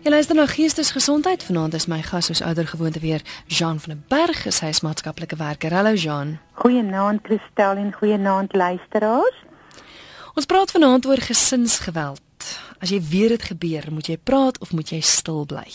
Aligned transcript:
Jy 0.00 0.08
luister 0.08 0.32
na 0.34 0.46
Geestesgesondheid. 0.48 1.42
Vanaand 1.44 1.74
is 1.76 1.84
my 1.84 1.98
gas 2.00 2.30
soos 2.30 2.40
ouer 2.40 2.64
gewoonte 2.66 3.02
weer 3.02 3.20
Jean 3.46 3.76
van 3.80 3.92
der 3.92 3.98
Berg, 4.08 4.46
hy 4.48 4.70
is 4.72 4.80
maatskaplike 4.80 5.36
werker. 5.36 5.74
Hallo 5.76 5.92
Jean. 5.92 6.38
Goeienaand 6.56 7.20
Christel 7.26 7.76
en 7.76 7.90
goeienaand 7.92 8.54
luisteraars. 8.56 9.42
Ons 10.32 10.48
praat 10.48 10.72
vanaand 10.72 11.04
oor 11.04 11.20
gesinsgeweld. 11.20 12.48
As 12.80 12.88
jy 12.88 13.02
weet 13.10 13.34
dit 13.34 13.44
gebeur, 13.50 13.90
moet 13.92 14.08
jy 14.08 14.16
praat 14.16 14.56
of 14.64 14.72
moet 14.72 14.88
jy 14.88 15.02
stil 15.04 15.44
bly? 15.44 15.66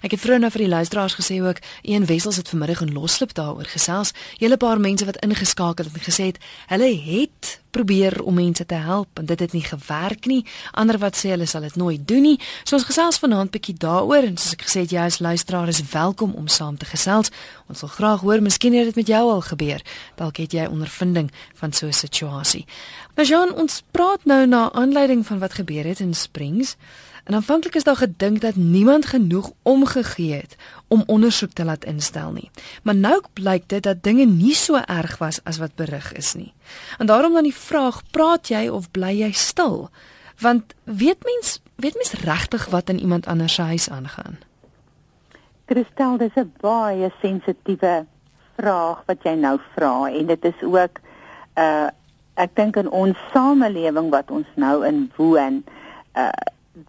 Ek 0.00 0.16
het 0.16 0.22
vroeër 0.22 0.40
nou 0.40 0.50
vir 0.54 0.64
die 0.64 0.72
luisteraars 0.72 1.18
gesê 1.20 1.42
ook, 1.44 1.60
een 1.84 2.08
wessels 2.08 2.40
het 2.40 2.48
vanmiddag 2.48 2.86
in 2.86 2.96
loslip 2.96 3.36
daaroor 3.36 3.68
gesels. 3.68 4.14
Hele 4.40 4.56
paar 4.56 4.80
mense 4.80 5.04
wat 5.04 5.20
ingeskakel 5.20 5.92
het 5.92 6.00
en 6.00 6.08
gesê 6.08 6.32
het, 6.32 6.40
hulle 6.72 6.88
het 7.04 7.58
probeer 7.74 8.20
om 8.22 8.38
mense 8.38 8.66
te 8.66 8.78
help 8.78 9.18
en 9.18 9.26
dit 9.26 9.40
het 9.40 9.52
nie 9.52 9.64
gewerk 9.64 10.28
nie. 10.30 10.42
Ander 10.72 10.98
wat 11.02 11.18
sê 11.18 11.34
hulle 11.34 11.48
sal 11.50 11.66
dit 11.66 11.76
nooit 11.80 12.02
doen 12.08 12.22
nie. 12.22 12.36
So 12.62 12.78
ons 12.78 12.86
gesels 12.88 13.18
vanaand 13.22 13.52
bietjie 13.54 13.74
daaroor 13.82 14.28
en 14.28 14.38
soos 14.38 14.54
ek 14.54 14.66
gesê 14.68 14.84
het, 14.84 14.94
jy 14.94 15.06
as 15.08 15.20
luisteraar 15.24 15.72
is 15.72 15.82
welkom 15.92 16.36
om 16.38 16.48
saam 16.48 16.78
te 16.78 16.88
gesels. 16.88 17.32
Ons 17.68 17.82
wil 17.82 17.92
graag 17.96 18.22
hoor, 18.26 18.44
miskien 18.44 18.76
het 18.78 18.92
dit 18.92 19.00
met 19.02 19.10
jou 19.10 19.22
al 19.32 19.42
gebeur. 19.44 19.82
Dalk 20.20 20.38
het 20.42 20.54
jy 20.54 20.68
ondervinding 20.70 21.32
van 21.60 21.72
so 21.72 21.86
'n 21.86 21.92
situasie. 21.92 22.66
Maar 23.14 23.24
Jean, 23.24 23.54
ons 23.54 23.82
praat 23.90 24.24
nou 24.24 24.46
na 24.46 24.72
aanleiding 24.72 25.26
van 25.26 25.38
wat 25.38 25.54
gebeur 25.54 25.84
het 25.84 26.00
in 26.00 26.14
Springs. 26.14 26.76
En 27.24 27.34
aanvanklik 27.34 27.74
is 27.74 27.84
daar 27.84 27.96
gedink 27.96 28.40
dat 28.40 28.54
niemand 28.54 29.06
genoeg 29.06 29.50
omgegee 29.62 30.34
het 30.34 30.56
om 30.88 31.02
ondersoek 31.06 31.52
te 31.52 31.64
laat 31.64 31.84
instel 31.84 32.32
nie. 32.32 32.50
Maar 32.82 32.94
nou 32.94 33.22
blyk 33.32 33.68
dit 33.68 33.82
dat 33.82 34.02
dinge 34.02 34.24
nie 34.24 34.54
so 34.54 34.76
erg 34.76 35.18
was 35.18 35.40
as 35.44 35.58
wat 35.58 35.74
berig 35.74 36.12
is 36.12 36.34
nie. 36.34 36.52
En 36.98 37.06
daarom 37.06 37.32
dan 37.32 37.42
die 37.42 37.54
vraag, 37.54 38.02
praat 38.10 38.48
jy 38.48 38.68
of 38.68 38.90
bly 38.90 39.12
jy 39.20 39.32
stil? 39.32 39.90
Want 40.40 40.74
weet 40.84 41.24
mens, 41.24 41.60
weet 41.74 41.94
mens 41.94 42.12
regtig 42.12 42.66
wat 42.66 42.88
in 42.88 43.00
iemand 43.00 43.26
anders 43.26 43.54
se 43.54 43.62
huis 43.62 43.90
aangaan? 43.90 44.38
Christel, 45.66 46.16
dis 46.16 46.34
'n 46.36 46.52
baie 46.60 47.12
sensitiewe 47.20 48.06
vraag 48.56 49.02
wat 49.06 49.22
jy 49.22 49.34
nou 49.34 49.58
vra 49.74 50.10
en 50.10 50.26
dit 50.26 50.44
is 50.44 50.62
ook 50.62 51.00
uh 51.54 51.88
ek 52.34 52.50
dink 52.58 52.76
in 52.76 52.90
ons 52.90 53.18
samelewing 53.32 54.10
wat 54.10 54.30
ons 54.30 54.46
nou 54.54 54.86
in 54.86 55.12
woon, 55.16 55.64
uh 56.18 56.28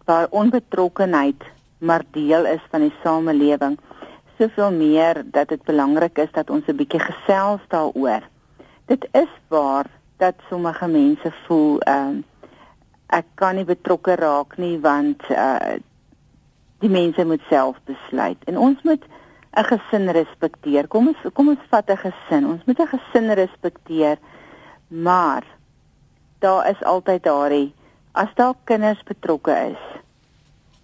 waar 0.04 0.26
onbetrokkenheid 0.30 1.42
maar 1.78 2.02
deel 2.10 2.46
is 2.46 2.62
van 2.70 2.80
die 2.80 2.94
samelewing 3.02 3.78
soveel 4.38 4.72
meer 4.72 5.22
dat 5.24 5.48
dit 5.48 5.62
belangrik 5.64 6.18
is 6.18 6.32
dat 6.32 6.50
ons 6.50 6.66
'n 6.66 6.76
bietjie 6.76 7.00
gesels 7.00 7.60
daaroor. 7.68 8.22
Dit 8.84 9.08
is 9.12 9.32
waar 9.48 9.86
dat 10.16 10.34
sommige 10.48 10.86
mense 10.86 11.32
voel 11.46 11.80
ehm 11.80 12.16
uh, 12.16 12.22
ek 13.06 13.26
kan 13.34 13.54
nie 13.54 13.64
betrokke 13.64 14.14
raak 14.14 14.56
nie 14.56 14.78
want 14.80 15.22
uh 15.30 15.78
die 16.78 16.90
mense 16.92 17.24
moet 17.24 17.40
self 17.48 17.76
besluit 17.84 18.44
en 18.44 18.58
ons 18.58 18.82
moet 18.82 19.04
'n 19.56 19.64
gesin 19.64 20.10
respekteer. 20.10 20.88
Kom 20.88 21.08
ons 21.08 21.32
kom 21.32 21.48
ons 21.48 21.68
vat 21.70 21.90
'n 21.90 21.96
gesin. 21.96 22.46
Ons 22.46 22.64
moet 22.66 22.80
'n 22.80 22.86
gesin 22.86 23.30
respekteer. 23.30 24.18
Maar 24.88 25.44
daar 26.38 26.70
is 26.70 26.82
altyd 26.82 27.22
daardie 27.22 27.74
as 28.16 28.32
daar 28.34 28.54
kinders 28.64 29.02
betrokke 29.04 29.54
is 29.70 29.82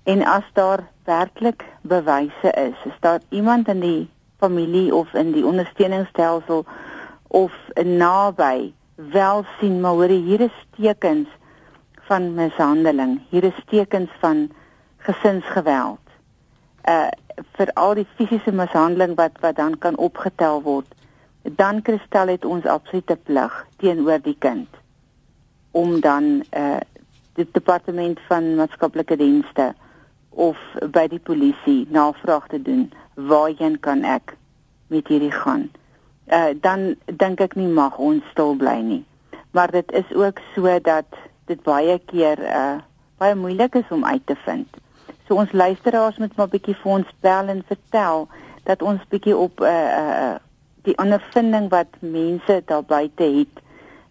en 0.05 0.25
as 0.27 0.45
daar 0.53 0.85
werklik 1.05 1.65
bewyse 1.83 2.51
is, 2.51 2.77
is 2.85 2.99
daar 3.01 3.21
iemand 3.29 3.69
in 3.69 3.81
die 3.81 4.11
familie 4.43 4.95
of 4.95 5.13
in 5.15 5.33
die 5.33 5.47
ondersteuningsstelsel 5.47 6.65
of 7.29 7.53
naby 7.85 8.73
wel 8.95 9.45
sien 9.59 9.81
maar 9.81 9.97
hoor 9.99 10.13
hier 10.13 10.41
is 10.41 10.59
tekens 10.77 11.29
van 12.11 12.35
mishandeling, 12.35 13.21
hier 13.31 13.45
is 13.45 13.59
tekens 13.71 14.11
van 14.21 14.51
gesinsgeweld. 15.07 16.01
Uh 16.85 17.09
vir 17.57 17.71
al 17.81 17.95
die 17.97 18.07
fisiese 18.19 18.53
mishandeling 18.53 19.15
wat 19.17 19.39
wat 19.41 19.57
dan 19.57 19.79
kan 19.81 19.97
opgetel 19.97 20.61
word, 20.63 20.89
dan 21.43 21.81
kristel 21.83 22.29
het 22.29 22.45
ons 22.45 22.67
absolute 22.69 23.17
plig 23.17 23.55
teenoor 23.81 24.21
die 24.21 24.37
kind 24.39 24.69
om 25.73 26.01
dan 26.05 26.43
uh 26.51 26.77
die 27.39 27.49
departement 27.53 28.21
van 28.29 28.55
maatskaplike 28.55 29.17
dienste 29.17 29.73
of 30.31 30.59
by 30.93 31.07
die 31.13 31.21
polisie 31.21 31.87
navraag 31.93 32.49
te 32.49 32.61
doen 32.63 32.93
waarheen 33.15 33.79
kan 33.81 34.05
ek 34.05 34.37
met 34.93 35.09
hierdie 35.09 35.33
gaan. 35.33 35.69
Uh 36.29 36.53
dan 36.61 36.95
dink 37.07 37.41
ek 37.41 37.57
nie 37.57 37.69
mag 37.69 37.99
ons 37.99 38.25
stil 38.33 38.55
bly 38.57 38.79
nie. 38.85 39.05
Maar 39.53 39.71
dit 39.71 39.93
is 39.93 40.15
ook 40.15 40.41
so 40.55 40.79
dat 40.81 41.09
dit 41.51 41.63
baie 41.63 41.99
keer 42.13 42.41
uh 42.41 42.79
baie 43.19 43.35
moeilik 43.35 43.75
is 43.75 43.91
om 43.91 44.05
uit 44.05 44.27
te 44.27 44.37
vind. 44.45 44.69
So 45.29 45.37
ons 45.37 45.53
luisteraars 45.53 46.17
moet 46.19 46.37
maar 46.37 46.49
bietjie 46.49 46.77
vir 46.83 46.93
ons 46.93 47.13
bel 47.21 47.53
en 47.53 47.63
vertel 47.69 48.29
dat 48.65 48.83
ons 48.83 49.05
bietjie 49.09 49.37
op 49.37 49.61
uh 49.61 49.91
uh 49.99 50.35
die 50.83 50.97
ondervinding 50.99 51.69
wat 51.71 52.01
mense 52.01 52.63
daar 52.67 52.83
buite 52.83 53.23
het 53.23 53.61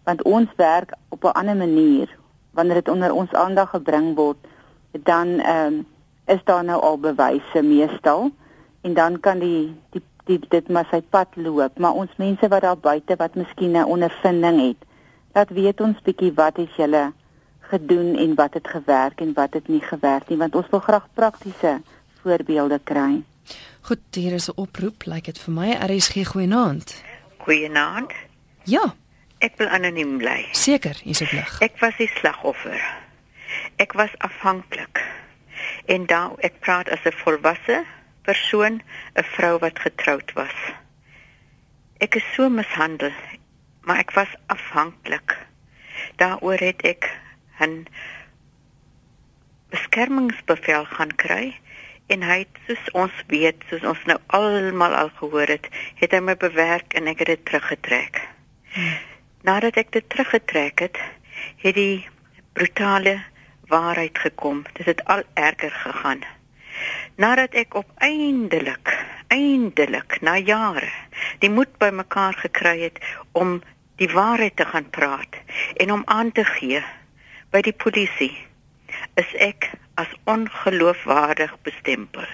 want 0.08 0.22
ons 0.22 0.48
werk 0.56 0.94
op 1.08 1.24
'n 1.24 1.36
ander 1.38 1.56
manier 1.56 2.08
wanneer 2.52 2.74
dit 2.74 2.88
onder 2.88 3.12
ons 3.12 3.32
aandag 3.32 3.70
gebring 3.70 4.14
word 4.16 4.38
dan 4.90 5.38
ehm 5.40 5.66
um, 5.66 5.86
is 6.26 6.44
daar 6.44 6.64
nou 6.64 6.80
al 6.80 6.98
bewyse 6.98 7.62
meestal 7.62 8.30
en 8.80 8.94
dan 8.94 9.20
kan 9.20 9.38
die 9.38 9.74
die, 9.90 10.02
die 10.24 10.38
dit 10.48 10.68
maar 10.68 10.86
sy 10.90 11.00
pad 11.00 11.28
loop 11.34 11.78
maar 11.78 11.98
ons 11.98 12.12
mense 12.16 12.48
wat 12.48 12.62
daar 12.62 12.78
buite 12.78 13.16
wat 13.16 13.34
miskien 13.34 13.76
'n 13.76 13.84
ondervinding 13.84 14.60
het 14.60 14.86
laat 15.34 15.50
weet 15.50 15.80
ons 15.80 16.02
bietjie 16.02 16.32
wat 16.34 16.56
het 16.56 16.76
julle 16.76 17.12
gedoen 17.60 18.16
en 18.16 18.34
wat 18.34 18.54
het 18.54 18.68
gewerk 18.68 19.20
en 19.20 19.32
wat 19.32 19.52
het 19.54 19.68
nie 19.68 19.80
gewerk 19.80 20.28
nie 20.28 20.38
want 20.38 20.54
ons 20.54 20.70
wil 20.70 20.80
graag 20.80 21.06
praktiese 21.14 21.80
voorbeelde 22.22 22.80
kry. 22.84 23.22
Goed, 23.82 24.02
hier 24.10 24.32
is 24.32 24.48
'n 24.48 24.52
oproep, 24.54 25.04
lyk 25.04 25.14
like 25.14 25.32
dit 25.32 25.38
vir 25.38 25.54
my. 25.54 25.70
RSG 25.72 26.26
goeienaand. 26.26 27.02
Goeienaand. 27.38 28.12
Ja. 28.64 28.94
Ek 29.42 29.56
wil 29.58 29.72
anoniem 29.74 30.20
bly. 30.22 30.44
Seker, 30.54 30.94
jy's 31.02 31.24
op 31.24 31.32
lig. 31.34 31.54
Ek 31.66 31.80
was 31.82 31.96
die 31.98 32.10
slagoffer. 32.14 32.78
Ek 33.82 33.96
was 33.98 34.14
afhanklik. 34.22 35.02
En 35.90 36.06
dan 36.06 36.36
ek 36.46 36.60
praat 36.62 36.90
as 36.94 37.02
'n 37.04 37.16
volwasse 37.24 37.82
persoon, 38.22 38.82
'n 39.18 39.26
vrou 39.34 39.58
wat 39.58 39.78
getroud 39.78 40.32
was. 40.38 40.54
Ek 41.98 42.14
is 42.14 42.26
so 42.34 42.48
mishandel, 42.48 43.10
maar 43.82 43.98
ek 43.98 44.14
was 44.14 44.30
afhanklik. 44.46 45.36
Daaroor 46.16 46.58
het 46.58 46.82
ek 46.82 47.10
'n 47.58 47.86
beskermingsbevel 49.70 50.84
gaan 50.84 51.14
kry 51.16 51.58
en 52.06 52.22
hy 52.22 52.38
het 52.38 52.56
soos 52.66 52.90
ons 52.92 53.16
weet, 53.26 53.58
soos 53.68 53.82
ons 53.82 54.04
nou 54.04 54.18
almal 54.26 54.94
al 54.94 55.10
gehoor 55.18 55.46
het, 55.46 55.66
het 55.94 56.12
hy 56.12 56.20
my 56.20 56.36
bewerk 56.36 56.94
en 56.94 57.06
ek 57.06 57.18
het 57.18 57.26
dit 57.26 57.44
teruggetrek. 57.44 58.28
Hmm. 58.72 59.11
Nadat 59.42 59.76
ek 59.80 59.92
dit 59.92 60.08
teruggetrek 60.08 60.78
het, 60.86 60.98
het 61.62 61.74
die 61.74 62.06
brutale 62.54 63.18
waarheid 63.66 64.18
gekom. 64.18 64.62
Dit 64.78 64.86
het 64.86 65.04
al 65.04 65.22
erger 65.34 65.70
gegaan. 65.70 66.22
Nadat 67.16 67.54
ek 67.58 67.74
op 67.74 67.88
eindelik, 67.98 68.92
eindelik 69.28 70.20
na 70.20 70.36
jare 70.38 70.88
die 71.42 71.50
moed 71.50 71.74
bymekaar 71.82 72.38
gekry 72.38 72.78
het 72.80 72.98
om 73.32 73.60
die 74.00 74.08
waarheid 74.08 74.56
te 74.56 74.64
gaan 74.64 74.88
praat 74.90 75.36
en 75.76 75.92
om 75.92 76.02
aan 76.06 76.32
te 76.32 76.44
gee 76.44 76.80
by 77.52 77.60
die 77.60 77.76
polisie, 77.76 78.32
is 79.20 79.34
ek 79.36 79.70
as 80.00 80.08
ongeloofwaardig 80.24 81.52
bestempel. 81.66 82.26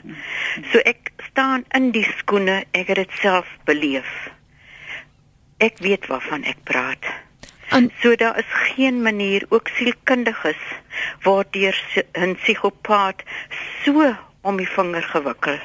So 0.70 0.78
ek 0.86 1.10
staan 1.30 1.64
in 1.74 1.90
die 1.96 2.06
skoene, 2.18 2.62
ek 2.70 2.92
het 2.92 3.02
dit 3.02 3.16
self 3.20 3.50
beleef. 3.66 4.28
Ek 5.58 5.78
weet 5.82 6.06
waarvan 6.06 6.44
ek 6.46 6.60
praat. 6.64 7.02
En 7.74 7.90
so 8.00 8.14
daar 8.16 8.38
is 8.38 8.52
geen 8.74 9.02
manier 9.02 9.46
ook 9.48 9.68
sielkundiges 9.68 10.60
waardeur 11.22 11.76
'n 12.12 12.34
psigopaat 12.34 13.22
so 13.84 14.16
om 14.40 14.56
die 14.56 14.68
vinger 14.68 15.02
gewikkel. 15.02 15.58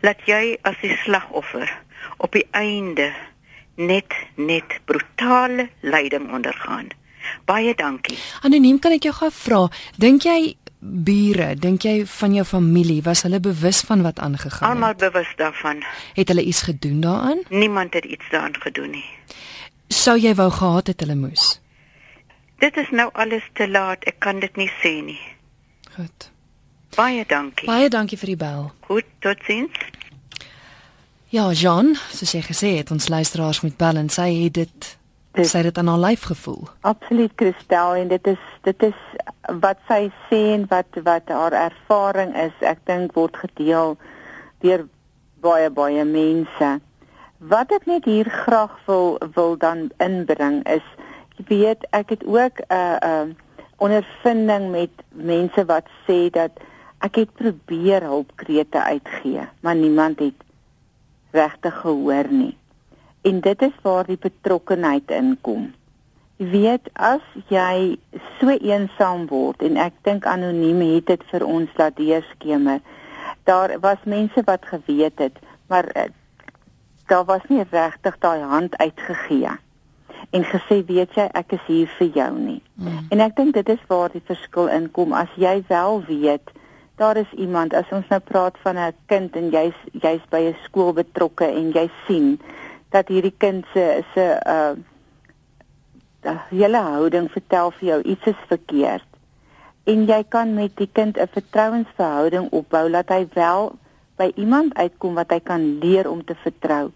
Laat 0.00 0.20
jy 0.24 0.58
as 0.62 0.76
die 0.80 0.96
slagoffer 0.96 1.70
op 2.16 2.32
die 2.32 2.46
einde 2.50 3.12
net 3.74 4.12
net 4.34 4.80
brutale 4.84 5.68
lyding 5.80 6.32
ondergaan. 6.32 6.88
Baie 7.44 7.74
dankie. 7.74 8.18
Anoniem 8.40 8.78
kan 8.78 8.92
ek 8.92 9.02
jou 9.02 9.14
gou 9.14 9.30
vra, 9.30 9.68
dink 9.96 10.22
jy 10.22 10.56
bure, 10.80 11.54
dink 11.60 11.84
jy 11.84 12.06
van 12.08 12.34
jou 12.34 12.44
familie 12.48 13.02
was 13.04 13.22
hulle 13.26 13.40
bewus 13.40 13.82
van 13.84 14.02
wat 14.02 14.18
aangegaan 14.18 14.68
het? 14.68 14.76
Almal 14.76 14.94
bewus 14.94 15.32
daarvan. 15.36 15.82
Het 16.14 16.28
hulle 16.28 16.44
iets 16.44 16.62
gedoen 16.62 17.00
daaraan? 17.00 17.42
Niemand 17.48 17.94
het 17.94 18.04
iets 18.04 18.24
daaraan 18.30 18.56
gedoen 18.60 18.90
nie. 18.90 19.04
Sou 19.88 20.18
jy 20.18 20.34
wou 20.34 20.50
gehad 20.50 20.86
het 20.86 21.00
hulle 21.00 21.14
moes? 21.14 21.60
Dit 22.58 22.76
is 22.76 22.90
nou 22.90 23.08
alles 23.12 23.44
te 23.52 23.68
laat. 23.68 24.04
Ek 24.04 24.18
kan 24.18 24.40
dit 24.40 24.56
nie 24.56 24.70
sê 24.80 25.00
nie. 25.04 25.20
Goed. 25.94 26.30
Baie 26.96 27.24
dankie. 27.26 27.66
Baie 27.68 27.88
dankie 27.88 28.18
vir 28.18 28.34
die 28.34 28.40
bel. 28.40 28.70
Goed, 28.88 29.08
totsiens. 29.18 29.76
Ja, 31.30 31.52
Jean, 31.52 31.94
soos 32.10 32.32
jy 32.34 32.40
gesê 32.42 32.72
het, 32.80 32.90
ons 32.90 33.08
luisteraars 33.08 33.60
moet 33.62 33.76
bel 33.78 34.00
en 34.00 34.08
sê 34.10 34.26
hy 34.26 34.48
het 34.48 34.54
dit 34.54 34.88
Dis, 35.32 35.52
sy 35.52 35.60
het 35.62 35.68
dit 35.70 35.78
aan 35.78 35.86
haar 35.86 36.02
lyf 36.02 36.22
gevoel. 36.26 36.64
Absoluut 36.80 37.32
Christel 37.38 37.94
en 37.94 38.08
dit 38.10 38.26
is 38.26 38.46
dit 38.66 38.82
is 38.82 39.02
wat 39.62 39.78
sy 39.88 40.08
sê 40.26 40.40
en 40.56 40.66
wat 40.70 40.98
wat 41.06 41.30
haar 41.30 41.54
ervaring 41.54 42.34
is, 42.34 42.56
ek 42.66 42.82
dink 42.90 43.14
word 43.14 43.38
gedeel 43.38 43.94
deur 44.64 44.86
baie 45.40 45.70
baie 45.70 46.04
mense. 46.04 46.70
Wat 47.38 47.70
ek 47.72 47.86
net 47.86 48.08
hier 48.10 48.28
graag 48.42 48.74
wil 48.88 49.20
wil 49.36 49.54
dan 49.56 49.88
inbring 50.02 50.64
is 50.66 50.84
jy 51.38 51.46
weet 51.52 51.86
ek 51.96 52.10
het 52.16 52.26
ook 52.26 52.60
'n 52.66 52.74
uh, 52.74 52.98
'n 52.98 53.30
uh, 53.30 53.48
ondervinding 53.80 54.70
met 54.70 54.92
mense 55.14 55.64
wat 55.64 55.86
sê 56.06 56.28
dat 56.30 56.52
ek 57.00 57.14
het 57.16 57.30
probeer 57.32 58.02
hulpkrete 58.02 58.82
uitgee, 58.82 59.48
maar 59.60 59.74
niemand 59.74 60.18
het 60.18 60.36
regtig 61.32 61.80
gehoor 61.80 62.28
nie. 62.28 62.59
En 63.22 63.40
dit 63.40 63.62
is 63.62 63.76
waar 63.82 64.06
die 64.06 64.18
betrokkenheid 64.20 65.10
inkom. 65.10 65.70
Jy 66.40 66.48
weet 66.50 66.88
as 66.96 67.24
jy 67.52 67.98
so 68.38 68.48
eensaam 68.48 69.26
word 69.28 69.62
en 69.62 69.76
ek 69.76 69.98
dink 70.08 70.26
anoniem 70.26 70.80
het 70.80 71.10
dit 71.12 71.24
vir 71.32 71.44
ons 71.44 71.74
laat 71.76 71.96
deurskemer. 71.96 72.80
Daar 73.44 73.76
was 73.80 74.00
mense 74.04 74.42
wat 74.46 74.64
geweet 74.64 75.18
het, 75.20 75.36
maar 75.68 75.90
uh, 75.96 76.08
daar 77.12 77.26
was 77.28 77.44
nie 77.48 77.64
regtig 77.70 78.16
daai 78.24 78.40
hand 78.40 78.76
uitgegee 78.76 79.58
en 80.30 80.44
gesê 80.46 80.80
weet 80.86 81.16
jy 81.18 81.26
ek 81.34 81.56
is 81.58 81.66
hier 81.66 81.92
vir 81.98 82.10
jou 82.14 82.30
nie. 82.38 82.60
Mm. 82.78 82.98
En 83.10 83.22
ek 83.24 83.36
dink 83.38 83.54
dit 83.56 83.68
is 83.74 83.82
waar 83.90 84.12
die 84.12 84.24
verskil 84.24 84.70
inkom 84.70 85.14
as 85.16 85.30
jy 85.40 85.58
wel 85.68 86.02
weet 86.06 86.52
daar 87.00 87.16
is 87.16 87.30
iemand 87.32 87.74
as 87.74 87.88
ons 87.96 88.08
nou 88.12 88.20
praat 88.20 88.56
van 88.62 88.76
'n 88.78 88.94
kind 89.08 89.36
en 89.36 89.48
jy's 89.50 89.78
jy's 90.04 90.24
by 90.30 90.40
'n 90.48 90.56
skool 90.64 90.92
betrokke 90.92 91.46
en 91.46 91.72
jy 91.72 91.90
sien 92.06 92.38
dat 92.90 93.08
hierdie 93.08 93.34
kind 93.38 93.66
se 93.72 94.02
se 94.14 94.26
uh 94.46 94.72
hele 96.50 96.76
houding 96.76 97.30
vertel 97.32 97.70
vir 97.70 97.88
jou 97.88 98.02
iets 98.02 98.26
is 98.26 98.40
verkeerd 98.48 99.06
en 99.88 100.02
jy 100.06 100.24
kan 100.28 100.54
met 100.54 100.76
die 100.76 100.90
kind 100.92 101.16
'n 101.16 101.32
vertrouensverhouding 101.32 102.50
opbou 102.50 102.90
dat 102.90 103.08
hy 103.08 103.28
wel 103.34 103.72
by 104.16 104.32
iemand 104.36 104.74
uitkom 104.74 105.14
wat 105.14 105.30
hy 105.30 105.40
kan 105.40 105.78
leer 105.78 106.10
om 106.10 106.24
te 106.24 106.34
vertrou 106.34 106.90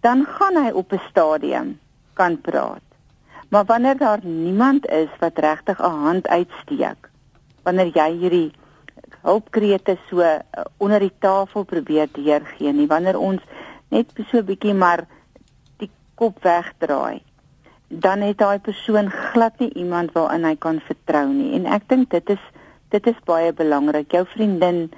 dan 0.00 0.26
gaan 0.26 0.56
hy 0.64 0.70
op 0.70 0.92
'n 0.92 1.02
stadium 1.10 1.78
kan 2.12 2.40
praat. 2.40 2.86
Maar 3.48 3.64
wanneer 3.64 3.96
daar 3.96 4.20
niemand 4.22 4.86
is 4.86 5.08
wat 5.18 5.38
regtig 5.38 5.78
'n 5.78 5.96
hand 6.06 6.28
uitsteek, 6.28 7.00
wanneer 7.62 7.90
jy 7.94 8.10
hierdie 8.22 8.52
hulpkrete 9.22 9.98
so 10.08 10.20
uh, 10.20 10.38
onder 10.76 11.00
die 11.00 11.12
tafel 11.18 11.62
probeer 11.62 12.08
deurgee 12.12 12.72
nie, 12.72 12.86
wanneer 12.86 13.18
ons 13.18 13.40
net 13.90 14.12
so 14.30 14.38
'n 14.38 14.46
bietjie 14.46 14.74
maar 14.74 15.06
die 15.78 15.90
kop 16.14 16.42
wegdraai, 16.42 17.22
dan 17.88 18.20
het 18.20 18.38
daai 18.38 18.58
persoon 18.58 19.10
glad 19.10 19.58
nie 19.58 19.72
iemand 19.74 20.12
waaraan 20.12 20.44
hy 20.44 20.56
kan 20.56 20.80
vertrou 20.80 21.28
nie. 21.28 21.54
En 21.54 21.66
ek 21.66 21.88
dink 21.88 22.10
dit 22.10 22.30
is 22.30 22.44
dit 22.90 23.06
is 23.06 23.24
baie 23.24 23.52
belangrik. 23.52 24.12
Jou 24.12 24.26
vriendin 24.26 24.90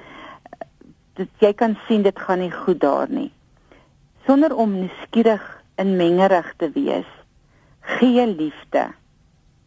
dit 1.14 1.28
jy 1.38 1.52
kan 1.52 1.76
sien 1.88 2.02
dit 2.02 2.18
gaan 2.18 2.38
nie 2.38 2.50
goed 2.50 2.80
daar 2.80 3.08
nie 3.08 3.32
sonder 4.26 4.54
om 4.54 4.72
nuuskierig 4.72 5.62
en 5.74 5.96
mengerig 5.96 6.54
te 6.56 6.70
wees. 6.74 7.08
Gee 7.80 8.26
liefde 8.26 8.90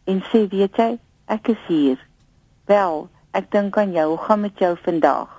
en 0.04 0.22
sê 0.30 0.46
weet 0.48 0.78
jy, 0.78 0.90
ek 1.26 1.50
is 1.52 1.62
hier. 1.68 1.98
Wel, 2.70 3.08
ek 3.36 3.50
dink 3.52 3.76
aan 3.76 3.92
jou, 3.92 4.06
hoe 4.14 4.22
gaan 4.28 4.44
met 4.46 4.62
jou 4.62 4.72
vandag? 4.84 5.35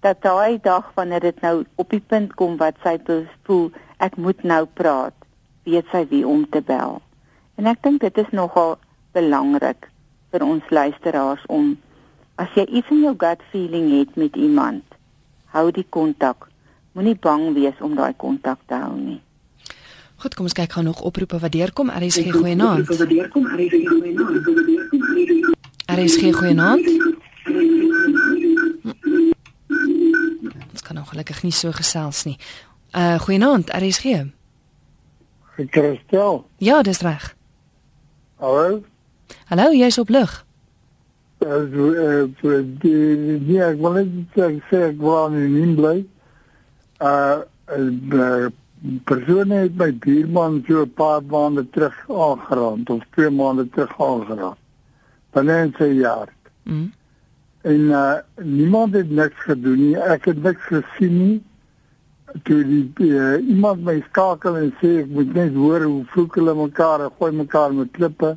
Dat 0.00 0.22
daai 0.22 0.58
dag 0.62 0.90
wanneer 0.94 1.20
dit 1.20 1.40
nou 1.40 1.64
op 1.74 1.90
die 1.90 2.00
punt 2.00 2.34
kom 2.34 2.56
wat 2.56 2.76
sy 2.82 2.98
voel, 3.42 3.70
ek 3.98 4.16
moet 4.16 4.42
nou 4.42 4.64
praat, 4.78 5.14
weet 5.66 5.86
sy 5.92 6.06
wie 6.10 6.26
om 6.26 6.46
te 6.50 6.62
bel. 6.62 7.00
En 7.58 7.66
ek 7.66 7.82
dink 7.82 8.00
dit 8.00 8.18
is 8.18 8.30
nogal 8.30 8.78
belangrik 9.12 9.88
vir 10.30 10.44
ons 10.44 10.62
luisteraars 10.70 11.42
om 11.48 11.76
as 12.38 12.52
jy 12.54 12.64
iets 12.78 12.90
in 12.94 13.02
jou 13.02 13.14
gut 13.18 13.42
feeling 13.50 13.90
het 13.98 14.14
met 14.16 14.36
iemand, 14.36 14.84
hou 15.50 15.70
die 15.74 15.86
kontak 15.90 16.46
moenie 16.94 17.18
bang 17.18 17.54
wees 17.54 17.78
om 17.80 17.94
daai 17.98 18.14
kontak 18.16 18.60
te 18.66 18.74
hou 18.74 18.94
nie. 18.98 19.20
Goed, 20.18 20.34
kom 20.34 20.48
ons 20.48 20.56
kyk 20.56 20.72
gou 20.74 20.82
nog 20.82 21.00
oproepe 21.06 21.38
wat 21.38 21.52
deurkom. 21.54 21.90
Er 21.94 22.02
is 22.02 22.16
geen 22.18 22.32
goeie 22.34 22.56
naam. 22.58 22.82
Er 25.86 25.98
nog 30.98 31.08
gelukkig 31.08 31.42
nie 31.42 31.52
so 31.52 31.72
gesels 31.72 32.24
nie. 32.24 32.36
Uh 32.96 33.18
goeie 33.20 33.38
naam, 33.38 33.64
is 33.80 33.98
geen. 33.98 34.32
Christel. 35.70 36.46
Ja, 36.56 36.82
dis 36.82 37.00
reg. 37.00 37.34
Hallo. 38.36 38.82
Hallo, 39.44 39.72
jy's 39.72 39.98
op 39.98 40.08
lig. 40.08 40.44
Uh, 41.38 42.28
uh, 42.42 42.62
die 42.82 43.38
die 43.46 43.58
ek 43.62 43.76
wil 43.78 43.94
net 43.94 44.38
sê 44.70 44.80
ek 44.88 44.96
wou 44.98 45.28
nie 45.30 45.74
bly 45.78 46.00
uh, 46.98 47.38
uh 47.38 48.48
persone 49.06 49.60
het 49.64 49.76
my 49.78 49.90
buurman 50.02 50.64
so 50.66 50.82
'n 50.82 50.92
paar 50.98 51.22
maande 51.22 51.64
terug 51.70 51.94
aangeraak 52.08 52.90
of 52.90 53.02
twee 53.14 53.30
maande 53.30 53.68
terug 53.70 53.94
aangeraak. 53.98 54.58
Binne 55.32 55.70
'n 55.78 55.94
jaar. 55.94 56.28
Mm. 56.64 56.92
En 57.68 57.80
uh 57.80 58.16
niemand 58.42 58.94
het 58.94 59.10
niks 59.10 59.40
gedoen 59.44 59.76
nie. 59.76 59.96
Ek 59.96 60.24
het 60.30 60.42
niks 60.42 60.62
gesien 60.72 61.16
nie. 61.18 61.36
Toe 62.48 62.62
die 62.64 63.08
uh, 63.08 63.36
iemand 63.48 63.82
my 63.84 63.98
skakel 64.06 64.56
en 64.56 64.70
sê 64.80 64.92
ek 65.02 65.10
moet 65.12 65.34
net 65.36 65.56
hoor 65.56 65.84
hoe 65.84 66.04
vloek 66.12 66.38
hulle 66.40 66.54
mekaar 66.56 67.04
en 67.04 67.12
gooi 67.18 67.32
mekaar 67.42 67.74
met 67.76 67.90
klippe. 67.98 68.30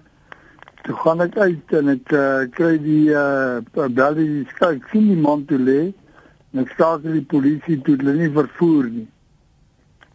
Toe 0.83 0.95
gaan 1.03 1.23
ek 1.27 1.37
uit 1.37 1.75
en 1.79 1.93
ek 1.95 2.11
uh, 2.17 2.25
kry 2.57 2.73
die 2.83 3.05
uh 3.15 3.87
bel 4.01 4.19
die 4.19 4.43
skakel. 4.51 4.81
Ek 4.81 4.91
sien 4.91 5.07
die 5.13 5.21
man 5.23 5.47
toe 5.47 5.61
lê. 5.63 5.79
En 6.51 6.65
ek 6.65 6.75
skakel 6.75 7.15
die 7.21 7.27
polisie 7.35 7.79
toe 7.85 7.95
hulle 8.01 8.17
nie 8.19 8.31
vervoer 8.35 8.91
nie. 8.97 9.07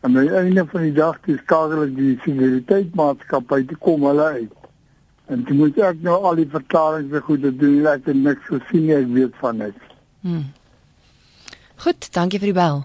Aan 0.05 0.21
die 0.21 0.29
einde 0.43 0.67
van 0.75 0.89
die 0.91 0.97
dag 1.01 1.23
dis 1.25 1.41
skakel 1.47 1.87
ek 1.87 1.97
die 1.97 2.15
sekuriteitsmaatskappy 2.27 3.65
te 3.73 3.81
kom 3.89 4.05
hulle 4.11 4.29
uit. 4.43 4.66
En 5.27 5.43
jy 5.49 5.57
moet 5.59 5.79
ek 5.79 6.03
nou 6.07 6.19
al 6.23 6.39
die 6.39 6.51
verklaringe 6.51 7.11
vir 7.11 7.23
goed 7.27 7.43
doen. 7.43 7.87
Ek 7.91 8.07
het 8.07 8.17
niks 8.17 8.47
gesien 8.47 8.87
nie, 8.87 8.95
ek 8.95 9.09
weet 9.15 9.41
van 9.41 9.59
niks. 9.65 9.91
Hmm. 10.21 10.45
Goed, 11.83 12.09
dankie 12.15 12.39
vir 12.39 12.53
die 12.53 12.57
bel. 12.57 12.85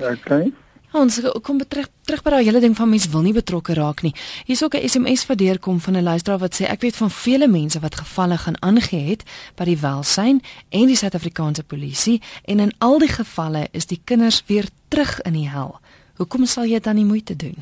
Okay. 0.00 0.52
Ons 0.92 1.20
kom 1.40 1.60
terug 1.64 1.88
terug 2.04 2.20
by 2.24 2.32
daai 2.34 2.44
hele 2.44 2.60
ding 2.60 2.74
van 2.76 2.90
mense 2.90 3.08
wil 3.08 3.22
nie 3.24 3.32
betrokke 3.32 3.72
raak 3.78 4.02
nie. 4.04 4.12
Hier's 4.44 4.62
ook 4.62 4.74
'n 4.74 4.88
SMS 4.88 5.26
wat 5.26 5.38
deurkom 5.38 5.80
van 5.80 5.96
'n 5.96 6.02
luisteraar 6.02 6.38
wat 6.38 6.54
sê 6.54 6.68
ek 6.68 6.80
weet 6.80 6.96
van 6.96 7.10
vele 7.10 7.48
mense 7.48 7.80
wat 7.80 7.94
gevalle 7.94 8.38
gaan 8.38 8.60
aangee 8.60 9.08
het 9.10 9.22
by 9.56 9.64
die 9.64 9.78
welsyn 9.78 10.42
en 10.68 10.86
die 10.86 10.96
Suid-Afrikaanse 10.96 11.62
polisie 11.62 12.20
en 12.44 12.60
in 12.60 12.72
al 12.78 12.98
die 12.98 13.08
gevalle 13.08 13.68
is 13.72 13.86
die 13.86 14.00
kinders 14.04 14.42
weer 14.46 14.68
terug 14.88 15.20
in 15.20 15.32
die 15.32 15.48
hel. 15.48 15.80
Hoekom 16.16 16.46
sal 16.46 16.64
jy 16.64 16.80
dan 16.80 16.94
nie 16.94 17.04
moeite 17.04 17.36
doen? 17.36 17.56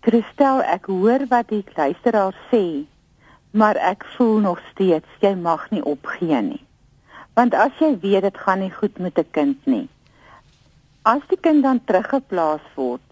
Christel, 0.00 0.62
ek 0.62 0.88
hoor 0.90 1.26
wat 1.30 1.48
die 1.52 1.64
luisteraar 1.76 2.34
sê, 2.50 2.84
maar 3.50 3.76
ek 3.76 4.04
voel 4.16 4.40
nog 4.44 4.62
steeds 4.72 5.20
jy 5.22 5.34
mag 5.38 5.68
nie 5.70 5.82
opgee 5.82 6.40
nie. 6.42 6.62
Want 7.38 7.54
as 7.54 7.74
jy 7.78 7.92
weet 8.02 8.26
dit 8.26 8.40
gaan 8.44 8.60
nie 8.64 8.72
goed 8.74 8.98
met 8.98 9.18
'n 9.18 9.30
kind 9.30 9.66
nie, 9.66 9.88
as 11.04 11.22
die 11.28 11.40
kind 11.40 11.62
dan 11.62 11.80
teruggeplaas 11.84 12.66
word, 12.74 13.06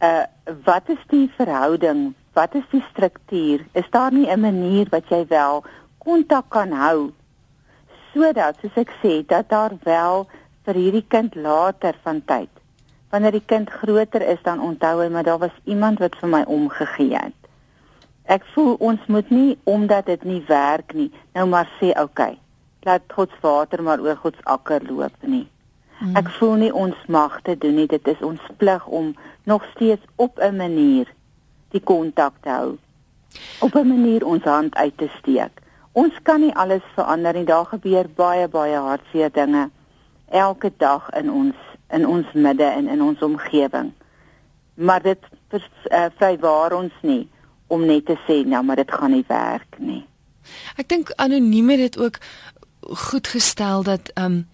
uh 0.00 0.24
wat 0.64 0.88
is 0.88 1.02
die 1.08 1.28
verhouding? 1.36 2.14
Wat 2.32 2.54
is 2.54 2.64
die 2.70 2.84
struktuur? 2.90 3.64
Is 3.72 3.90
daar 3.90 4.12
nie 4.12 4.30
'n 4.30 4.40
manier 4.40 4.86
wat 4.90 5.08
jy 5.08 5.26
wel 5.28 5.64
kontak 5.98 6.50
kan 6.54 6.72
hou 6.72 7.12
sodat 8.12 8.60
soos 8.62 8.76
ek 8.80 8.92
sê 9.02 9.14
dat 9.26 9.48
daar 9.52 9.74
wel 9.84 10.26
vir 10.64 10.74
hierdie 10.74 11.06
kind 11.14 11.34
later 11.34 11.98
van 12.04 12.22
tyd 12.30 12.55
wanneer 13.16 13.32
die 13.32 13.46
kind 13.48 13.70
groter 13.70 14.20
is 14.20 14.42
dan 14.44 14.60
onthou 14.60 15.00
hy 15.00 15.08
maar 15.08 15.24
daar 15.24 15.40
was 15.40 15.56
iemand 15.64 16.02
wat 16.04 16.16
vir 16.20 16.28
my 16.28 16.42
omgegee 16.44 17.16
het. 17.16 17.36
Ek 18.28 18.44
voel 18.52 18.74
ons 18.84 19.00
moet 19.08 19.30
nie 19.32 19.56
omdat 19.64 20.10
dit 20.12 20.24
nie 20.28 20.42
werk 20.48 20.92
nie 20.92 21.08
nou 21.32 21.46
maar 21.48 21.70
sê 21.80 21.94
okay. 21.96 22.36
Laat 22.84 23.08
God 23.16 23.32
se 23.32 23.40
water 23.40 23.82
maar 23.82 24.02
oor 24.04 24.18
God 24.20 24.36
se 24.36 24.44
akker 24.44 24.84
loop 24.90 25.24
nie. 25.24 25.46
Hmm. 25.98 26.16
Ek 26.20 26.28
voel 26.36 26.58
nie 26.60 26.72
ons 26.74 26.98
mag 27.08 27.38
te 27.42 27.56
doen 27.56 27.78
nie. 27.80 27.86
Dit 27.88 28.08
is 28.12 28.20
ons 28.20 28.42
plig 28.60 28.84
om 28.86 29.14
nog 29.48 29.64
steeds 29.74 30.04
op 30.16 30.36
'n 30.38 30.56
manier 30.56 31.08
die 31.72 31.80
kontak 31.80 32.34
te 32.40 32.52
hou. 32.52 32.76
Op 33.60 33.74
'n 33.74 33.88
manier 33.88 34.26
ons 34.26 34.44
hand 34.44 34.74
uit 34.74 34.98
te 34.98 35.08
steek. 35.18 35.62
Ons 35.92 36.12
kan 36.22 36.40
nie 36.40 36.54
alles 36.54 36.84
verander 36.94 37.32
nie. 37.32 37.44
Daar 37.44 37.66
gebeur 37.66 38.06
baie 38.14 38.48
baie 38.48 38.76
hartseer 38.76 39.32
dinge 39.32 39.70
elke 40.28 40.72
dag 40.76 41.10
in 41.10 41.30
ons 41.30 41.56
in 41.90 42.06
ons 42.06 42.26
midde 42.34 42.64
en 42.64 42.88
in 42.88 43.02
ons 43.02 43.22
omgewing. 43.22 43.92
Maar 44.74 45.02
dit 45.02 45.18
uh, 45.52 45.60
vrywaar 46.18 46.72
ons 46.72 46.92
nie 47.02 47.28
om 47.66 47.86
net 47.86 48.06
te 48.06 48.16
sê 48.26 48.42
nou 48.46 48.62
maar 48.64 48.76
dit 48.76 48.92
gaan 48.92 49.10
nie 49.10 49.24
werk 49.28 49.78
nie. 49.78 50.04
Ek 50.78 50.88
dink 50.88 51.10
anoniem 51.16 51.70
het 51.74 51.78
dit 51.78 51.98
ook 51.98 52.18
goed 53.08 53.26
gestel 53.26 53.82
dat 53.82 54.10
ehm 54.14 54.24
um, 54.24 54.44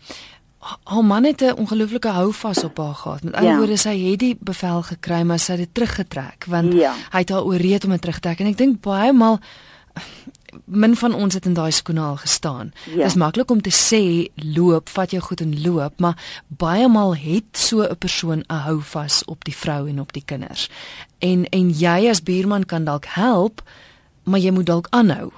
haar 0.62 1.04
man 1.04 1.24
het 1.24 1.40
'n 1.40 1.58
ongelooflike 1.58 2.08
houvas 2.08 2.64
op 2.64 2.76
haar 2.78 2.94
gehad. 2.94 3.22
Met 3.22 3.34
ander 3.34 3.50
ja. 3.50 3.56
woorde, 3.56 3.76
sy 3.76 3.98
het 3.98 4.18
die 4.18 4.36
bevel 4.40 4.82
gekry, 4.82 5.22
maar 5.22 5.38
sy 5.38 5.52
het 5.52 5.60
dit 5.60 5.74
teruggetrek 5.74 6.44
want 6.46 6.72
ja. 6.72 6.94
hy 7.10 7.18
het 7.18 7.30
haar 7.30 7.44
ooreed 7.44 7.84
om 7.84 7.90
dit 7.90 8.00
terug 8.00 8.14
te 8.14 8.20
trek 8.20 8.40
en 8.40 8.46
ek 8.46 8.56
dink 8.56 8.80
baie 8.80 9.12
maal 9.12 9.40
min 10.64 10.97
van 10.97 11.14
ons 11.14 11.35
het 11.35 11.47
in 11.47 11.54
daai 11.54 11.71
skoene 11.73 12.00
al 12.00 12.16
gestaan. 12.16 12.73
Ja. 12.85 12.97
Dit 12.97 13.06
is 13.06 13.14
maklik 13.14 13.50
om 13.50 13.61
te 13.61 13.73
sê 13.73 14.28
loop, 14.35 14.88
vat 14.88 15.11
jou 15.11 15.23
goed 15.23 15.40
en 15.40 15.54
loop, 15.62 16.00
maar 16.00 16.18
baie 16.47 16.88
maal 16.88 17.16
het 17.16 17.56
so 17.56 17.82
'n 17.82 17.99
persoon 17.99 18.44
'n 18.49 18.62
houvas 18.68 19.25
op 19.25 19.44
die 19.44 19.56
vrou 19.56 19.88
en 19.88 20.00
op 20.00 20.12
die 20.12 20.25
kinders. 20.25 20.71
En 21.18 21.44
en 21.44 21.71
jy 21.71 22.09
as 22.09 22.23
buurman 22.23 22.64
kan 22.66 22.85
dalk 22.85 23.04
help, 23.04 23.62
maar 24.23 24.40
jy 24.40 24.50
moet 24.50 24.66
dalk 24.66 24.87
aanhou. 24.90 25.32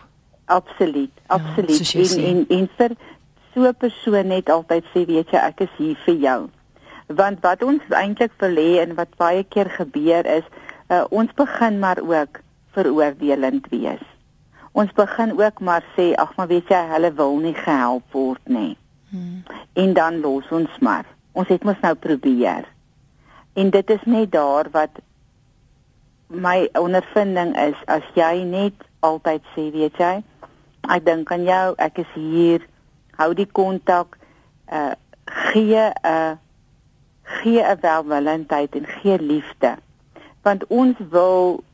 Absoluut, 0.45 1.11
absoluut. 1.27 1.89
Ja, 1.89 2.01
en, 2.01 2.25
en 2.25 2.47
en 2.49 2.69
vir 2.77 2.91
so 3.55 3.61
'n 3.69 3.75
persoon 3.79 4.27
net 4.27 4.51
altyd 4.51 4.85
sê, 4.85 5.07
weet 5.07 5.31
jy, 5.31 5.39
ek 5.39 5.61
is 5.61 5.75
hier 5.77 5.97
vir 6.05 6.15
jou. 6.15 6.49
Want 7.07 7.41
wat 7.41 7.63
ons 7.63 7.83
eintlik 7.89 8.33
wil 8.39 8.57
hê 8.57 8.81
en 8.83 8.95
wat 8.95 9.17
baie 9.17 9.45
keer 9.45 9.71
gebeur 9.71 10.27
is, 10.27 10.45
uh, 10.89 11.05
ons 11.11 11.31
begin 11.35 11.79
maar 11.79 12.01
ook 12.01 12.41
veroordelend 12.73 13.67
wees. 13.71 14.14
Ons 14.75 14.93
begin 14.93 15.35
ook 15.39 15.61
maar 15.63 15.85
sê, 15.95 16.13
ag 16.19 16.35
maar 16.37 16.51
weet 16.51 16.71
jy, 16.73 16.81
hulle 16.91 17.11
wil 17.15 17.39
nie 17.43 17.55
gehelp 17.55 18.17
word 18.17 18.43
nie. 18.51 18.75
Hmm. 19.13 19.45
En 19.79 19.95
dan 19.95 20.19
los 20.21 20.51
ons 20.51 20.79
maar. 20.83 21.07
Ons 21.33 21.51
het 21.53 21.63
mos 21.65 21.79
nou 21.83 21.95
probeer. 21.95 22.67
En 23.55 23.71
dit 23.71 23.91
is 23.91 24.03
net 24.11 24.33
daar 24.35 24.71
wat 24.75 24.99
my 26.27 26.69
ondervinding 26.79 27.55
is 27.59 27.79
as 27.87 28.07
jy 28.19 28.43
net 28.49 28.87
altyd 29.07 29.47
sê, 29.55 29.69
weet 29.71 29.99
jy, 30.03 30.15
ek 30.91 31.07
dink 31.07 31.31
aan 31.33 31.47
jou, 31.47 31.67
ek 31.79 32.03
is 32.03 32.11
hier, 32.19 32.67
hou 33.21 33.31
die 33.39 33.51
kontak 33.51 34.19
uh 34.73 34.93
gee 35.25 35.81
'n 35.81 35.93
uh, 36.05 36.35
gee 37.23 37.63
'n 37.63 37.81
welwillendheid 37.81 38.75
en 38.77 38.87
gee 38.87 39.19
liefde 39.19 39.77
want 40.45 40.67
ons 40.67 40.97
wil 41.11 41.65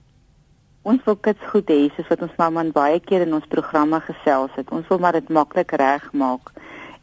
ons 0.83 1.03
wil 1.05 1.17
kits 1.17 1.49
goed 1.53 1.69
hê 1.69 1.89
soos 1.95 2.09
wat 2.09 2.23
ons 2.23 2.37
mamma 2.39 2.65
baie 2.75 3.01
keer 3.01 3.27
in 3.27 3.35
ons 3.35 3.49
programme 3.49 4.01
gesels 4.01 4.55
het. 4.57 4.71
Ons 4.71 4.89
wil 4.89 4.99
maar 4.99 5.19
dit 5.19 5.29
maklik 5.29 5.73
regmaak. 5.73 6.53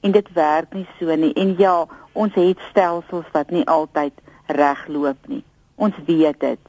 En 0.02 0.12
dit 0.12 0.34
werk 0.34 0.74
nie 0.74 0.88
so 1.00 1.16
nie. 1.16 1.34
En 1.34 1.56
ja 1.58 1.86
ons 2.14 2.34
het 2.34 2.60
stelsels 2.70 3.28
wat 3.34 3.52
nie 3.52 3.66
altyd 3.68 4.14
regloop 4.48 5.28
nie. 5.28 5.44
Ons 5.76 5.94
weet 6.06 6.40
dit. 6.40 6.60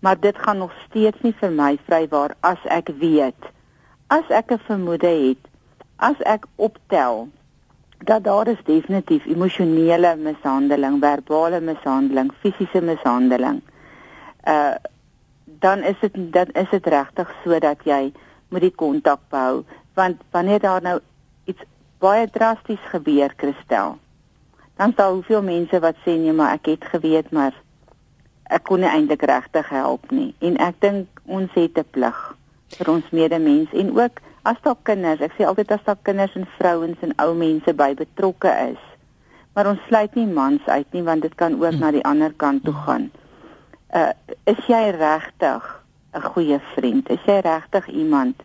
Maar 0.00 0.20
dit 0.20 0.38
gaan 0.38 0.58
nog 0.58 0.72
steeds 0.86 1.20
nie 1.22 1.34
vir 1.40 1.50
my 1.50 1.76
vrywaar 1.88 2.36
as 2.40 2.62
ek 2.70 2.92
weet. 3.00 3.52
As 4.08 4.24
ek 4.30 4.52
'n 4.52 4.66
vermoede 4.68 5.12
het 5.12 5.42
as 5.96 6.20
ek 6.28 6.44
optel 6.56 7.28
dat 8.04 8.24
daar 8.24 8.48
is 8.48 8.60
definitief 8.64 9.24
emosionele 9.26 10.16
mishandeling, 10.16 10.98
verbale 11.00 11.60
mishandeling, 11.60 12.32
fisiese 12.42 12.80
mishandeling. 12.80 13.62
Uh 14.44 14.76
dan 15.60 15.82
is 15.82 15.96
dit 16.00 16.32
dan 16.32 16.46
is 16.52 16.70
dit 16.70 16.86
regtig 16.86 17.34
sodat 17.44 17.84
jy 17.84 18.12
moet 18.48 18.60
die 18.60 18.74
kontak 18.74 19.20
behou 19.30 19.64
want 19.94 20.20
wanneer 20.30 20.60
daar 20.60 20.82
nou 20.82 20.98
iets 21.44 21.62
baie 21.98 22.28
drasties 22.30 22.82
gebeur, 22.92 23.32
Christel. 23.36 23.96
Dan 24.76 24.92
sal 24.96 25.12
hoeveel 25.12 25.42
mense 25.42 25.80
wat 25.80 25.96
sê 26.04 26.18
nee, 26.20 26.32
maar 26.32 26.58
ek 26.58 26.68
het 26.74 26.84
geweet 26.92 27.32
maar 27.32 27.54
ek 28.52 28.66
kon 28.68 28.82
nie 28.84 28.90
eintlik 28.90 29.24
regtig 29.26 29.68
help 29.72 30.10
nie. 30.10 30.34
En 30.44 30.58
ek 30.62 30.80
dink 30.84 31.22
ons 31.24 31.50
het 31.54 31.78
'n 31.78 31.88
plig 31.90 32.18
vir 32.76 32.90
ons 32.90 33.10
medemens 33.10 33.72
en 33.72 33.94
ook 33.96 34.20
as 34.42 34.60
daar 34.62 34.76
kinders, 34.82 35.20
ek 35.20 35.32
sê 35.38 35.46
altyd 35.46 35.72
as 35.72 35.84
daar 35.84 35.98
kinders 36.02 36.34
en 36.34 36.46
vrouens 36.58 36.98
en 37.00 37.12
ou 37.18 37.34
mense 37.34 37.72
by 37.74 37.94
betrokke 37.94 38.52
is. 38.70 38.82
Maar 39.54 39.66
ons 39.66 39.86
sluit 39.88 40.14
nie 40.14 40.26
mans 40.26 40.66
uit 40.66 40.92
nie 40.92 41.02
want 41.02 41.22
dit 41.22 41.34
kan 41.34 41.54
ook 41.54 41.72
hmm. 41.72 41.80
na 41.80 41.90
die 41.90 42.04
ander 42.04 42.32
kant 42.36 42.64
toe 42.64 42.74
gaan. 42.74 43.10
Uh 43.96 44.12
is 44.44 44.60
jy 44.68 44.84
regtig 44.98 45.64
'n 46.12 46.22
goeie 46.32 46.60
vriend? 46.74 47.08
Is 47.10 47.24
jy 47.26 47.40
regtig 47.40 47.88
iemand 47.88 48.42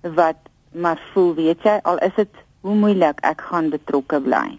wat 0.00 0.40
maar 0.74 1.00
voel, 1.12 1.34
weet 1.34 1.62
jy, 1.62 1.78
al 1.82 1.98
is 1.98 2.14
dit 2.16 2.42
hoe 2.64 2.74
moeilik 2.74 3.20
ek 3.20 3.44
gaan 3.50 3.70
betrokke 3.72 4.20
bly. 4.24 4.58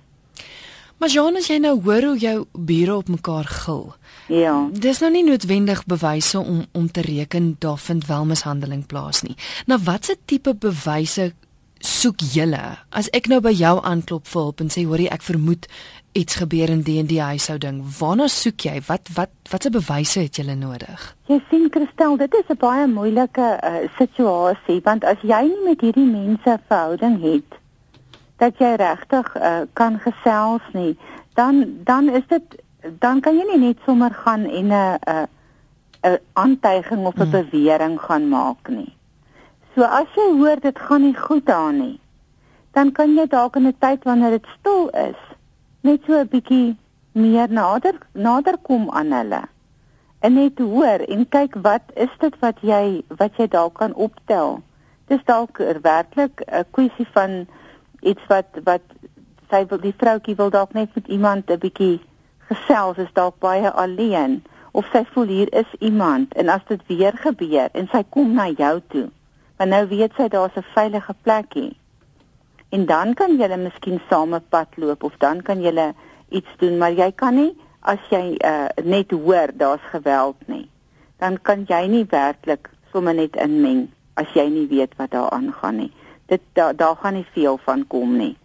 Maar 0.98 1.12
Jonas, 1.12 1.50
jy 1.52 1.58
nou 1.60 1.74
hoor 1.84 2.06
hoe 2.12 2.20
jou 2.20 2.36
bure 2.54 2.96
op 2.96 3.10
mekaar 3.12 3.48
gil. 3.52 3.90
Ja. 4.32 4.54
Dis 4.72 5.02
nou 5.04 5.12
nie 5.12 5.26
noodwendig 5.28 5.84
bewyse 5.86 6.40
om 6.40 6.64
om 6.72 6.86
te 6.92 7.04
reken 7.04 7.56
daar 7.60 7.82
vind 7.82 8.08
wel 8.08 8.26
mishandeling 8.26 8.86
plaas 8.88 9.22
nie. 9.26 9.36
Nou 9.68 9.80
watse 9.84 10.16
tipe 10.26 10.56
bewyse 10.56 11.34
soek 11.84 12.24
julle? 12.34 12.64
As 12.90 13.10
ek 13.12 13.28
nou 13.28 13.42
by 13.44 13.52
jou 13.52 13.76
aanklop 13.84 14.30
vir 14.30 14.42
hulp 14.42 14.64
en 14.64 14.72
sê 14.72 14.86
hoorie 14.88 15.12
ek 15.12 15.26
vermoed 15.26 15.68
iets 16.16 16.36
gebeur 16.40 16.72
in 16.72 16.82
die 16.88 17.00
en 17.02 17.10
die 17.10 17.22
huishouding, 17.22 17.82
waarna 18.00 18.28
soek 18.32 18.64
jy? 18.68 18.80
Wat 18.88 19.10
wat 19.16 19.34
watse 19.52 19.70
bewyse 19.70 20.24
het 20.24 20.40
julle 20.40 20.56
nodig? 20.56 21.04
Jy 21.28 21.42
sien 21.50 21.68
Christel, 21.72 22.16
dit 22.18 22.34
is 22.40 22.48
'n 22.50 22.58
baie 22.62 22.88
moeilike 22.88 23.48
uh, 23.60 23.84
situasie 23.98 24.80
want 24.84 25.04
as 25.04 25.20
jy 25.22 25.42
nie 25.52 25.64
met 25.66 25.82
hierdie 25.82 26.08
mense 26.08 26.60
verhouding 26.68 27.20
het 27.22 27.60
dat 28.38 28.58
jy 28.60 28.76
regtig 28.76 29.36
uh, 29.36 29.62
kan 29.74 30.00
gesels 30.00 30.64
nie, 30.74 30.98
dan 31.36 31.66
dan 31.84 32.10
is 32.10 32.24
dit 32.28 32.64
dan 33.00 33.20
kan 33.20 33.36
jy 33.36 33.46
nie 33.52 33.68
net 33.68 33.78
sommer 33.86 34.14
gaan 34.14 34.46
en 34.46 34.72
'n 34.72 34.98
'n 35.04 35.28
'n 36.04 36.20
aantuiging 36.34 37.06
of 37.06 37.16
'n 37.16 37.22
hmm. 37.22 37.32
bewering 37.32 38.00
gaan 38.02 38.30
maak 38.30 38.70
nie. 38.70 38.94
So 39.76 39.84
as 39.84 40.08
jy 40.16 40.32
hoor 40.40 40.60
dit 40.60 40.80
gaan 40.80 41.02
nie 41.02 41.18
goed 41.18 41.50
aan 41.50 41.78
nie, 41.78 42.00
dan 42.72 42.92
kan 42.92 43.16
jy 43.16 43.28
dalk 43.28 43.56
in 43.56 43.68
'n 43.68 43.76
tyd 43.80 44.04
wanneer 44.04 44.30
dit 44.30 44.48
stil 44.60 44.88
is, 44.90 45.20
net 45.86 46.06
so 46.08 46.18
'n 46.20 46.30
bietjie 46.34 46.78
meer 47.14 47.50
nader 47.50 47.96
nader 48.28 48.58
kom 48.58 48.90
aan 48.90 49.12
hulle. 49.12 49.42
En 50.20 50.34
net 50.34 50.60
hoor 50.60 51.00
en 51.14 51.30
kyk 51.30 51.54
wat 51.68 51.92
is 52.06 52.14
dit 52.20 52.40
wat 52.40 52.58
jy 52.62 53.04
wat 53.20 53.38
jy 53.38 53.48
dalk 53.48 53.76
kan 53.82 53.94
optel. 53.94 54.60
Dis 55.08 55.24
dalk 55.26 55.58
werklik 55.82 56.42
'n 56.48 56.66
kwessie 56.72 57.08
van 57.18 57.46
iets 58.02 58.26
wat 58.28 58.50
wat 58.64 58.86
sy 59.50 59.66
wil 59.70 59.80
die 59.80 59.96
vroutjie 59.98 60.36
wil 60.36 60.50
dalk 60.50 60.74
net 60.74 60.96
met 60.96 61.08
iemand 61.08 61.50
'n 61.50 61.60
bietjie 61.60 62.00
gesels 62.50 62.98
is 62.98 63.14
dalk 63.14 63.40
baie 63.40 63.72
alleen 63.72 64.44
of 64.72 64.86
sy 64.92 65.04
voel 65.14 65.28
hier 65.28 65.54
is 65.54 65.72
iemand 65.80 66.34
en 66.34 66.50
as 66.50 66.66
dit 66.68 66.82
weer 66.88 67.18
gebeur 67.18 67.70
en 67.74 67.88
sy 67.92 68.04
kom 68.10 68.34
na 68.34 68.48
jou 68.50 68.82
toe 68.94 69.08
want 69.58 69.70
nou 69.70 69.88
weet 69.88 70.14
sy 70.18 70.28
daar's 70.28 70.58
'n 70.58 70.72
veilige 70.74 71.16
plekie 71.22 71.72
en 72.76 72.86
dan 72.92 73.14
kan 73.20 73.36
julle 73.40 73.58
miskien 73.62 74.00
same 74.12 74.40
pad 74.54 74.80
loop 74.84 75.04
of 75.10 75.18
dan 75.24 75.42
kan 75.50 75.62
julle 75.66 75.90
iets 76.30 76.56
doen 76.62 76.80
maar 76.82 76.96
jy 77.02 77.10
kan 77.24 77.38
nie 77.40 77.52
as 77.94 78.08
jy 78.12 78.24
uh, 78.52 78.70
net 78.84 79.12
hoor 79.12 79.54
daar's 79.64 79.92
geweld 79.92 80.48
nie 80.52 80.66
dan 81.24 81.38
kan 81.42 81.68
jy 81.70 81.84
nie 81.92 82.06
werklik 82.16 82.72
sommer 82.94 83.16
net 83.18 83.38
inmeng 83.48 83.86
as 84.22 84.32
jy 84.38 84.48
nie 84.50 84.66
weet 84.72 84.98
wat 85.02 85.14
daar 85.18 85.30
aangaan 85.36 85.84
nie 85.84 85.92
dit 86.32 86.42
daar 86.60 86.76
daar 86.76 86.98
gaan 87.04 87.20
nie 87.20 87.30
veel 87.38 87.62
van 87.68 87.88
kom 87.88 88.18
nie 88.18 88.36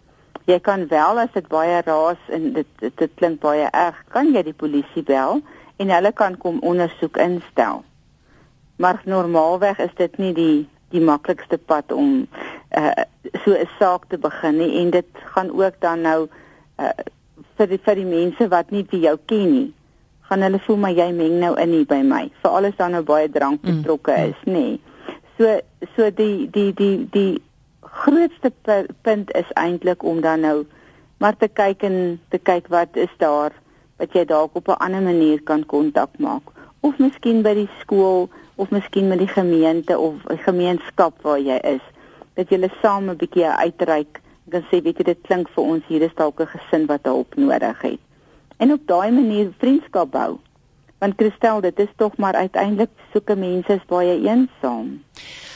jy 0.51 0.59
kan 0.59 0.87
wel 0.87 1.19
as 1.21 1.31
dit 1.33 1.47
baie 1.47 1.81
raas 1.85 2.29
en 2.33 2.51
dit 2.53 2.67
dit, 2.79 2.93
dit 2.97 3.11
klink 3.19 3.41
baie 3.43 3.67
erg, 3.71 3.97
kan 4.13 4.31
jy 4.33 4.43
die 4.47 4.57
polisie 4.57 5.03
bel 5.07 5.41
en 5.81 5.93
hulle 5.93 6.11
kan 6.13 6.37
kom 6.37 6.59
ondersoek 6.65 7.17
instel. 7.21 7.83
Maar 8.81 9.01
normaalweg 9.05 9.79
is 9.79 9.93
dit 9.97 10.17
nie 10.17 10.33
die 10.37 10.57
die 10.91 11.01
maklikste 11.01 11.55
pad 11.57 11.93
om 11.95 12.27
uh, 12.77 13.03
so 13.43 13.51
'n 13.53 13.69
saak 13.79 14.07
te 14.07 14.17
begin 14.17 14.57
nie 14.57 14.79
en 14.79 14.89
dit 14.89 15.07
gaan 15.33 15.51
ook 15.51 15.75
dan 15.79 16.01
nou 16.01 16.27
uh, 16.79 16.89
vir 17.57 17.67
die, 17.67 17.79
vir 17.85 17.95
die 17.95 18.05
mense 18.05 18.47
wat 18.47 18.71
nie 18.71 18.85
vir 18.89 18.99
jou 18.99 19.17
ken 19.25 19.51
nie 19.51 19.69
gaan 20.31 20.45
hulle 20.47 20.59
voel 20.63 20.77
maar 20.79 20.95
jy 20.95 21.09
meng 21.11 21.39
nou 21.43 21.51
in 21.59 21.73
hier 21.75 21.87
by 21.87 21.99
my 22.07 22.21
vir 22.41 22.53
alles 22.57 22.75
dan 22.77 22.93
nou 22.95 23.01
baie 23.03 23.27
drank 23.29 23.59
mm, 23.61 23.81
betrokke 23.81 24.13
mm. 24.15 24.29
is 24.31 24.43
nê. 24.47 24.67
So 25.35 25.57
so 25.95 26.07
die 26.19 26.47
die 26.55 26.69
die 26.77 27.07
die 27.11 27.41
grootste 27.83 28.53
punt 29.03 29.33
is 29.35 29.51
eintlik 29.59 30.05
om 30.07 30.21
dan 30.23 30.45
nou 30.47 30.61
maar 31.19 31.35
te 31.35 31.49
kyk 31.51 31.83
en 31.83 31.97
te 32.31 32.39
kyk 32.39 32.71
wat 32.71 32.95
is 32.95 33.11
daar 33.19 33.51
wat 33.99 34.15
jy 34.15 34.23
dalk 34.29 34.55
op 34.55 34.71
'n 34.71 34.79
ander 34.87 35.03
manier 35.03 35.43
kan 35.43 35.65
kontak 35.65 36.15
maak. 36.17 36.47
Of 36.79 36.97
miskien 36.97 37.43
by 37.43 37.53
die 37.53 37.69
skool 37.81 38.29
of 38.55 38.71
miskien 38.71 39.11
met 39.11 39.19
die 39.19 39.33
gemeente 39.35 39.99
of 39.99 40.15
gemeenskap 40.47 41.21
waar 41.21 41.39
jy 41.39 41.59
is 41.75 41.83
dat 42.33 42.49
julle 42.49 42.69
saam 42.81 43.09
'n 43.09 43.17
bietjie 43.17 43.47
uitreik 43.47 44.21
en 44.51 44.63
sê 44.69 44.81
weet 44.83 44.97
jy 44.97 45.03
dit 45.03 45.21
klink 45.27 45.49
vir 45.55 45.63
ons 45.63 45.83
hier 45.87 46.01
is 46.01 46.15
dalk 46.15 46.41
'n 46.41 46.53
gesin 46.55 46.85
wat 46.87 47.03
hulp 47.03 47.35
nodig 47.35 47.81
het 47.81 47.99
en 48.57 48.73
op 48.73 48.87
daai 48.87 49.11
manier 49.11 49.53
vriendskap 49.57 50.11
bou 50.11 50.39
want 50.99 51.15
Christel 51.17 51.61
dit 51.61 51.79
is 51.79 51.93
tog 51.97 52.17
maar 52.17 52.33
uiteindelik 52.33 52.89
soeke 53.13 53.35
mense 53.35 53.73
is 53.73 53.85
baie 53.87 54.19
eensaam 54.21 54.99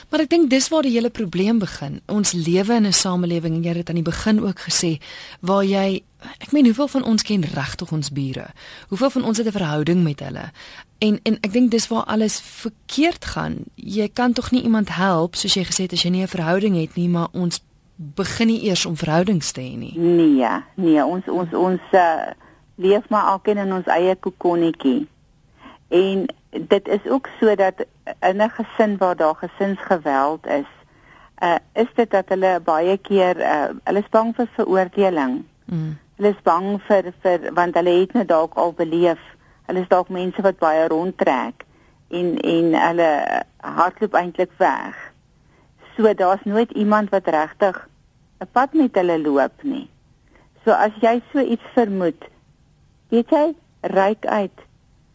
Maar 0.10 0.22
ek 0.26 0.30
dink 0.30 0.50
dis 0.50 0.68
waar 0.70 0.86
die 0.86 0.94
hele 0.94 1.10
probleem 1.10 1.58
begin. 1.60 1.98
Ons 2.08 2.32
lewe 2.38 2.76
in 2.78 2.86
'n 2.86 2.94
samelewing 2.94 3.56
en 3.56 3.64
jy 3.64 3.68
het 3.68 3.78
dit 3.78 3.90
aan 3.90 4.02
die 4.04 4.12
begin 4.12 4.40
ook 4.40 4.60
gesê 4.60 5.02
waar 5.42 5.64
jy 5.64 6.04
ek 6.40 6.52
meen 6.52 6.66
hoeveel 6.66 6.88
van 6.88 7.04
ons 7.04 7.24
ken 7.24 7.42
regtig 7.42 7.92
ons 7.92 8.12
bure? 8.12 8.48
Hoeveel 8.90 9.10
van 9.10 9.24
ons 9.24 9.38
het 9.38 9.48
'n 9.48 9.52
verhouding 9.52 10.04
met 10.04 10.20
hulle? 10.20 10.52
En 10.98 11.20
en 11.24 11.38
ek 11.42 11.52
dink 11.54 11.72
dis 11.72 11.88
waar 11.88 12.04
alles 12.04 12.42
verkeerd 12.42 13.26
gaan. 13.26 13.56
Jy 13.76 14.10
kan 14.14 14.34
tog 14.34 14.52
nie 14.52 14.64
iemand 14.64 14.90
help 14.96 15.36
soos 15.36 15.54
jy 15.54 15.64
gesê 15.64 15.88
het 15.88 15.94
as 15.94 16.04
jy 16.04 16.10
nie 16.10 16.24
'n 16.24 16.28
verhouding 16.28 16.76
het 16.76 16.96
nie, 16.96 17.10
maar 17.10 17.28
ons 17.32 17.64
begin 17.96 18.48
nie 18.48 18.64
eers 18.64 18.86
om 18.86 18.96
verhoudings 18.96 19.52
te 19.52 19.62
hê 19.62 19.76
nie. 19.78 19.94
Nee, 19.98 20.48
nee, 20.76 21.06
ons 21.06 21.28
ons 21.28 21.54
ons 21.54 21.82
uh, 21.92 22.32
leef 22.76 23.10
maar 23.10 23.24
alkeen 23.24 23.58
in 23.58 23.74
ons 23.74 23.86
eie 23.86 24.16
kokonnetjie. 24.16 25.08
En 25.88 26.26
dit 26.52 26.88
is 26.88 27.08
ook 27.08 27.30
sodat 27.40 27.86
in 28.20 28.42
'n 28.42 28.50
gesin 28.50 28.98
waar 28.98 29.16
daar 29.16 29.36
gesinsgeweld 29.36 30.46
is, 30.48 30.72
uh, 31.44 31.56
is 31.74 31.88
dit 31.96 32.12
dat 32.12 32.30
hulle 32.30 32.60
baie 32.64 32.98
keer 32.98 33.38
uh, 33.38 33.68
hulle 33.84 34.00
is 34.00 34.10
bang 34.10 34.36
vir 34.36 34.48
veroordeling. 34.56 35.44
Mm. 35.66 35.98
Hulle 36.16 36.30
is 36.30 36.42
bang 36.44 36.82
vir 36.88 37.14
vir 37.22 37.54
want 37.54 37.76
hulle 37.76 38.00
het 38.00 38.14
net 38.14 38.28
dalk 38.28 38.54
al 38.54 38.74
beleef. 38.74 39.20
Hulle 39.66 39.82
is 39.82 39.90
dalk 39.90 40.10
mense 40.10 40.42
wat 40.42 40.60
baie 40.60 40.88
rondtrek 40.88 41.66
en 42.10 42.38
en 42.42 42.74
hulle 42.74 43.10
hardloop 43.58 44.14
eintlik 44.14 44.52
weg. 44.58 44.96
So 45.96 46.14
daar's 46.14 46.44
nooit 46.44 46.72
iemand 46.72 47.10
wat 47.10 47.28
regtig 47.28 47.88
'n 48.40 48.48
pad 48.52 48.74
met 48.74 48.96
hulle 48.96 49.20
loop 49.20 49.64
nie. 49.64 49.90
So 50.64 50.72
as 50.72 50.92
jy 51.02 51.22
so 51.32 51.40
iets 51.40 51.68
vermoed, 51.74 52.26
weet 53.10 53.30
jy, 53.30 53.56
ryk 53.82 54.26
uit 54.26 54.66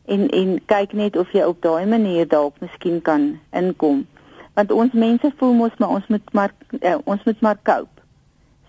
en 0.05 0.29
en 0.29 0.61
kyk 0.67 0.93
net 0.93 1.17
of 1.17 1.33
jy 1.33 1.43
op 1.43 1.63
daai 1.63 1.87
manier 1.87 2.29
dalk 2.29 2.55
miskien 2.61 3.03
kan 3.03 3.41
inkom. 3.51 4.07
Want 4.55 4.73
ons 4.73 4.93
mense 4.93 5.33
voel 5.37 5.53
mos 5.59 5.77
maar 5.79 5.89
ons 5.89 6.07
moet 6.07 6.33
maar 6.33 6.55
uh, 6.81 6.99
ons 7.05 7.25
moet 7.25 7.41
maar 7.41 7.59
cope. 7.63 8.01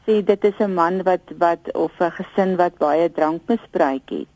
Sê 0.06 0.22
dit 0.26 0.44
is 0.44 0.60
'n 0.60 0.74
man 0.74 1.04
wat 1.04 1.26
wat 1.38 1.74
of 1.74 1.92
'n 2.00 2.12
gesin 2.12 2.56
wat 2.56 2.78
baie 2.78 3.12
drankmisbruik 3.12 4.10
het. 4.10 4.34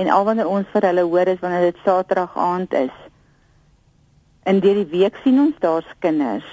En 0.00 0.08
al 0.08 0.24
wanneer 0.24 0.48
ons 0.48 0.68
vir 0.72 0.86
hulle 0.88 1.04
hoor 1.12 1.28
is 1.28 1.42
wanneer 1.44 1.66
dit 1.68 1.80
Saterdag 1.84 2.36
aand 2.40 2.72
is. 2.78 2.94
En 4.48 4.62
deur 4.64 4.78
die 4.80 4.88
week 4.94 5.18
sien 5.24 5.40
ons 5.42 5.58
daar's 5.60 5.90
kinders. 5.98 6.46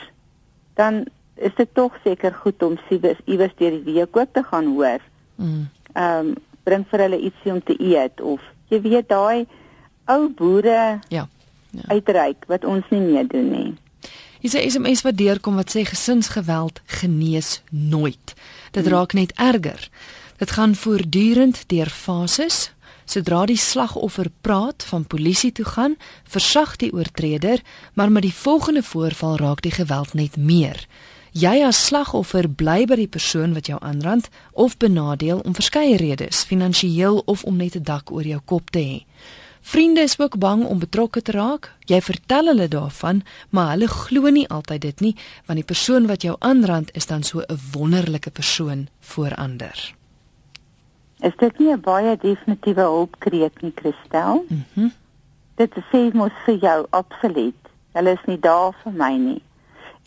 Dan 0.75 1.05
is 1.35 1.55
dit 1.55 1.69
tog 1.73 1.95
seker 2.03 2.33
goed 2.33 2.63
om 2.65 2.75
siewes 2.89 3.21
iewers 3.25 3.55
deur 3.61 3.77
die 3.77 3.93
week 3.93 4.17
ook 4.17 4.33
te 4.33 4.43
gaan 4.51 4.73
hoor. 4.75 5.01
Mm. 5.35 5.69
Ehm 5.93 6.27
um, 6.27 6.35
bring 6.67 6.83
vir 6.91 6.99
hulle 7.05 7.17
ietsie 7.23 7.51
om 7.53 7.61
te 7.63 7.77
eet 7.79 8.19
of 8.19 8.43
jy 8.67 8.81
weet 8.83 9.07
daai 9.07 9.45
ou 10.11 10.27
boere 10.35 10.99
ja. 11.07 11.23
ja. 11.71 11.85
uitreik 11.87 12.43
wat 12.51 12.65
ons 12.67 12.83
nie 12.91 12.99
meer 13.05 13.27
doen 13.31 13.47
nie. 13.51 13.69
Hier 14.43 14.51
sê 14.51 14.65
SMS 14.67 15.05
wat 15.05 15.15
deurkom 15.17 15.55
wat 15.55 15.71
sê 15.71 15.85
gesinsgeweld 15.87 16.81
genees 16.99 17.61
nooit. 17.71 18.35
Dit 18.75 18.83
hmm. 18.83 18.93
raak 18.93 19.15
net 19.15 19.31
erger. 19.39 19.87
Dit 20.37 20.51
gaan 20.59 20.75
voortdurend 20.75 21.63
deur 21.71 21.89
fases. 21.89 22.67
Sodra 23.07 23.45
die 23.47 23.57
slagoffer 23.57 24.27
praat 24.43 24.83
van 24.83 25.05
polisie 25.07 25.53
toe 25.55 25.65
gaan, 25.65 25.93
versag 26.27 26.75
die 26.75 26.89
oortreder, 26.91 27.61
maar 27.95 28.11
met 28.11 28.25
die 28.27 28.33
volgende 28.35 28.83
voorval 28.83 29.37
raak 29.39 29.61
die 29.63 29.71
geweld 29.71 30.13
net 30.13 30.35
meer. 30.35 30.81
Jy 31.31 31.61
as 31.63 31.79
slagoffer 31.87 32.49
bly 32.49 32.83
by 32.89 32.97
die 32.99 33.07
persoon 33.07 33.53
wat 33.55 33.69
jou 33.71 33.79
aanrand 33.79 34.27
of 34.51 34.75
benadeel 34.77 35.39
om 35.39 35.55
verskeie 35.55 35.95
redes, 36.01 36.43
finansiëel 36.49 37.21
of 37.31 37.45
om 37.47 37.55
net 37.55 37.75
'n 37.75 37.83
dak 37.83 38.11
oor 38.11 38.27
jou 38.27 38.41
kop 38.45 38.71
te 38.71 38.79
hê. 38.79 39.05
Vriende 39.61 40.01
is 40.01 40.19
ook 40.19 40.39
bang 40.39 40.65
om 40.65 40.79
betrokke 40.79 41.21
te 41.21 41.31
raak. 41.31 41.71
Jy 41.85 42.01
vertel 42.01 42.45
hulle 42.45 42.67
daarvan, 42.67 43.23
maar 43.49 43.69
hulle 43.69 43.87
glo 43.87 44.29
nie 44.29 44.47
altyd 44.47 44.81
dit 44.81 44.99
nie, 44.99 45.15
want 45.45 45.59
die 45.59 45.67
persoon 45.67 46.07
wat 46.07 46.21
jou 46.21 46.35
aanrand 46.39 46.91
is 46.95 47.05
dan 47.05 47.23
so 47.23 47.39
'n 47.39 47.59
wonderlike 47.71 48.29
persoon 48.29 48.87
voor 48.99 49.35
ander. 49.35 49.95
Is 51.19 51.35
dit 51.37 51.59
nie 51.59 51.71
'n 51.73 51.81
baie 51.81 52.17
definitiewe 52.17 52.81
hulpkreet 52.81 53.61
nie, 53.61 53.73
Christel? 53.75 54.45
Mhm. 54.47 54.65
Mm 54.73 54.91
dit 55.57 55.73
sê 55.91 56.13
mos 56.13 56.33
vir 56.45 56.57
jou 56.61 56.85
absoluut. 56.89 57.69
Hulle 57.97 58.11
is 58.13 58.25
nie 58.29 58.39
daar 58.39 58.75
vir 58.83 58.93
my 58.93 59.13
nie 59.17 59.41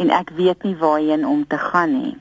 en 0.00 0.10
ek 0.16 0.30
weet 0.36 0.62
nie 0.64 0.76
waarheen 0.80 1.26
om 1.28 1.42
te 1.46 1.58
gaan 1.60 1.90
nie. 1.92 2.14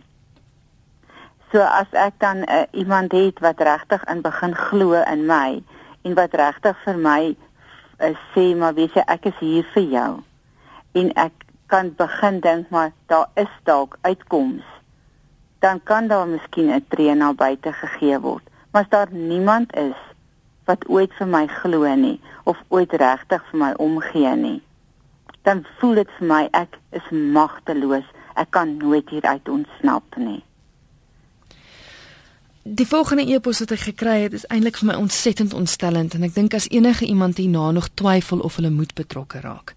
So 1.51 1.61
as 1.63 1.93
ek 1.95 2.17
dan 2.19 2.43
uh, 2.43 2.65
iemand 2.71 3.13
het 3.15 3.39
wat 3.39 3.61
regtig 3.63 4.03
in 4.11 4.23
begin 4.25 4.55
glo 4.55 4.97
in 4.99 5.23
my 5.29 5.61
en 6.03 6.17
wat 6.17 6.35
regtig 6.35 6.81
vir 6.83 6.99
my 6.99 7.21
uh, 7.29 8.11
sê 8.33 8.51
maar 8.57 8.75
weet 8.75 8.97
jy 8.99 9.05
ek 9.07 9.29
is 9.31 9.39
hier 9.39 9.69
vir 9.75 9.87
jou 9.93 10.11
en 10.99 11.13
ek 11.21 11.47
kan 11.71 11.93
begin 11.95 12.41
dink 12.43 12.69
maar 12.73 12.91
daar 13.07 13.29
is 13.39 13.55
dalk 13.69 13.97
uitkoms 14.01 14.65
dan 15.63 15.81
kan 15.83 16.07
daar 16.11 16.27
miskien 16.27 16.73
'n 16.73 16.85
tree 16.89 17.15
na 17.15 17.31
buite 17.33 17.73
gegee 17.73 18.19
word 18.19 18.48
maar 18.71 18.83
as 18.83 18.89
daar 18.89 19.11
niemand 19.11 19.75
is 19.75 19.97
wat 20.65 20.87
ooit 20.87 21.13
vir 21.17 21.27
my 21.27 21.45
glo 21.61 21.95
nie 21.95 22.19
of 22.43 22.57
ooit 22.67 22.91
regtig 22.91 23.45
vir 23.51 23.59
my 23.59 23.71
omgee 23.77 24.35
nie 24.35 24.59
dan 25.47 25.65
voel 25.79 25.95
dit 26.01 26.11
vir 26.17 26.27
my 26.27 26.43
ek 26.51 26.77
is 26.99 27.09
magteloos 27.11 28.05
ek 28.35 28.53
kan 28.55 28.77
nooit 28.77 29.09
hieruit 29.09 29.49
ontsnap 29.49 30.17
nie 30.17 30.43
Die 32.71 32.85
volgende 32.87 33.23
e-pos 33.25 33.59
wat 33.63 33.71
ek 33.71 33.79
gekry 33.87 34.17
het 34.27 34.33
is 34.37 34.43
eintlik 34.53 34.77
vir 34.77 34.91
my 34.91 34.95
ontsettend 34.99 35.55
ontstellend 35.57 36.13
en 36.13 36.25
ek 36.27 36.35
dink 36.35 36.53
as 36.53 36.67
enige 36.69 37.07
iemand 37.07 37.39
hierna 37.41 37.71
nog 37.73 37.87
twyfel 37.97 38.43
of 38.45 38.59
hulle 38.59 38.69
moet 38.69 38.93
betrokke 38.93 39.39
raak. 39.41 39.73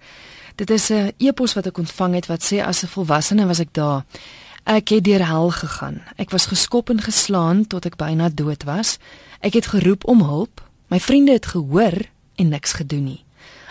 Dit 0.61 0.71
is 0.71 0.91
'n 0.91 1.13
e-pos 1.17 1.55
wat 1.55 1.67
ek 1.67 1.79
ontvang 1.79 2.15
het 2.15 2.27
wat 2.27 2.43
sê 2.43 2.61
as 2.61 2.83
'n 2.83 2.93
volwassene 2.93 3.47
was 3.47 3.61
ek 3.61 3.73
daar. 3.73 4.05
Ek 4.63 4.89
het 4.89 5.05
deur 5.05 5.27
hel 5.27 5.51
gegaan. 5.51 6.03
Ek 6.17 6.31
was 6.31 6.47
geskop 6.47 6.91
en 6.91 7.01
geslaan 7.03 7.67
tot 7.67 7.85
ek 7.85 7.97
byna 7.99 8.29
dood 8.31 8.63
was. 8.63 8.99
Ek 9.43 9.59
het 9.59 9.67
geroep 9.67 10.07
om 10.07 10.23
hulp. 10.23 10.63
My 10.87 11.01
vriende 11.01 11.33
het 11.33 11.47
gehoor 11.51 11.99
en 12.39 12.49
niks 12.49 12.73
gedoen 12.79 13.05
nie. 13.05 13.25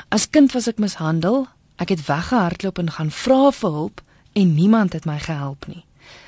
As 0.10 0.28
kind 0.30 0.52
was 0.52 0.68
ek 0.68 0.84
mishandel. 0.84 1.48
Ek 1.80 1.96
het 1.96 2.04
weggehardloop 2.06 2.78
en 2.78 2.92
gaan 2.92 3.12
vra 3.12 3.52
vir 3.56 3.72
hulp 3.72 4.04
en 4.34 4.54
niemand 4.56 4.94
het 4.94 5.08
my 5.08 5.16
gehelp 5.20 5.68
nie. 5.72 5.86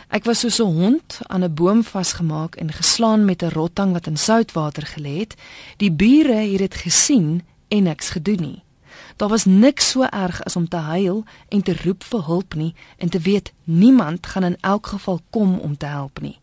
Ek 0.07 0.23
was 0.23 0.39
soos 0.39 0.59
'n 0.59 0.71
hond 0.79 1.19
aan 1.27 1.43
'n 1.43 1.53
boom 1.53 1.83
vasgemaak 1.83 2.55
en 2.55 2.71
geslaan 2.71 3.25
met 3.25 3.43
'n 3.43 3.51
rottang 3.51 3.91
wat 3.91 4.07
in 4.07 4.17
soutwater 4.17 4.85
gelê 4.95 5.19
het. 5.19 5.35
Die 5.77 5.91
bure 5.91 6.35
het 6.35 6.57
dit 6.57 6.75
gesien 6.75 7.43
en 7.67 7.83
niks 7.83 8.09
gedoen 8.09 8.41
nie. 8.41 8.63
Daar 9.15 9.29
was 9.29 9.45
niks 9.45 9.89
so 9.89 10.03
erg 10.03 10.43
as 10.43 10.55
om 10.55 10.67
te 10.67 10.77
huil 10.77 11.23
en 11.49 11.61
te 11.61 11.75
roep 11.83 12.03
vir 12.03 12.25
hulp 12.25 12.55
nie 12.55 12.73
en 12.97 13.09
te 13.09 13.19
weet 13.19 13.53
niemand 13.63 14.27
gaan 14.27 14.43
in 14.43 14.57
elk 14.61 14.87
geval 14.87 15.19
kom 15.29 15.59
om 15.59 15.77
te 15.77 15.85
help 15.85 16.21
nie. 16.21 16.39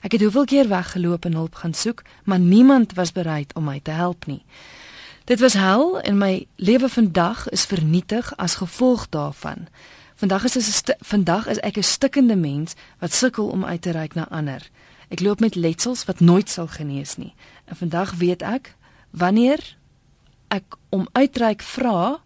Ek 0.00 0.12
het 0.12 0.20
hoeveel 0.20 0.44
keer 0.44 0.68
weggeloop 0.68 1.24
en 1.24 1.32
hulp 1.32 1.54
gaan 1.54 1.74
soek, 1.74 2.02
maar 2.24 2.38
niemand 2.38 2.94
was 2.94 3.12
bereid 3.12 3.54
om 3.54 3.64
my 3.64 3.80
te 3.82 3.90
help 3.90 4.26
nie. 4.26 4.44
Dit 5.24 5.40
was 5.40 5.52
hel 5.52 6.00
en 6.00 6.18
my 6.18 6.46
lewe 6.56 6.88
vandag 6.88 7.48
is 7.48 7.64
vernietig 7.64 8.36
as 8.36 8.54
gevolg 8.54 9.08
daarvan. 9.08 9.68
Vandag 10.14 10.44
is 10.44 10.82
vandag 11.00 11.46
is 11.46 11.58
ek 11.58 11.76
'n 11.76 11.82
stikkende 11.82 12.36
mens 12.36 12.74
wat 12.98 13.12
sukkel 13.12 13.46
om 13.48 13.64
uit 13.64 13.82
te 13.82 13.90
reik 13.90 14.14
na 14.14 14.28
ander. 14.28 14.70
Ek 15.08 15.20
loop 15.20 15.40
met 15.40 15.54
letsels 15.54 16.04
wat 16.04 16.20
nooit 16.20 16.50
sal 16.50 16.66
genees 16.66 17.16
nie. 17.16 17.34
En 17.64 17.76
vandag 17.76 18.14
weet 18.14 18.42
ek 18.42 18.76
wanneer 19.10 19.76
ek 20.50 20.76
om 20.90 21.06
uitreik 21.12 21.62
vra 21.62 22.20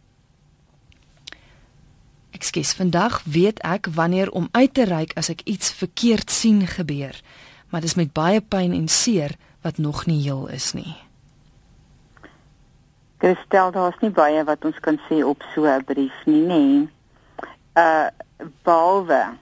Ekskuus, 2.35 2.73
vandag 2.75 3.21
weet 3.31 3.61
ek 3.63 3.87
wanneer 3.95 4.31
om 4.35 4.49
uit 4.53 4.73
te 4.75 4.85
reik 4.85 5.13
as 5.15 5.31
ek 5.31 5.45
iets 5.47 5.71
verkeerd 5.71 6.31
sien 6.35 6.65
gebeur. 6.67 7.15
Maar 7.71 7.81
dit 7.81 7.91
is 7.93 7.95
met 7.95 8.11
baie 8.13 8.41
pyn 8.43 8.75
en 8.75 8.89
seer 8.91 9.37
wat 9.63 9.79
nog 9.79 10.07
nie 10.11 10.19
heel 10.25 10.49
is 10.51 10.73
nie. 10.75 10.97
Kristel, 13.23 13.71
daar's 13.71 14.01
nie 14.03 14.11
baie 14.11 14.43
wat 14.45 14.67
ons 14.67 14.83
kan 14.83 14.99
sê 15.07 15.23
op 15.23 15.47
so 15.55 15.63
'n 15.63 15.85
brief 15.87 16.27
nie, 16.27 16.43
nê? 16.43 16.59
Nee 16.59 16.89
uh 17.75 18.07
behalwe 18.63 19.37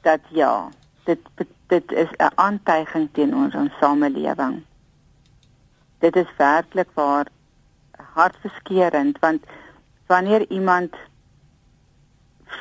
dat 0.00 0.20
ja, 0.28 0.68
dit 1.04 1.18
dit 1.66 1.92
is 1.92 2.08
'n 2.16 2.32
aantuiging 2.34 3.08
teen 3.12 3.34
ons 3.34 3.54
ons 3.54 3.72
samelewing. 3.80 4.62
Dit 5.98 6.16
is 6.16 6.36
werklik 6.36 6.88
waar 6.94 7.26
hartverskeurende 8.18 9.22
want 9.24 9.44
wanneer 10.10 10.44
iemand 10.50 10.96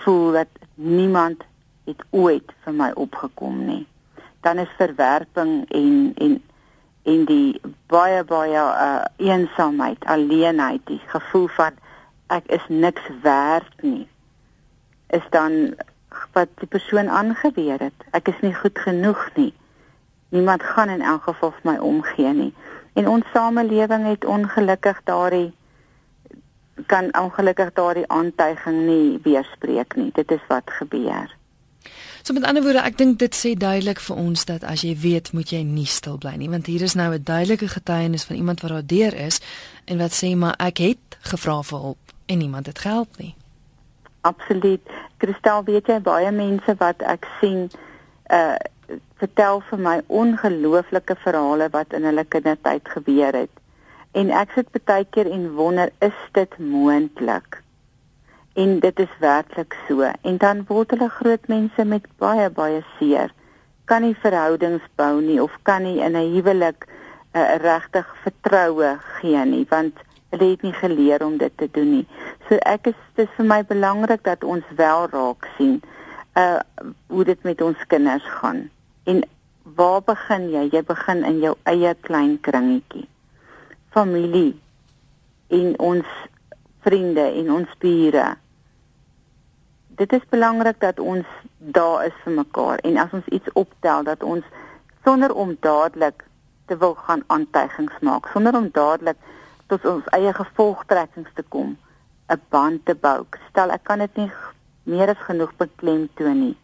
voel 0.03 0.31
dat 0.31 0.47
niemand 0.73 1.43
het 1.87 2.03
ooit 2.09 2.51
vir 2.63 2.73
my 2.75 2.91
opgekom 2.95 3.63
nie, 3.65 3.85
dan 4.43 4.59
is 4.63 4.77
verwerping 4.77 5.63
en 5.69 6.11
en 6.15 6.41
en 7.07 7.23
die 7.25 7.61
baie 7.87 8.23
baie 8.27 8.59
uh 8.59 9.05
eensaamheid, 9.17 10.05
alleenheid, 10.05 10.83
die 10.91 11.01
gevoel 11.07 11.47
van 11.47 11.79
ek 12.27 12.51
is 12.51 12.67
niks 12.67 13.07
werd 13.23 13.81
nie 13.81 14.07
is 15.07 15.23
dan 15.29 15.75
wat 16.33 16.49
die 16.59 16.67
persoon 16.67 17.09
aangeweer 17.09 17.79
het. 17.79 18.05
Ek 18.11 18.27
is 18.27 18.39
nie 18.41 18.53
goed 18.53 18.79
genoeg 18.79 19.29
nie. 19.35 19.53
Niemand 20.29 20.63
gaan 20.63 20.89
in 20.89 21.01
elk 21.01 21.23
geval 21.23 21.51
vir 21.51 21.71
my 21.71 21.77
omgee 21.77 22.33
nie. 22.33 22.53
En 22.93 23.07
ons 23.07 23.25
samelewing 23.33 24.05
het 24.05 24.25
ongelukkig 24.25 25.01
daardie 25.03 25.53
kan 26.85 27.09
ongelukkig 27.17 27.73
daardie 27.73 28.07
aantuiging 28.07 28.85
nie 28.85 29.19
weerspreek 29.23 29.95
nie. 29.95 30.09
Dit 30.13 30.31
is 30.31 30.43
wat 30.47 30.63
gebeur. 30.65 31.35
So 32.21 32.33
met 32.33 32.43
ander 32.43 32.63
woorde, 32.63 32.83
ek 32.83 32.97
dink 32.99 33.19
dit 33.19 33.35
sê 33.35 33.53
duidelik 33.55 34.01
vir 34.03 34.17
ons 34.19 34.45
dat 34.45 34.63
as 34.67 34.83
jy 34.83 34.91
weet, 34.99 35.31
moet 35.33 35.51
jy 35.53 35.61
nie 35.63 35.87
stil 35.87 36.17
bly 36.19 36.35
nie, 36.35 36.49
want 36.51 36.67
hier 36.67 36.83
is 36.83 36.93
nou 36.99 37.13
'n 37.13 37.23
duidelike 37.23 37.67
getuienis 37.67 38.25
van 38.27 38.35
iemand 38.35 38.61
wat 38.61 38.71
daar 38.71 38.85
deur 38.85 39.13
is 39.13 39.39
en 39.85 39.97
wat 39.97 40.11
sê 40.11 40.35
maar 40.35 40.55
ek 40.59 40.77
het 40.77 41.17
gevra 41.19 41.61
vir 41.63 41.79
hulp 41.79 42.03
en 42.25 42.37
niemand 42.37 42.65
het 42.65 42.79
gehelp 42.79 43.17
nie. 43.17 43.35
Absoluut. 44.21 44.81
Kristel, 45.17 45.63
weet 45.63 45.87
jy 45.87 45.99
baie 45.99 46.31
mense 46.31 46.75
wat 46.77 47.01
ek 47.01 47.27
sien 47.39 47.69
uh 48.29 48.55
vertel 49.21 49.61
vir 49.69 49.79
my 49.79 49.95
ongelooflike 50.07 51.15
verhale 51.23 51.69
wat 51.73 51.93
in 51.97 52.05
hulle 52.07 52.23
kindertyd 52.23 52.89
gebeur 52.95 53.33
het. 53.33 53.53
En 54.17 54.31
ek 54.33 54.53
sit 54.55 54.69
baie 54.85 55.05
keer 55.05 55.29
en 55.31 55.49
wonder, 55.57 55.91
is 56.01 56.19
dit 56.33 56.57
moontlik? 56.57 57.61
En 58.57 58.79
dit 58.79 58.99
is 58.99 59.17
werklik 59.21 59.75
so. 59.87 60.05
En 60.21 60.37
dan 60.41 60.63
word 60.69 60.95
hulle 60.95 61.09
groot 61.09 61.47
mense 61.47 61.85
met 61.85 62.07
baie 62.17 62.49
baie 62.49 62.81
seer. 62.97 63.33
Kan 63.85 64.01
nie 64.01 64.17
verhoudings 64.23 64.85
bou 64.97 65.21
nie 65.21 65.37
of 65.43 65.53
kan 65.63 65.83
nie 65.83 65.99
in 66.01 66.17
'n 66.17 66.33
huwelik 66.33 66.87
uh, 67.33 67.55
regtig 67.61 68.07
vertroue 68.23 68.97
gee 69.19 69.45
nie, 69.45 69.65
want 69.69 69.93
hulle 70.29 70.49
het 70.49 70.61
nie 70.61 70.73
geleer 70.73 71.23
om 71.25 71.37
dit 71.37 71.57
te 71.57 71.69
doen 71.71 71.91
nie. 71.91 72.07
So 72.47 72.57
ek 72.65 72.87
is 72.87 72.99
dis 73.15 73.29
vir 73.37 73.45
my 73.45 73.63
belangrik 73.63 74.23
dat 74.23 74.43
ons 74.43 74.65
wel 74.75 75.07
raak 75.11 75.47
sien 75.57 75.81
uh 76.37 76.59
hoe 77.07 77.23
dit 77.23 77.43
met 77.43 77.61
ons 77.61 77.85
kinders 77.87 78.25
gaan. 78.39 78.69
En 79.07 79.21
waar 79.75 80.01
begin 80.03 80.49
jy? 80.51 80.65
Jy 80.71 80.81
begin 80.83 81.23
in 81.23 81.39
jou 81.39 81.53
eie 81.63 81.93
klein 82.03 82.33
kringetjie. 82.43 83.05
Familie 83.95 84.51
en 85.47 85.77
ons 85.79 86.09
vriende 86.83 87.23
en 87.39 87.51
ons 87.55 87.77
bure. 87.79 88.25
Dit 89.97 90.13
is 90.13 90.27
belangrik 90.29 90.81
dat 90.83 90.99
ons 90.99 91.25
daar 91.57 92.03
is 92.09 92.19
vir 92.25 92.35
mekaar 92.41 92.83
en 92.89 92.99
as 92.99 93.15
ons 93.15 93.31
iets 93.31 93.55
optel 93.55 94.03
dat 94.09 94.23
ons 94.23 94.43
sonder 95.07 95.31
om 95.33 95.55
dadelik 95.63 96.25
te 96.67 96.75
wil 96.77 96.95
gaan 97.07 97.23
aantuigings 97.31 98.03
maak, 98.03 98.27
sonder 98.35 98.59
om 98.59 98.67
dadelik 98.75 99.19
tot 99.71 99.85
ons 99.87 100.07
eie 100.15 100.33
gevolgtrekkings 100.35 101.31
te 101.39 101.43
kom, 101.47 101.77
'n 102.27 102.41
band 102.51 102.85
te 102.85 102.95
bou. 102.95 103.23
Stel 103.49 103.71
ek 103.71 103.83
kan 103.83 103.99
dit 103.99 104.15
nie 104.15 104.31
meer 104.83 105.09
as 105.09 105.27
genoeg 105.29 105.55
beklemtoon 105.57 106.39
nie 106.39 106.57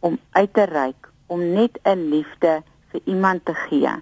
om 0.00 0.18
uit 0.32 0.52
te 0.54 0.64
reik 0.64 1.09
om 1.30 1.52
net 1.54 1.78
'n 1.82 2.10
liefde 2.10 2.62
vir 2.90 3.00
iemand 3.04 3.44
te 3.44 3.54
gee. 3.54 3.94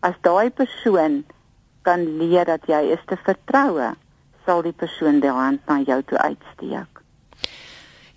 As 0.00 0.14
daai 0.20 0.50
persoon 0.50 1.24
kan 1.82 2.04
leer 2.18 2.44
dat 2.44 2.66
jy 2.66 2.92
is 2.92 3.02
te 3.06 3.16
vertroue, 3.24 3.94
sal 4.44 4.62
die 4.62 4.76
persoon 4.76 5.20
die 5.20 5.32
hand 5.32 5.60
na 5.66 5.80
jou 5.80 6.02
toe 6.02 6.18
uitsteek. 6.18 7.02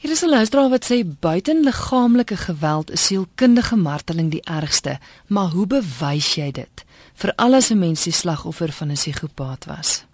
Hier 0.02 0.12
is 0.12 0.24
'n 0.24 0.30
luisteraar 0.30 0.70
wat 0.70 0.86
sê 0.92 1.06
buitenliggaamelike 1.20 2.38
geweld 2.38 2.92
is 2.92 3.06
sielkundige 3.06 3.76
marteling 3.76 4.32
die 4.32 4.44
ergste, 4.44 4.98
maar 5.28 5.50
hoe 5.50 5.68
bewys 5.68 6.36
jy 6.36 6.52
dit? 6.52 6.86
Veral 7.14 7.54
as 7.54 7.70
'n 7.72 7.80
mens 7.80 8.04
die 8.04 8.14
slagoffer 8.14 8.72
van 8.72 8.88
'n 8.88 8.94
psigopaat 8.94 9.66
was. 9.66 10.06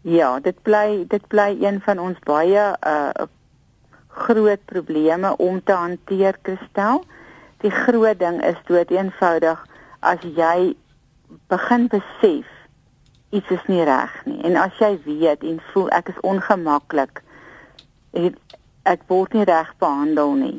Ja, 0.00 0.40
dit 0.40 0.62
bly 0.62 1.04
dit 1.08 1.26
bly 1.26 1.56
een 1.60 1.80
van 1.80 1.98
ons 1.98 2.18
baie 2.18 2.76
uh 2.86 3.10
groot 4.08 4.64
probleme 4.64 5.36
om 5.36 5.62
te 5.64 5.72
hanteer, 5.72 6.38
Christel 6.42 7.04
die 7.64 7.72
groot 7.72 8.18
ding 8.20 8.42
is 8.44 8.58
dood 8.68 8.90
eenvoudig 8.92 9.60
as 10.04 10.24
jy 10.36 10.74
begin 11.48 11.88
besef 11.88 12.50
iets 13.34 13.50
is 13.50 13.64
nie 13.66 13.84
reg 13.88 14.12
nie. 14.28 14.38
En 14.46 14.58
as 14.60 14.76
jy 14.78 14.92
weet 15.06 15.42
en 15.48 15.62
voel 15.72 15.88
ek 15.96 16.12
is 16.12 16.20
ongemaklik 16.22 17.22
ek 18.84 19.06
word 19.08 19.32
nie 19.34 19.46
reg 19.48 19.72
behandel 19.80 20.36
nie. 20.38 20.58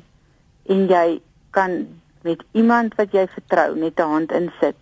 En 0.73 0.87
jy 0.89 1.21
kan 1.55 1.85
met 2.25 2.41
iemand 2.57 2.97
wat 2.99 3.13
jy 3.13 3.27
vertrou 3.35 3.75
net 3.77 4.01
'n 4.01 4.11
hand 4.11 4.31
insit 4.31 4.75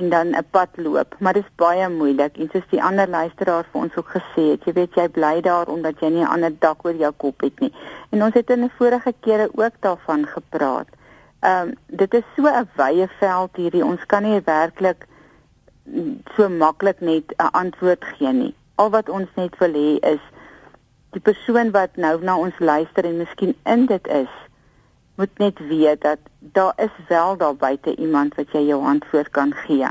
en 0.00 0.10
dan 0.10 0.34
'n 0.34 0.44
pad 0.50 0.70
loop. 0.76 1.14
Maar 1.20 1.34
dit 1.34 1.44
is 1.44 1.56
baie 1.56 1.88
moeilik. 1.88 2.38
En 2.38 2.48
soos 2.52 2.68
die 2.70 2.82
ander 2.82 3.08
luisteraar 3.08 3.64
vir 3.72 3.82
ons 3.82 3.96
ook 3.96 4.10
gesê 4.16 4.44
het 4.52 4.64
jy 4.64 4.72
weet 4.72 4.94
jy 4.94 5.08
bly 5.08 5.40
daar 5.40 5.68
omdat 5.68 6.00
jy 6.00 6.08
nie 6.08 6.24
'n 6.24 6.32
ander 6.34 6.52
dak 6.58 6.84
oor 6.84 6.94
jou 6.94 7.12
kop 7.12 7.40
het 7.40 7.60
nie. 7.60 7.72
En 8.10 8.22
ons 8.22 8.34
het 8.34 8.50
in 8.50 8.64
'n 8.64 8.72
vorige 8.78 9.14
kere 9.20 9.48
ook 9.52 9.74
daarvan 9.80 10.26
gepraat 10.26 10.88
Ehm 11.40 11.68
um, 11.68 11.74
dit 11.86 12.14
is 12.14 12.24
so 12.36 12.42
'n 12.46 12.68
wye 12.76 13.08
veld 13.18 13.56
hierdie. 13.56 13.84
Ons 13.84 14.06
kan 14.06 14.22
nie 14.22 14.40
werklik 14.44 15.06
so 16.36 16.48
maklik 16.48 17.00
net 17.00 17.34
'n 17.36 17.52
antwoord 17.52 18.04
gee 18.04 18.32
nie. 18.32 18.54
Al 18.74 18.90
wat 18.90 19.08
ons 19.08 19.28
net 19.34 19.58
wil 19.58 19.72
hê 19.72 19.98
is 20.14 20.20
die 21.10 21.20
persoon 21.20 21.70
wat 21.70 21.96
nou 21.96 22.22
na 22.22 22.36
ons 22.36 22.58
luister 22.58 23.04
en 23.04 23.16
miskien 23.16 23.54
in 23.64 23.86
dit 23.86 24.06
is, 24.06 24.32
moet 25.16 25.38
net 25.38 25.58
weet 25.68 26.00
dat 26.00 26.18
daar 26.40 26.72
is 26.76 26.96
wel 27.08 27.36
daar 27.36 27.56
buite 27.56 27.96
iemand 27.96 28.34
wat 28.34 28.52
jy 28.52 28.66
jou 28.68 28.84
antwoord 28.84 29.30
kan 29.30 29.52
gee. 29.64 29.88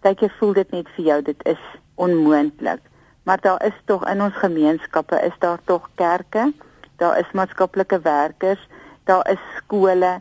Partykeer 0.00 0.34
voel 0.38 0.52
dit 0.52 0.70
net 0.70 0.88
vir 0.96 1.04
jou 1.04 1.22
dit 1.22 1.46
is 1.46 1.62
onmoontlik, 1.94 2.80
maar 3.22 3.40
daar 3.40 3.64
is 3.64 3.76
tog 3.84 4.04
in 4.08 4.22
ons 4.22 4.34
gemeenskappe 4.34 5.20
is 5.24 5.36
daar 5.38 5.58
tog 5.64 5.88
kerke, 5.94 6.52
daar 6.96 7.18
is 7.18 7.32
maatskaplike 7.32 8.00
werkers, 8.00 8.68
daar 9.04 9.28
is 9.30 9.40
skole 9.56 10.20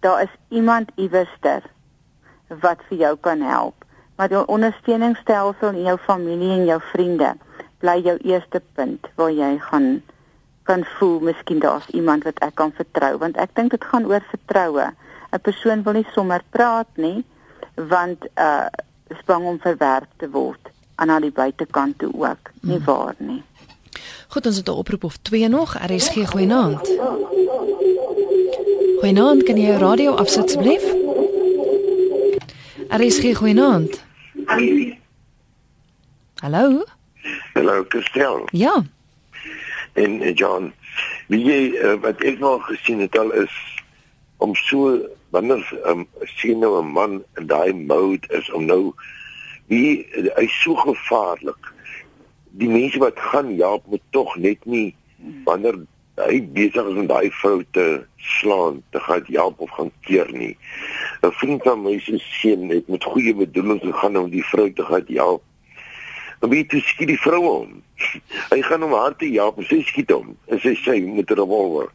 daar 0.00 0.22
is 0.22 0.34
iemand 0.48 0.90
iewerster 0.94 1.62
wat 2.48 2.78
vir 2.88 2.98
jou 2.98 3.16
kan 3.20 3.40
help. 3.40 3.84
Maar 4.16 4.30
jou 4.30 4.44
ondersteuningsstelsel 4.46 5.68
in 5.68 5.82
jou 5.82 5.98
familie 5.98 6.50
en 6.50 6.64
jou 6.64 6.80
vriende 6.92 7.34
bly 7.78 8.00
jou 8.04 8.16
eerste 8.16 8.62
punt 8.74 9.06
waar 9.14 9.32
jy 9.32 9.58
gaan 9.58 10.02
kan 10.64 10.84
voel 10.96 11.20
miskien 11.20 11.58
daar's 11.60 11.88
iemand 11.92 12.24
wat 12.24 12.38
ek 12.38 12.54
kan 12.54 12.72
vertrou 12.72 13.18
want 13.20 13.36
ek 13.36 13.52
dink 13.58 13.74
dit 13.74 13.84
gaan 13.84 14.06
oor 14.08 14.24
vertroue. 14.30 14.86
'n 15.32 15.40
Persoon 15.40 15.82
wil 15.82 15.92
nie 15.92 16.06
sommer 16.14 16.42
praat 16.50 16.88
nie 16.96 17.24
want 17.74 18.24
uh 18.38 18.68
is 19.12 19.24
bang 19.26 19.44
om 19.44 19.58
verwerp 19.60 20.08
te 20.16 20.30
word 20.30 20.70
aan 20.94 21.10
al 21.10 21.20
die 21.20 21.34
buitekant 21.34 21.98
toe 21.98 22.12
ook. 22.12 22.50
Nie 22.60 22.76
hmm. 22.76 22.84
waar 22.84 23.14
nie. 23.18 23.42
Goed, 24.28 24.46
ons 24.46 24.56
het 24.56 24.68
'n 24.68 24.80
oproep 24.82 25.04
of 25.04 25.16
twee 25.22 25.48
nog. 25.48 25.76
RSG 25.86 26.26
goeienaand. 26.30 26.88
Goeienaand, 29.04 29.42
kan 29.44 29.58
jy 29.60 29.66
jou 29.68 29.80
radio 29.82 30.12
afsit 30.16 30.46
asseblief? 30.48 30.84
RSG 32.96 33.34
goeienaand. 33.36 33.98
Hallo? 36.40 36.86
Hallo, 37.52 37.84
Christel. 37.92 38.48
Ja. 38.56 38.72
En 39.92 40.16
uh, 40.22 40.32
John, 40.32 40.70
wie 41.28 41.42
jy 41.44 41.60
uh, 41.74 41.98
wat 42.00 42.24
ek 42.24 42.40
nog 42.40 42.64
gesien 42.70 43.04
het 43.04 43.18
al 43.20 43.28
is 43.44 43.52
om 44.40 44.56
so 44.56 44.96
wanneer 45.36 45.60
um, 45.84 46.08
sien 46.40 46.64
nou 46.64 46.80
'n 46.80 46.96
man 46.96 47.20
in 47.36 47.52
daai 47.52 47.76
mode 47.76 48.24
is 48.32 48.48
om 48.56 48.64
nou 48.64 48.94
wie 49.68 50.08
hy 50.40 50.48
so 50.64 50.80
gevaarlik. 50.80 51.72
Die 52.56 52.72
mense 52.72 53.04
wat 53.04 53.20
gaan 53.20 53.52
help 53.60 53.84
moet 53.84 54.08
tog 54.16 54.32
net 54.40 54.64
nie 54.64 54.96
wanneer 55.44 55.84
hy 56.22 56.40
besig 56.54 56.86
is 56.86 56.98
om 57.00 57.08
daai 57.10 57.30
vrou 57.40 57.62
te 57.74 57.86
slaan, 58.16 58.82
te 58.94 59.00
gaan 59.00 59.24
help 59.26 59.60
of 59.60 59.70
gaan 59.70 59.90
keer 60.06 60.30
nie. 60.32 60.56
'n 61.22 61.32
Vriend 61.40 61.62
van 61.62 61.82
my 61.82 61.98
se 61.98 62.18
seun 62.18 62.70
het 62.70 62.88
met 62.88 63.04
goeie 63.04 63.34
bedoelings 63.34 63.82
gegaan 63.82 64.16
om 64.16 64.30
die 64.30 64.44
vrou 64.44 64.72
te 64.72 64.84
gaan 64.84 65.04
help. 65.06 65.42
En 66.40 66.48
wie 66.48 66.66
toe 66.66 66.80
skiet 66.80 67.08
die 67.08 67.20
vrou 67.20 67.42
hom. 67.42 67.82
hy 68.52 68.62
gaan 68.62 68.82
hom 68.82 68.92
haar 68.92 69.16
te 69.16 69.26
help, 69.32 69.62
sy 69.64 69.82
skiet 69.82 70.10
hom 70.10 70.36
en 70.46 70.60
sy 70.60 70.74
sê 70.84 71.00
met 71.02 71.30
'n 71.30 71.40
revolver. 71.40 71.90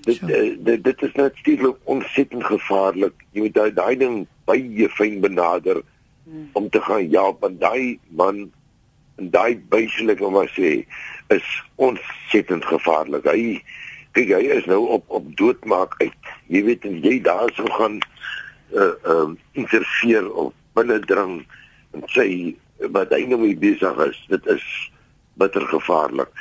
Dit, 0.00 0.16
sure. 0.16 0.32
uh, 0.32 0.56
dit 0.58 0.84
dit 0.84 1.02
is 1.02 1.12
net 1.14 1.36
steeds 1.36 1.72
ontsettend 1.84 2.44
gevaarlik. 2.44 3.14
Jy 3.32 3.40
moet 3.40 3.54
daai 3.54 3.72
daai 3.72 3.96
ding 3.96 4.26
baie 4.44 4.88
fyn 4.88 5.20
benader 5.20 5.82
hmm. 6.24 6.48
om 6.52 6.68
te 6.68 6.80
gaan 6.80 7.10
help 7.12 7.40
want 7.40 7.60
daai 7.60 7.98
man 8.08 8.50
en 9.20 9.30
daai 9.30 9.60
buiselike 9.72 10.32
wat 10.34 10.52
sê 10.56 10.70
is 11.34 11.48
ontsettend 11.76 12.64
gevaarlik. 12.64 13.28
Hy 13.28 13.60
kyk 14.16 14.32
hy 14.34 14.46
is 14.56 14.68
nou 14.70 14.80
op 14.96 15.04
op 15.14 15.28
doodmaak 15.38 15.94
uit. 16.00 16.32
Jy 16.50 16.64
weet 16.66 16.86
en 16.88 16.96
jy 17.04 17.18
daar 17.26 17.52
sou 17.56 17.68
gaan 17.76 18.00
uh 18.74 18.94
um 19.12 19.36
interfereer 19.58 20.30
of 20.32 20.54
binnendring 20.78 21.42
en 21.94 22.06
sê 22.14 22.26
wat 22.96 23.12
hy 23.14 23.26
nou 23.28 23.42
mee 23.44 23.58
besig 23.58 24.00
is. 24.06 24.18
Dit 24.32 24.48
is 24.56 24.64
bitter 25.40 25.64
gevaarlik. 25.68 26.32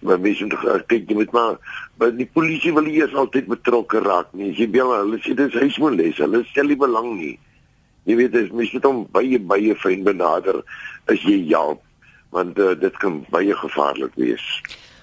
Maar 0.00 0.20
mense 0.20 0.46
moet 0.46 0.64
uh, 0.64 0.78
kyk 0.90 1.10
jy 1.10 1.18
moet 1.18 1.34
maar 1.36 1.58
by 1.98 2.12
die 2.14 2.28
polisie 2.38 2.72
wil 2.74 2.86
eers 2.86 3.14
altyd 3.18 3.50
betrokke 3.50 4.02
raak. 4.06 4.30
As 4.32 4.62
jy 4.62 4.70
bel 4.78 4.94
hulle 4.94 5.20
sê 5.24 5.34
dis 5.36 5.58
huismoeles. 5.58 6.22
Hulle 6.22 6.44
stel 6.52 6.70
nie 6.70 6.78
belang 6.78 7.12
nie. 7.18 7.34
Jy 8.08 8.16
weet 8.22 8.32
dis 8.32 8.54
mens 8.54 8.72
moet 8.72 8.88
hom 8.88 9.04
baie 9.12 9.42
baie 9.50 9.74
fyn 9.82 10.06
benader 10.06 10.62
as 11.12 11.20
jy 11.26 11.42
help 11.50 11.82
want 12.34 12.58
uh, 12.58 12.74
dit 12.80 12.96
kan 12.96 13.24
baie 13.30 13.54
gevaarlik 13.56 14.14
wees. 14.14 14.46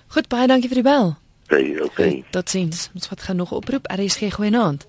Goed, 0.08 0.28
baie 0.28 0.48
dankie 0.48 0.70
vir 0.70 0.82
die 0.82 0.90
bel. 0.90 1.16
Okay, 1.46 1.80
okay. 1.80 2.24
Tot 2.34 2.50
sins. 2.50 2.90
Ons 2.94 3.10
wat 3.10 3.22
gaan 3.22 3.36
nog 3.36 3.52
oproep. 3.52 3.88
RSG 3.94 4.34
goeienaand. 4.34 4.88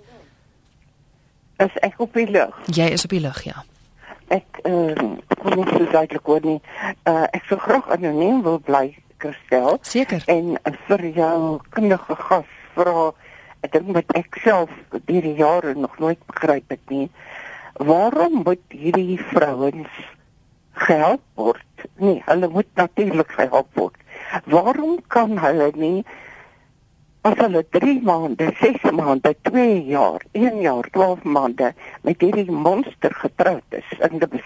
Is 1.57 1.77
ek 1.81 2.01
op 2.01 2.13
die 2.17 2.29
lug? 2.31 2.57
Jy 2.73 2.89
is 2.97 3.05
op 3.05 3.13
die 3.13 3.21
lug, 3.21 3.43
ja. 3.45 3.65
Ek 4.33 4.61
uh 4.69 4.93
kon 5.39 5.55
nie 5.57 5.67
so 5.69 5.85
duidelik 5.93 6.27
hoor 6.27 6.45
nie. 6.45 6.59
Uh 7.09 7.25
ek 7.37 7.45
sou 7.49 7.59
graag 7.61 7.89
anoniem 7.95 8.43
wil 8.45 8.59
bly, 8.65 8.97
Christel. 9.23 9.79
Seker. 9.87 10.25
En 10.33 10.57
uh, 10.57 10.73
vir 10.89 11.07
jou 11.17 11.39
kundige 11.77 12.17
gas 12.27 12.51
vra 12.75 13.13
ek 13.65 13.73
dink 13.77 13.93
met 13.97 14.13
ek 14.19 14.41
self 14.45 14.73
hierdie 15.07 15.37
jare 15.39 15.75
nog 15.77 15.97
nooit 16.03 16.21
begryp 16.29 16.75
het 16.75 16.93
nie. 16.93 17.09
Waarom 17.77 18.43
moet 18.45 18.63
hierdie 18.73 19.21
vrouens 19.33 20.01
gehelp 20.77 21.23
word. 21.35 21.89
Nee, 22.03 22.23
hulle 22.27 22.49
moet 22.53 22.69
natuurlik 22.75 23.33
gehelp 23.39 23.69
word. 23.79 23.97
Waarom 24.45 24.99
kan 25.13 25.39
hulle 25.41 25.71
nie 25.75 26.05
as 27.27 27.35
hulle 27.41 27.63
3 27.75 28.01
maande, 28.07 28.53
6 28.61 28.91
maande, 28.95 29.33
2 29.49 29.81
jaar, 29.91 30.23
1 30.33 30.61
jaar, 30.63 30.87
12 30.95 31.25
maande 31.37 31.73
met 32.07 32.21
hierdie 32.23 32.51
monster 32.51 33.15
getroud 33.23 33.79
is 33.81 33.89
en 33.99 34.21
hulle 34.21 34.43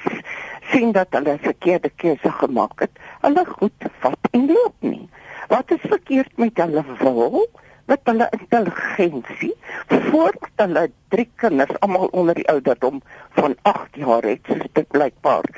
sien 0.71 0.95
dat 0.97 1.13
hulle 1.17 1.35
'n 1.35 1.45
verkeerde 1.49 1.91
keuse 2.03 2.33
gemaak 2.43 2.87
het, 2.87 3.03
hulle 3.27 3.45
goed 3.47 3.89
vat 4.05 4.31
en 4.31 4.47
loop 4.47 4.77
nie. 4.81 5.09
Wat 5.49 5.71
is 5.77 5.85
verkeerd 5.93 6.33
met 6.37 6.57
hulle 6.57 6.85
wil? 7.03 7.51
met 7.91 8.01
hulle 8.07 8.29
intelligensie 8.31 9.55
voordat 9.89 10.63
hulle 10.63 10.85
drie 11.09 11.27
kinders 11.43 11.81
almal 11.83 12.07
onder 12.15 12.37
die 12.39 12.47
ouderdom 12.53 13.01
van 13.39 13.57
8 13.63 13.99
jaar 14.05 14.23
het, 14.23 14.47
soos 14.47 14.69
dit 14.79 14.89
blykbaar 14.95 15.49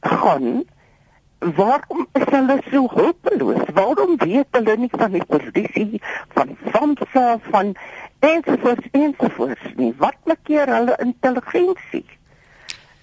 gaan 0.00 0.64
waarom 1.38 2.06
is 2.12 2.24
hulle 2.30 2.58
so 2.70 2.86
hopeloos? 2.90 3.70
Waarom 3.74 4.16
weet 4.16 4.46
hulle 4.50 4.76
nie 4.76 4.90
van 4.90 5.12
die 5.14 5.24
posisie 5.24 6.00
van 6.34 6.56
SAMSA 6.72 7.38
van 7.50 7.74
ensovoorts 8.18 8.86
ensovoorts 8.90 9.74
nie? 9.76 9.92
Wat 9.98 10.16
makkeer 10.24 10.70
hulle 10.74 10.96
intelligensie? 11.04 12.06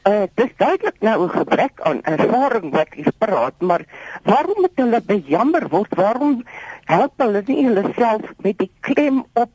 Uh, 0.06 0.28
dit 0.38 0.46
is 0.46 0.58
duidelik 0.58 1.00
nou 1.02 1.24
'n 1.24 1.30
gebrek 1.30 1.82
aan 1.82 2.02
ervaring 2.02 2.72
wat 2.72 2.94
hier 2.94 3.14
praat, 3.18 3.58
maar 3.60 3.86
waarom 4.24 4.62
moet 4.62 4.76
hulle 4.76 5.02
bejammer 5.02 5.68
word? 5.70 5.96
Waarom 5.96 6.44
help 6.86 7.14
hulle 7.18 7.42
nie 7.46 7.66
hulle 7.66 7.86
self 7.98 8.34
met 8.38 8.58
die 8.58 8.72
klem 8.80 9.26
op 9.34 9.50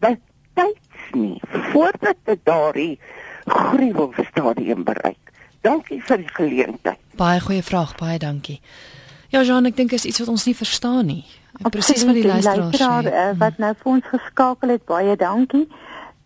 betyds 0.00 1.12
nie 1.12 1.40
voordat 1.48 2.16
dit 2.24 2.40
daardie 2.44 3.00
gruwelstadium 3.44 4.84
bereik? 4.84 5.21
Dankie 5.62 6.00
vir 6.02 6.18
die 6.18 6.32
geleentheid. 6.32 6.98
Baie 7.16 7.40
goeie 7.40 7.62
vraag, 7.62 7.94
baie 7.96 8.18
dankie. 8.18 8.60
Ja, 9.30 9.42
Jean, 9.42 9.64
ek 9.64 9.76
dink 9.76 9.92
is 9.92 10.04
iets 10.04 10.18
wat 10.18 10.28
ons 10.28 10.44
nie 10.44 10.56
verstaan 10.56 11.06
nie. 11.06 11.22
Presies 11.70 12.02
wat 12.04 12.16
die 12.18 12.26
luisteraars 12.26 12.80
sê. 12.80 13.12
Uh, 13.12 13.28
wat 13.38 13.60
nou 13.62 13.70
vir 13.78 13.90
ons 13.92 14.08
geskakel 14.10 14.74
het, 14.74 14.84
baie 14.90 15.14
dankie. 15.16 15.68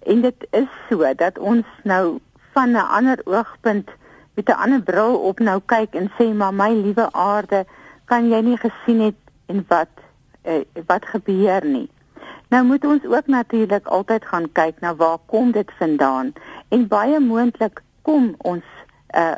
En 0.07 0.23
dit 0.25 0.47
is 0.57 0.71
so 0.89 1.13
dat 1.21 1.39
ons 1.39 1.67
nou 1.85 2.19
van 2.57 2.73
'n 2.73 2.89
ander 2.99 3.21
oogpunt 3.25 3.91
met 4.35 4.49
'n 4.49 4.61
ander 4.65 4.83
bril 4.83 5.17
op 5.17 5.39
nou 5.39 5.61
kyk 5.67 5.95
en 5.95 6.11
sê 6.19 6.33
maar 6.35 6.55
my 6.55 6.71
liewe 6.73 7.13
aarde, 7.13 7.67
kan 8.05 8.29
jy 8.31 8.41
nie 8.41 8.57
gesien 8.57 9.01
het 9.01 9.21
en 9.47 9.65
wat 9.69 9.93
uh, 10.45 10.65
wat 10.87 11.05
gebeur 11.07 11.65
nie. 11.65 11.91
Nou 12.49 12.65
moet 12.65 12.85
ons 12.85 13.05
ook 13.05 13.27
natuurlik 13.27 13.87
altyd 13.87 14.25
gaan 14.25 14.53
kyk 14.53 14.81
na 14.81 14.95
waar 14.95 15.19
kom 15.27 15.51
dit 15.51 15.71
vandaan 15.79 16.33
en 16.69 16.89
baie 16.89 17.21
moontlik 17.21 17.83
kom 18.03 18.35
ons 18.39 18.65
uh 19.15 19.37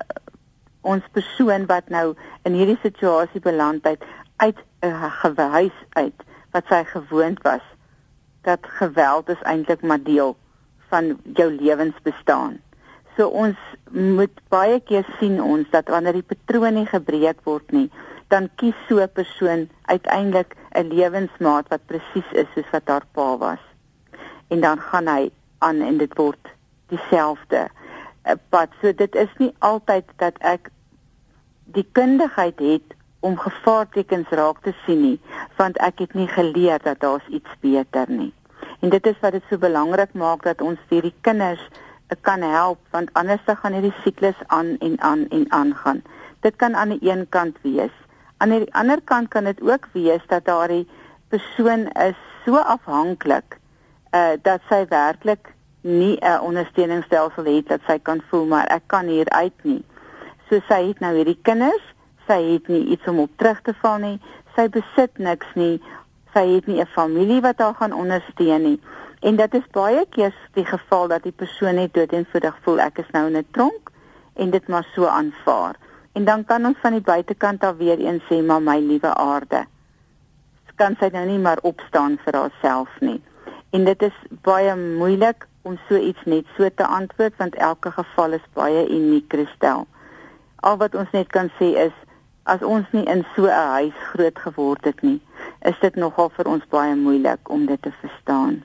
ons 0.80 1.04
persoon 1.12 1.66
wat 1.66 1.88
nou 1.88 2.14
in 2.48 2.54
hierdie 2.54 2.78
situasie 2.82 3.40
beland 3.40 3.84
het 3.84 4.04
uit 4.36 4.56
'n 4.80 4.86
uh, 4.86 5.12
gehuis 5.20 5.74
uit 5.92 6.14
wat 6.52 6.64
sy 6.68 6.84
gewoond 6.84 7.42
was 7.42 7.64
dat 8.42 8.58
geweld 8.62 9.28
is 9.28 9.42
eintlik 9.42 9.82
maar 9.82 10.02
deel 10.02 10.36
van 10.88 11.18
jou 11.34 11.52
lewensbestaan. 11.52 12.58
So 13.16 13.26
ons 13.26 13.56
moet 13.90 14.40
baie 14.48 14.80
keer 14.80 15.06
sien 15.18 15.42
ons 15.42 15.66
dat 15.70 15.88
wanneer 15.88 16.20
die 16.20 16.28
patroon 16.32 16.78
nie 16.78 16.86
gebreek 16.86 17.42
word 17.44 17.72
nie, 17.74 17.88
dan 18.32 18.48
kies 18.60 18.76
so 18.88 19.00
'n 19.02 19.12
persoon 19.12 19.68
uiteindelik 19.84 20.54
'n 20.72 20.88
lewensmaat 20.88 21.68
wat 21.68 21.86
presies 21.86 22.30
is 22.32 22.46
soos 22.54 22.70
wat 22.70 22.88
haar 22.88 23.06
pa 23.12 23.36
was. 23.36 23.64
En 24.48 24.60
dan 24.60 24.80
gaan 24.80 25.06
hy 25.06 25.30
aan 25.58 25.80
en 25.80 25.98
dit 25.98 26.14
word 26.16 26.48
dieselfde. 26.88 27.68
'n 28.24 28.40
pad. 28.48 28.68
So 28.80 28.92
dit 28.92 29.14
is 29.14 29.32
nie 29.38 29.54
altyd 29.58 30.04
dat 30.16 30.38
ek 30.38 30.70
die 31.64 31.86
kundigheid 31.92 32.58
het 32.58 32.96
om 33.20 33.36
gevaartekens 33.36 34.28
raak 34.30 34.62
te 34.62 34.72
sien 34.86 35.00
nie, 35.02 35.20
want 35.56 35.78
ek 35.78 35.98
het 35.98 36.14
nie 36.14 36.28
geleer 36.28 36.78
dat 36.82 37.00
daar's 37.00 37.26
iets 37.28 37.50
beter 37.60 38.10
nie. 38.10 38.32
En 38.80 38.88
dit 38.88 39.06
is 39.06 39.18
wat 39.20 39.32
dit 39.32 39.42
so 39.50 39.58
belangrik 39.58 40.12
maak 40.12 40.42
dat 40.42 40.60
ons 40.60 40.78
hierdie 40.88 41.14
kinders 41.20 41.62
eh, 42.08 42.16
kan 42.20 42.42
help 42.42 42.78
want 42.90 43.12
anders 43.12 43.42
dan 43.44 43.56
gaan 43.56 43.72
hierdie 43.72 43.94
siklus 44.04 44.38
aan 44.46 44.76
en 44.78 45.00
aan 45.00 45.26
en 45.28 45.46
aan 45.52 45.74
gaan. 45.74 46.02
Dit 46.40 46.56
kan 46.56 46.76
aan 46.76 46.88
die 46.88 47.10
een 47.10 47.26
kant 47.28 47.56
wees. 47.62 47.94
Aan 48.36 48.54
die 48.54 48.74
ander 48.74 49.00
kant 49.02 49.28
kan 49.28 49.44
dit 49.44 49.60
ook 49.62 49.88
wees 49.92 50.22
dat 50.26 50.44
daardie 50.44 50.86
persoon 51.28 51.88
is 51.88 52.18
so 52.44 52.56
afhanklik 52.56 53.58
uh 54.14 54.38
dat 54.42 54.60
sy 54.68 54.84
werklik 54.88 55.52
nie 55.88 56.16
'n 56.20 56.40
ondersteuningsstelsel 56.40 57.44
het 57.44 57.68
dat 57.68 57.80
sy 57.86 57.98
kan 57.98 58.22
voel 58.28 58.46
maar 58.46 58.66
ek 58.66 58.82
kan 58.86 59.06
hier 59.06 59.28
uit 59.28 59.64
nie. 59.64 59.84
So 60.48 60.60
sy 60.68 60.88
het 60.88 61.00
nou 61.00 61.14
hierdie 61.14 61.38
kinders, 61.42 61.84
sy 62.26 62.42
het 62.52 62.68
nie 62.68 62.84
iets 62.86 63.08
om 63.08 63.18
op 63.18 63.30
terug 63.36 63.60
te 63.62 63.74
val 63.82 63.98
nie, 63.98 64.20
sy 64.56 64.68
besit 64.68 65.18
niks 65.18 65.46
nie, 65.54 65.80
sy 66.34 66.46
het 66.54 66.66
nie 66.66 66.80
'n 66.80 66.86
familie 66.86 67.40
wat 67.40 67.58
haar 67.58 67.74
gaan 67.74 67.92
ondersteun 67.92 68.62
nie. 68.62 68.80
En 69.20 69.36
dit 69.36 69.54
is 69.54 69.66
baie 69.72 70.06
keer 70.10 70.34
die 70.54 70.64
geval 70.64 71.08
dat 71.08 71.22
die 71.22 71.32
persoon 71.32 71.74
net 71.74 71.94
doodeenvoudig 71.94 72.56
voel 72.62 72.80
ek 72.80 72.98
is 72.98 73.10
nou 73.12 73.26
in 73.26 73.36
'n 73.36 73.46
tronk 73.50 73.90
en 74.34 74.50
dit 74.50 74.68
maar 74.68 74.86
so 74.94 75.06
aanvaar. 75.06 75.74
En 76.12 76.24
dan 76.24 76.44
kan 76.44 76.66
ons 76.66 76.78
van 76.80 76.92
die 76.92 77.00
buitekant 77.00 77.64
af 77.64 77.76
weer 77.76 77.98
eens 77.98 78.22
sê 78.30 78.42
maar 78.44 78.62
my 78.62 78.78
liewe 78.78 79.14
aarde. 79.14 79.66
Kan 80.78 80.96
sy 81.00 81.08
nou 81.12 81.26
nie 81.26 81.38
maar 81.38 81.58
opstaan 81.62 82.18
vir 82.24 82.34
haarself 82.34 82.88
nie. 83.00 83.22
En 83.70 83.84
dit 83.84 84.02
is 84.02 84.14
baie 84.42 84.76
moeilik 84.76 85.46
om 85.68 85.78
so 85.88 86.00
iets 86.00 86.24
net 86.24 86.46
so 86.56 86.68
te 86.74 86.86
antwoord 86.86 87.36
want 87.36 87.56
elke 87.70 87.90
geval 87.90 88.36
is 88.38 88.52
baie 88.56 88.84
uniek 88.88 89.28
kristel. 89.34 89.86
Al 90.66 90.76
wat 90.80 90.94
ons 90.94 91.10
net 91.12 91.28
kan 91.34 91.52
sê 91.60 91.74
is 91.86 91.96
as 92.48 92.64
ons 92.64 92.86
nie 92.96 93.04
in 93.04 93.26
so 93.34 93.44
'n 93.44 93.68
huis 93.76 93.98
groot 94.12 94.38
geword 94.38 94.84
het 94.84 95.02
nie, 95.02 95.20
is 95.60 95.78
dit 95.80 95.94
nogal 95.94 96.32
vir 96.36 96.46
ons 96.48 96.64
baie 96.70 96.94
moeilik 96.96 97.50
om 97.50 97.66
dit 97.66 97.82
te 97.82 97.92
verstaan. 98.00 98.64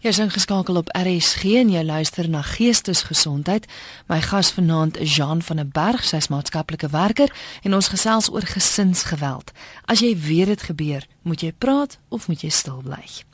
Jy 0.00 0.08
is 0.08 0.18
ingeskakel 0.18 0.76
op 0.76 0.88
RSG 0.96 1.44
en 1.60 1.68
jy 1.68 1.82
luister 1.84 2.28
na 2.28 2.40
Geestesgesondheid. 2.42 3.66
My 4.08 4.20
gas 4.20 4.52
vanaand 4.56 4.96
is 4.96 5.16
Jean 5.16 5.42
van 5.42 5.56
der 5.56 5.68
Berg, 5.68 6.04
sy's 6.04 6.28
maatskaplike 6.28 6.88
werker 6.88 7.28
en 7.62 7.74
ons 7.74 7.92
gesels 7.92 8.32
oor 8.32 8.46
gesinsgeweld. 8.48 9.52
As 9.84 10.00
jy 10.00 10.16
weet 10.16 10.46
dit 10.46 10.62
gebeur, 10.62 11.06
moet 11.22 11.40
jy 11.40 11.52
praat 11.52 11.98
of 12.08 12.28
moet 12.28 12.40
jy 12.40 12.48
stil 12.48 12.80
bly? 12.80 13.29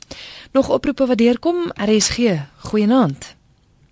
Nog 0.51 0.69
oproepe 0.69 1.05
wat 1.05 1.17
deurkom, 1.17 1.71
RSG. 1.73 2.17
Goeienaand. 2.69 3.35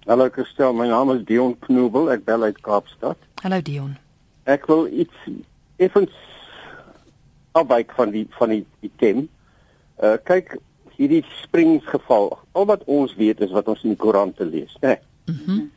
Hallo 0.05 0.29
Christel, 0.29 0.73
my 0.73 0.87
naam 0.87 1.11
is 1.15 1.23
Dion 1.25 1.55
Knoebel, 1.59 2.11
ek 2.13 2.25
bel 2.25 2.43
uit 2.43 2.61
Kaapstad. 2.61 3.17
Hallo 3.41 3.61
Dion. 3.61 3.95
Ek 4.43 4.67
wil 4.69 4.85
iets 4.87 5.29
effens 5.81 6.13
afwyk 7.57 7.93
van 7.97 8.11
die 8.13 8.27
van 8.37 8.53
die, 8.53 8.65
die 8.85 8.91
tem. 9.01 9.25
Uh 9.97 10.15
kyk, 10.23 10.57
hierdie 10.95 11.23
springsgeval. 11.41 12.35
Al 12.53 12.69
wat 12.69 12.83
ons 12.85 13.15
weet 13.17 13.41
is 13.41 13.55
wat 13.55 13.67
ons 13.71 13.81
in 13.83 13.95
die 13.95 13.99
koerante 13.99 14.45
lees, 14.45 14.75
né? 14.81 14.95
Nee. 14.95 15.01
Mhm. 15.35 15.51
Mm 15.51 15.71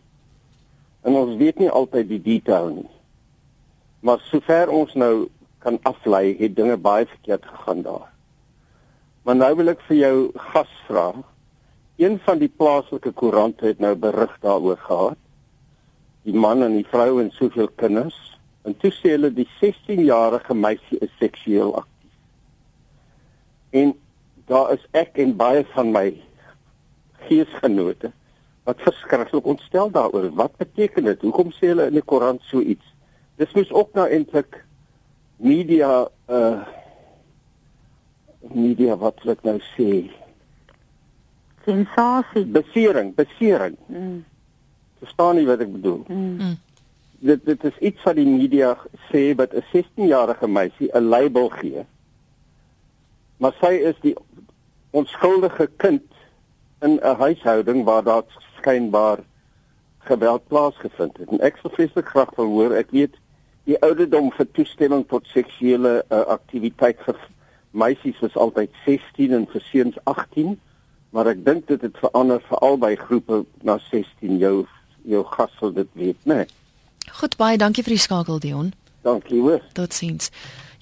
en 1.09 1.16
ons 1.16 1.37
weet 1.40 1.61
nie 1.62 1.70
altyd 1.70 2.09
die 2.11 2.22
detail 2.22 2.70
nie. 2.74 2.90
Maar 4.05 4.20
sover 4.29 4.70
ons 4.74 4.94
nou 4.98 5.29
kan 5.64 5.79
aflei, 5.88 6.37
het 6.38 6.57
dinge 6.57 6.77
baie 6.77 7.07
verkeerd 7.07 7.46
gegaan 7.46 7.83
daar. 7.87 8.07
Maar 9.28 9.36
nou 9.36 9.54
wil 9.58 9.68
ek 9.68 9.82
vir 9.84 9.96
jou 9.98 10.12
gas 10.40 10.70
vra. 10.86 11.10
Een 12.00 12.14
van 12.24 12.38
die 12.40 12.48
plaaslike 12.48 13.10
koerante 13.12 13.66
het 13.66 13.82
nou 13.84 13.90
berig 14.00 14.30
daaroor 14.40 14.78
gehad. 14.80 15.18
Die 16.24 16.32
man 16.32 16.64
en 16.64 16.78
die 16.78 16.86
vrou 16.88 17.18
en 17.20 17.28
soveel 17.36 17.68
kinders. 17.76 18.16
En 18.64 18.72
toe 18.80 18.88
sê 18.96 19.12
hulle 19.18 19.28
die 19.36 19.44
16-jarige 19.58 20.56
meisie 20.56 21.00
is 21.04 21.12
seksueel 21.20 21.74
aktief. 21.76 22.14
En 23.76 23.92
daar 24.48 24.72
is 24.78 24.88
ek 24.96 25.20
en 25.20 25.36
baie 25.36 25.66
van 25.74 25.92
my 25.92 26.06
geesgenote 27.28 28.14
wat 28.64 28.80
verskriklik 28.88 29.44
ontstel 29.44 29.92
daaroor. 29.92 30.30
Wat 30.40 30.56
beteken 30.56 31.04
dit? 31.12 31.28
Hoekom 31.28 31.52
sê 31.58 31.74
hulle 31.74 31.90
in 31.92 32.00
die 32.00 32.06
koerant 32.14 32.48
so 32.48 32.64
iets? 32.64 32.96
Dis 33.36 33.52
mos 33.52 33.76
ook 33.76 33.92
nou 33.92 34.08
eintlik 34.08 34.62
media 35.36 36.06
uh 36.32 36.64
media 38.40 38.96
wat 38.96 39.20
wil 39.22 39.35
ek 39.35 39.44
nou 39.46 39.59
sê? 39.74 40.09
Sensasie. 41.66 42.44
Besering, 42.44 43.12
besering. 43.14 43.77
Mm. 43.87 44.24
Verstaan 45.03 45.37
nie 45.37 45.46
wat 45.46 45.61
ek 45.64 45.72
bedoel? 45.72 46.03
Mm. 46.09 46.35
mm. 46.38 46.57
Dit 47.29 47.44
dit 47.44 47.64
is 47.64 47.79
iets 47.90 48.05
wat 48.07 48.14
die 48.14 48.29
media 48.29 48.74
sê 49.11 49.35
wat 49.38 49.55
'n 49.55 49.64
16-jarige 49.72 50.46
meisie 50.46 50.90
'n 50.94 51.09
label 51.11 51.48
gee. 51.48 51.85
Maar 53.38 53.55
sy 53.61 53.74
is 53.90 53.98
die 54.03 54.14
onskuldige 54.90 55.66
kind 55.77 56.07
in 56.83 57.01
'n 57.03 57.16
huishouding 57.18 57.85
waar 57.85 58.03
daar 58.03 58.24
skynbaar 58.59 59.18
geweld 59.98 60.46
plaasgevind 60.46 61.16
het. 61.16 61.29
En 61.29 61.40
ek 61.40 61.59
sou 61.61 61.72
vreeslik 61.74 62.07
graag 62.07 62.31
wil 62.37 62.46
hoor, 62.46 62.72
ek 62.72 62.90
weet 62.90 63.18
die 63.68 63.77
ouderdom 63.85 64.31
vir 64.33 64.46
toestemming 64.57 65.05
tot 65.09 65.27
seksuele 65.27 66.05
uh, 66.09 66.20
aktiwiteit 66.38 67.01
vir 67.05 67.18
meisies 67.70 68.18
was 68.20 68.37
altyd 68.37 68.70
16 68.85 69.33
en 69.33 69.46
vir 69.52 69.64
seuns 69.70 69.98
18, 70.04 70.59
maar 71.11 71.26
ek 71.26 71.44
dink 71.44 71.66
dit 71.68 71.81
het 71.81 71.96
verander 71.98 72.40
vir 72.48 72.59
albei 72.59 72.94
groepe 72.96 73.44
na 73.62 73.78
16 73.90 74.38
jou 74.38 74.66
jou 75.09 75.24
gas 75.24 75.52
sal 75.59 75.72
dit 75.72 75.88
weet, 75.92 76.18
né? 76.24 76.35
Nee. 76.35 76.46
Goed 77.20 77.37
baie 77.40 77.57
dankie 77.57 77.83
vir 77.83 77.96
die 77.96 78.02
skakel 78.02 78.40
Dion. 78.40 78.72
Dankie 79.02 79.40
hoor. 79.40 79.62
Totsiens. 79.72 80.31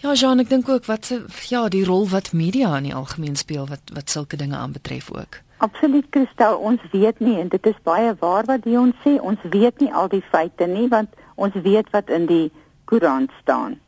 Ja, 0.02 0.12
Jean, 0.12 0.40
ek 0.42 0.50
dink 0.50 0.68
ook 0.68 0.84
wat 0.90 1.06
se 1.08 1.22
ja, 1.48 1.68
die 1.72 1.84
rol 1.84 2.08
wat 2.08 2.32
media 2.32 2.74
in 2.76 2.88
die 2.90 2.94
algemeen 2.94 3.36
speel 3.36 3.68
wat 3.70 3.92
wat 3.94 4.10
sulke 4.10 4.36
dinge 4.36 4.56
aanbetref 4.56 5.10
ook. 5.12 5.40
Absoluut 5.64 6.04
Christel, 6.10 6.58
ons 6.58 6.82
weet 6.92 7.20
nie 7.24 7.38
en 7.40 7.48
dit 7.48 7.66
is 7.66 7.78
baie 7.82 8.12
waar 8.20 8.44
wat 8.44 8.66
Dion 8.66 8.92
sê, 9.04 9.16
ons 9.20 9.40
weet 9.42 9.80
nie 9.80 9.92
al 9.92 10.10
die 10.12 10.24
feite 10.32 10.66
nie 10.66 10.88
want 10.92 11.14
ons 11.34 11.54
weet 11.64 11.88
wat 11.94 12.10
in 12.10 12.26
die 12.26 12.50
koerant 12.84 13.32
staan. 13.40 13.78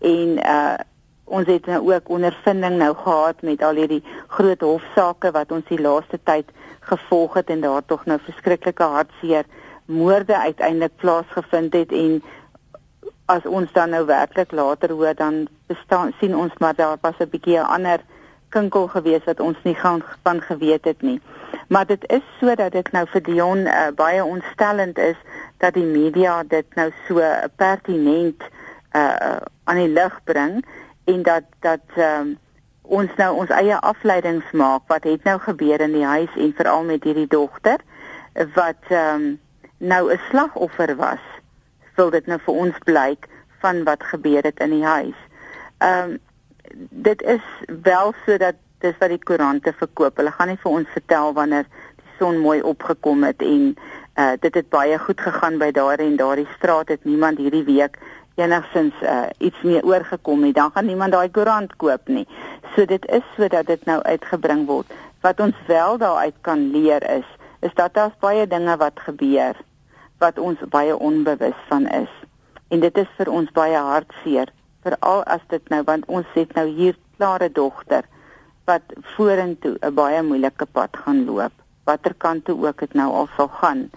En 0.00 0.36
uh 0.42 0.74
ons 1.24 1.46
het 1.46 1.66
nou 1.66 1.80
ook 1.92 2.08
ondervinding 2.08 2.76
nou 2.76 2.94
gehad 2.94 3.42
met 3.42 3.62
al 3.62 3.74
hierdie 3.74 4.02
groot 4.28 4.60
hofsaake 4.60 5.30
wat 5.30 5.52
ons 5.52 5.64
die 5.68 5.80
laaste 5.80 6.20
tyd 6.22 6.50
gevolg 6.80 7.34
het 7.34 7.50
en 7.50 7.60
daar 7.60 7.84
tog 7.86 8.04
nou 8.04 8.18
verskriklike 8.24 8.82
hartseer 8.82 9.44
moorde 9.84 10.36
uiteindelik 10.36 10.96
plaasgevind 10.96 11.72
het 11.72 11.92
en 11.92 12.22
as 13.26 13.46
ons 13.46 13.72
dan 13.72 13.90
nou 13.90 14.04
werklik 14.06 14.52
later 14.52 14.92
hoor 14.92 15.14
dan 15.14 15.46
bestaan 15.66 16.12
sien 16.20 16.36
ons 16.36 16.52
maar 16.58 16.74
daar 16.74 16.98
was 17.00 17.18
'n 17.18 17.30
bietjie 17.30 17.58
'n 17.58 17.72
ander 17.76 18.00
kinkel 18.48 18.86
gewees 18.88 19.24
wat 19.24 19.40
ons 19.40 19.56
nie 19.62 19.74
gaan 19.74 20.02
van 20.22 20.40
geweet 20.40 20.84
het 20.84 21.02
nie. 21.02 21.20
Maar 21.68 21.86
dit 21.86 22.04
is 22.12 22.22
sodat 22.40 22.72
dit 22.72 22.92
nou 22.92 23.06
vir 23.10 23.22
Dion 23.22 23.66
uh, 23.66 23.88
baie 23.96 24.24
ontstellend 24.24 24.98
is 24.98 25.16
dat 25.62 25.74
die 25.74 25.86
media 25.86 26.42
dit 26.42 26.66
nou 26.74 26.90
so 27.08 27.22
pertinent 27.56 28.42
uh, 28.92 29.42
aan 29.64 29.80
die 29.80 29.88
lig 29.88 30.20
bring 30.24 30.60
en 31.04 31.22
dat 31.22 31.44
dat 31.60 31.96
um, 31.96 32.38
ons 32.82 33.10
nou 33.16 33.30
ons 33.36 33.50
eie 33.50 33.76
afleidings 33.80 34.50
maak 34.52 34.82
wat 34.92 35.04
het 35.04 35.24
nou 35.24 35.38
gebeur 35.38 35.80
in 35.80 35.92
die 35.92 36.04
huis 36.04 36.36
en 36.36 36.52
veral 36.56 36.84
met 36.84 37.04
hierdie 37.04 37.28
dogter 37.28 37.80
wat 38.54 38.90
um, 38.90 39.40
nou 39.78 40.12
'n 40.12 40.20
slagoffer 40.30 40.96
was 40.96 41.24
wil 41.94 42.10
dit 42.10 42.26
nou 42.26 42.38
vir 42.46 42.54
ons 42.54 42.78
blyk 42.84 43.28
van 43.60 43.84
wat 43.84 44.02
gebeur 44.02 44.42
het 44.42 44.60
in 44.60 44.70
die 44.70 44.84
huis. 44.84 45.18
Ehm 45.78 46.10
um, 46.10 46.18
dit 46.90 47.22
is 47.22 47.44
wel 47.82 48.12
sodat 48.26 48.56
dis 48.78 48.96
wat 48.98 49.08
die 49.08 49.24
koerante 49.28 49.72
verkoop. 49.72 50.16
Hulle 50.16 50.32
gaan 50.32 50.48
nie 50.48 50.60
vir 50.62 50.72
ons 50.72 50.88
vertel 50.88 51.32
wanneer 51.36 51.66
die 52.00 52.16
son 52.18 52.38
mooi 52.38 52.62
opgekom 52.62 53.24
het 53.24 53.42
en 53.42 53.76
uh 54.14 54.32
dit 54.40 54.54
het 54.54 54.68
baie 54.68 54.98
goed 54.98 55.20
gegaan 55.20 55.58
by 55.58 55.70
daar 55.70 55.98
en 55.98 56.16
daardie 56.16 56.48
straat 56.56 56.88
het 56.88 57.04
niemand 57.04 57.38
hierdie 57.38 57.64
week 57.64 57.98
enigstens 58.34 58.94
uh 59.02 59.26
iets 59.38 59.62
meer 59.62 59.84
oorgekom 59.84 60.40
nie. 60.40 60.52
Dan 60.52 60.70
gaan 60.74 60.86
niemand 60.86 61.12
daai 61.12 61.30
koerant 61.30 61.76
koop 61.76 62.08
nie. 62.08 62.26
So 62.74 62.84
dit 62.84 63.06
is 63.06 63.22
sodat 63.36 63.66
dit 63.66 63.84
nou 63.84 64.02
uitgebring 64.02 64.66
word. 64.66 64.90
Wat 65.20 65.40
ons 65.40 65.54
wel 65.66 65.98
daaruit 65.98 66.34
kan 66.40 66.70
leer 66.70 67.10
is 67.10 67.28
is 67.60 67.74
dat 67.74 67.94
daar's 67.94 68.18
baie 68.20 68.46
dinge 68.46 68.76
wat 68.76 69.00
gebeur 69.00 69.56
wat 70.18 70.38
ons 70.38 70.60
baie 70.70 70.96
onbewus 70.98 71.58
van 71.68 71.88
is. 71.88 72.10
En 72.68 72.80
dit 72.80 72.98
is 72.98 73.10
vir 73.18 73.30
ons 73.30 73.50
baie 73.56 73.80
hartseer, 73.88 74.50
veral 74.86 75.24
as 75.36 75.42
dit 75.52 75.72
nou 75.72 75.82
want 75.88 76.06
ons 76.06 76.28
het 76.36 76.54
nou 76.58 76.66
hier 76.68 76.96
klare 77.16 77.50
dogter 77.52 78.06
wat 78.68 78.94
vorentoe 79.16 79.76
'n 79.80 79.94
baie 79.94 80.22
moeilike 80.22 80.66
pad 80.66 80.96
gaan 81.04 81.24
loop. 81.24 81.52
Watter 81.84 82.14
kant 82.14 82.44
toe 82.44 82.56
ook 82.66 82.78
dit 82.78 82.94
nou 82.94 83.12
al 83.12 83.28
sal 83.36 83.48
gaan, 83.48 83.90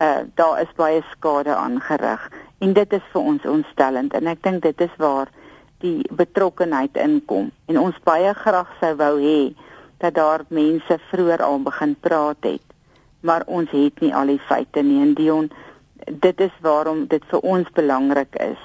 uh 0.00 0.20
daar 0.34 0.60
is 0.60 0.74
baie 0.76 1.02
skade 1.12 1.54
aangerig 1.54 2.30
en 2.58 2.72
dit 2.72 2.92
is 2.92 3.06
vir 3.12 3.20
ons 3.20 3.46
ontstellend 3.46 4.14
en 4.14 4.26
ek 4.26 4.42
dink 4.42 4.62
dit 4.62 4.80
is 4.80 4.94
waar 4.98 5.30
die 5.78 6.02
betrokkenheid 6.10 6.96
inkom 6.96 7.50
en 7.66 7.78
ons 7.78 7.98
baie 8.04 8.34
graag 8.34 8.70
sou 8.80 8.94
wou 8.96 9.14
hê 9.20 9.54
dat 9.98 10.14
daar 10.14 10.44
mense 10.48 10.98
vroeër 11.10 11.42
al 11.42 11.60
begin 11.62 11.94
praat 12.00 12.42
het 12.42 12.74
maar 13.24 13.42
ons 13.46 13.70
het 13.70 14.00
nie 14.04 14.12
al 14.14 14.28
die 14.28 14.40
feite 14.48 14.82
nie. 14.84 15.00
En 15.00 15.14
Dion 15.16 15.50
dit 16.04 16.40
is 16.40 16.52
waarom 16.60 17.06
dit 17.08 17.22
vir 17.30 17.40
ons 17.40 17.70
belangrik 17.72 18.36
is 18.44 18.60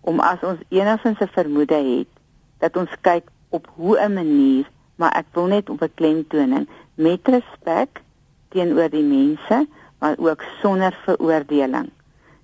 om 0.00 0.20
as 0.20 0.42
ons 0.44 0.60
enigstens 0.68 1.20
'n 1.20 1.36
vermoede 1.36 1.80
het 1.88 2.10
dat 2.58 2.76
ons 2.76 2.92
kyk 3.00 3.24
op 3.48 3.68
hoe 3.76 3.96
'n 3.98 4.14
manier 4.14 4.66
maar 4.96 5.12
ek 5.16 5.26
wil 5.32 5.46
net 5.46 5.70
op 5.70 5.82
'n 5.82 5.94
klemtoning 5.94 6.68
met 6.94 7.28
respek 7.28 8.02
teenoor 8.48 8.90
die 8.90 9.08
mense 9.18 9.66
maar 10.02 10.18
ook 10.18 10.42
sonder 10.60 10.96
veroordeling 11.06 11.90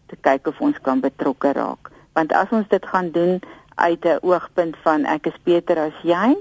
te 0.07 0.17
kyk 0.27 0.47
of 0.53 0.61
ons 0.65 0.79
kan 0.87 1.03
betrokke 1.03 1.53
raak 1.59 1.91
want 2.15 2.33
as 2.33 2.55
ons 2.55 2.69
dit 2.71 2.87
gaan 2.93 3.11
doen 3.11 3.41
uit 3.75 4.05
'n 4.05 4.23
oogpunt 4.23 4.77
van 4.87 5.05
ek 5.05 5.27
is 5.27 5.39
beter 5.43 5.79
as 5.79 5.99
jy 6.03 6.37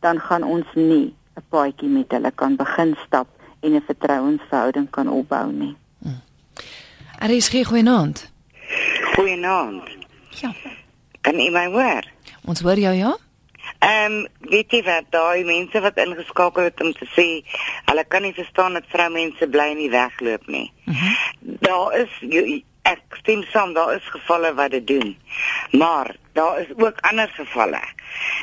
dan 0.00 0.20
gaan 0.20 0.44
ons 0.44 0.66
nie 0.74 1.14
'n 1.36 1.44
paadjie 1.48 1.88
met 1.88 2.10
hulle 2.12 2.30
kan 2.30 2.56
begin 2.56 2.96
stap 3.06 3.28
en 3.64 3.74
'n 3.74 3.82
vertrouensverhouding 3.86 4.90
kan 4.90 5.08
opbou 5.08 5.52
nie. 5.52 5.76
Hmm. 5.98 6.20
Er 7.18 7.30
is 7.30 7.48
geen 7.48 7.64
goeienaand. 7.64 8.32
Goeienaand. 9.14 9.82
Ja. 10.28 10.52
Kan 11.20 11.34
jy 11.34 11.50
my 11.50 11.66
hoor? 11.66 12.04
Ons 12.44 12.60
hoor 12.60 12.78
jou 12.78 12.94
ja. 12.94 13.16
Ehm 13.78 14.12
um, 14.12 14.26
weet 14.50 14.70
jy 14.72 14.82
wat 14.82 15.10
daai 15.10 15.44
mense 15.44 15.80
wat 15.80 15.96
ingeskakel 15.96 16.62
het 16.64 16.80
om 16.80 16.92
te 16.92 17.06
sê 17.16 17.26
hulle 17.84 18.04
kan 18.08 18.22
nie 18.22 18.34
verstaan 18.34 18.72
dat 18.72 18.88
vroumense 18.88 19.48
bly 19.48 19.72
nie 19.76 19.90
wegloop 19.90 20.46
nie. 20.46 20.72
Uh 20.86 20.94
Mhm. 20.94 21.04
-huh. 21.04 21.16
Daar 21.42 21.98
is 22.00 22.62
ek 22.82 23.00
stem 23.20 23.42
saam 23.42 23.72
daar 23.72 23.94
is 23.96 24.08
gevalle 24.12 24.54
wat 24.54 24.70
dit 24.70 24.86
doen. 24.86 25.16
Maar 25.70 26.16
daar 26.32 26.60
is 26.60 26.66
ook 26.76 27.00
ander 27.00 27.28
gevalle 27.28 27.80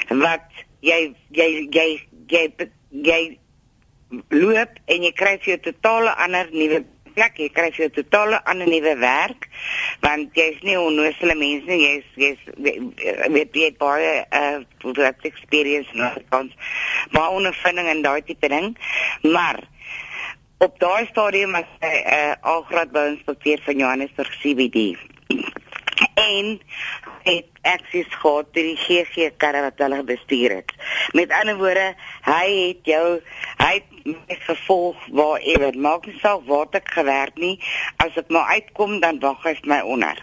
wat 0.07 0.47
jy 0.79 1.13
jy 1.29 1.67
jy 1.69 2.07
jy 2.27 2.47
jy, 2.91 3.37
jy 4.09 4.19
loop 4.29 4.69
en 4.85 5.03
jy 5.03 5.11
kry 5.11 5.37
vir 5.39 5.53
jou 5.53 5.59
totale 5.59 6.15
ander 6.15 6.47
nuwe 6.51 6.83
plek, 7.15 7.37
jy 7.37 7.49
kry 7.53 7.69
vir 7.71 7.85
jou 7.85 7.91
totale 8.01 8.41
ander 8.45 8.67
nuwe 8.67 8.95
werk 9.01 9.47
want 10.01 10.35
jy's 10.37 10.61
nie 10.65 10.77
onnoosele 10.79 11.35
mense 11.35 11.69
nie, 11.69 11.81
jy's 11.87 12.07
jy's 12.15 12.41
weet 13.35 13.55
jy 13.55 13.69
het 13.69 13.77
baie 13.81 14.13
uh 14.31 14.61
work 14.97 15.25
experience 15.29 15.93
nou 15.93 16.09
kans 16.29 16.55
maar 17.11 17.35
ondervinding 17.37 17.87
en 17.87 18.01
daai 18.01 18.21
tipe 18.25 18.47
ding. 18.47 18.77
Maar 19.21 19.59
op 20.57 20.79
daai 20.79 21.05
stadium 21.09 21.55
as 21.55 21.69
'n 21.79 21.85
uh, 21.85 22.33
algraad 22.41 22.91
bouinspekteur 22.91 23.59
van 23.63 23.77
Johannesburg 23.77 24.37
CBD 24.41 24.97
en 26.13 26.61
het 27.23 27.45
akses 27.61 28.09
gehad 28.09 28.53
deur 28.53 28.63
die 28.63 28.77
GG 28.77 29.31
karre 29.37 29.61
wat 29.61 29.77
hulle 29.83 30.03
bestuur 30.03 30.55
het. 30.55 30.73
Met 31.11 31.31
ander 31.31 31.57
woorde, 31.57 31.93
hy 32.25 32.47
het 32.67 32.89
jou 32.93 33.21
hy 33.57 33.73
het 33.73 33.90
gevolg 34.47 34.97
waar 35.11 35.39
ewer 35.39 35.77
maak 35.77 36.05
nie 36.05 36.17
saak 36.19 36.45
waar 36.45 36.67
ek 36.71 36.91
gewerk 36.93 37.35
nie, 37.35 37.59
as 37.97 38.15
ek 38.15 38.29
maar 38.29 38.53
uitkom 38.55 38.99
dan 38.99 39.19
wag 39.19 39.43
hy 39.43 39.55
my 39.63 39.81
onder. 39.81 40.17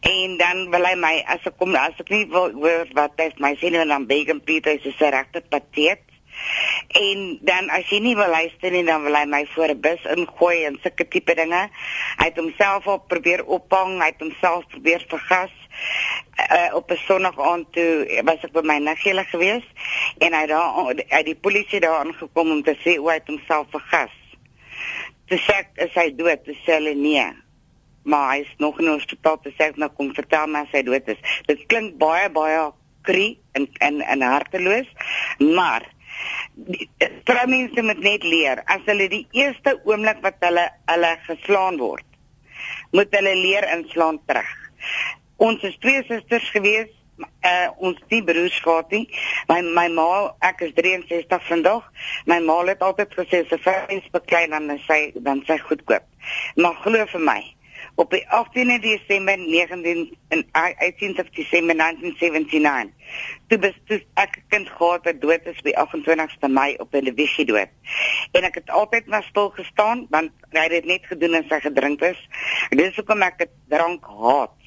En 0.00 0.36
dan 0.36 0.70
wil 0.70 0.84
hy 0.84 0.94
my 1.00 1.14
as 1.26 1.46
ek 1.48 1.58
kom 1.58 1.76
as 1.80 1.98
ek 2.00 2.10
nie 2.10 2.24
wil 2.32 2.50
hoor 2.52 2.90
wat 2.94 3.20
hy 3.20 3.30
my 3.38 3.54
sê 3.60 3.70
nie 3.70 3.84
dan 3.84 4.08
Begum 4.10 4.40
Pieter 4.40 4.76
is 4.76 5.00
'n 5.00 5.14
regte 5.14 5.40
patet. 5.40 6.02
En 6.88 7.38
dan 7.42 7.70
as 7.70 7.88
jy 7.90 7.98
nie 8.02 8.14
wil 8.16 8.30
luister 8.30 8.70
nie, 8.70 8.84
dan 8.84 9.02
wil 9.06 9.14
hy 9.14 9.24
my 9.26 9.46
voor 9.54 9.70
'n 9.74 9.80
bus 9.80 10.02
ingooi 10.16 10.64
en 10.64 10.78
sulke 10.82 11.08
tipe 11.08 11.34
dinge. 11.34 11.62
Hy 12.18 12.24
het 12.24 12.36
homself 12.36 12.86
op 12.86 13.08
probeer 13.08 13.44
ophang, 13.44 14.00
hy 14.00 14.06
het 14.06 14.20
homself 14.20 14.66
probeer 14.68 15.04
vergas. 15.08 15.54
Uh, 16.34 16.74
op 16.74 16.90
'n 16.90 16.96
Sondag 17.06 17.40
aand 17.40 17.72
toe 17.72 18.22
was 18.24 18.42
ek 18.42 18.52
by 18.52 18.60
my 18.66 18.78
niggie 18.78 19.24
gewees 19.24 19.64
en 20.18 20.34
hy 20.34 20.46
daar 20.46 20.94
uit 21.08 21.24
die 21.24 21.36
polisie 21.36 21.80
daar 21.80 22.02
aangekom 22.04 22.50
om 22.50 22.62
te 22.62 22.74
sê 22.82 22.96
hoe 22.96 23.10
hy 23.10 23.20
homself 23.26 23.70
vergas. 23.70 24.14
Toe 25.26 25.38
sê 25.38 25.54
ek 25.62 25.70
is 25.86 25.94
hy 25.94 26.10
dood, 26.16 26.44
toe 26.44 26.54
sê 26.54 26.78
hulle 26.78 26.94
nee. 26.94 27.26
Maar 28.02 28.30
hy 28.30 28.40
is 28.40 28.54
nog 28.58 28.80
in 28.80 28.90
hospitaal, 28.92 29.38
toe 29.40 29.52
sê 29.54 29.70
nou 29.76 29.88
kom 29.94 30.14
vertel 30.14 30.46
my 30.46 30.66
as 30.66 30.72
hy 30.72 30.82
dood 30.82 31.08
is. 31.08 31.18
Dit 31.46 31.66
klink 31.66 31.98
baie 31.98 32.28
baie 32.30 32.72
krie 33.02 33.38
en 33.52 33.68
en 33.80 34.00
en 34.02 34.22
harteloos, 34.22 34.90
maar 35.38 35.86
vroumense 37.24 37.82
moet 37.82 38.02
net 38.02 38.24
leer 38.24 38.62
as 38.70 38.82
hulle 38.86 39.06
die 39.10 39.24
eerste 39.36 39.74
oomblik 39.84 40.20
wat 40.22 40.36
hulle 40.44 40.66
hulle 40.90 41.12
geslaan 41.26 41.80
word 41.82 42.06
moet 42.94 43.16
hulle 43.18 43.34
leer 43.40 43.66
inslaan 43.74 44.20
terug 44.28 44.52
ons 45.36 45.62
is 45.62 45.76
twee 45.78 46.02
susters 46.08 46.50
gewees 46.50 46.90
uh, 47.18 47.68
ons 47.78 47.98
die 48.08 48.22
broers 48.24 48.60
gehad 48.60 48.90
nie. 48.90 49.04
My 49.48 49.60
my 49.62 49.88
ma 49.88 50.08
ek 50.40 50.64
is 50.66 50.72
63 50.78 51.46
vandag. 51.48 51.84
My 52.26 52.40
ma 52.40 52.62
het 52.66 52.82
altyd 52.82 53.14
gesê 53.14 53.44
as 53.44 53.52
'n 53.52 53.62
vrou 53.62 54.00
beklein 54.12 54.50
dan 54.50 54.78
sy 54.86 55.12
dan 55.14 55.42
sy 55.46 55.58
goedkoop 55.58 56.02
maar 56.56 56.74
glo 56.84 57.06
vir 57.12 57.20
my 57.20 57.42
op 57.94 58.10
die 58.10 58.24
18de 58.26 58.78
Desember 58.82 59.38
19 59.38 60.16
in 60.28 60.48
18 60.52 61.14
Desember 61.34 61.76
1979 61.76 62.90
toe 63.48 63.58
bes 63.58 63.76
toe 63.86 64.00
ek 64.14 64.40
kind 64.48 64.70
gehad 64.78 65.04
wat 65.04 65.20
dood 65.20 65.46
is 65.52 65.60
die 65.66 65.76
28ste 65.78 66.48
Mei 66.48 66.74
op 66.78 66.88
'n 66.94 66.98
televisie 66.98 67.44
dood. 67.44 67.70
En 68.32 68.42
ek 68.44 68.54
het 68.54 68.70
altyd 68.70 69.06
maar 69.06 69.22
stil 69.22 69.50
gestaan 69.50 70.06
want 70.10 70.32
hy 70.50 70.62
het 70.62 70.70
dit 70.70 70.84
net 70.84 71.06
gedoen 71.06 71.34
as 71.34 71.48
hy 71.48 71.60
gedrink 71.60 72.00
is. 72.00 72.28
En 72.70 72.78
dis 72.78 72.96
hoekom 72.96 73.22
ek 73.22 73.38
dit 73.38 73.50
drank 73.68 74.04
haat 74.04 74.63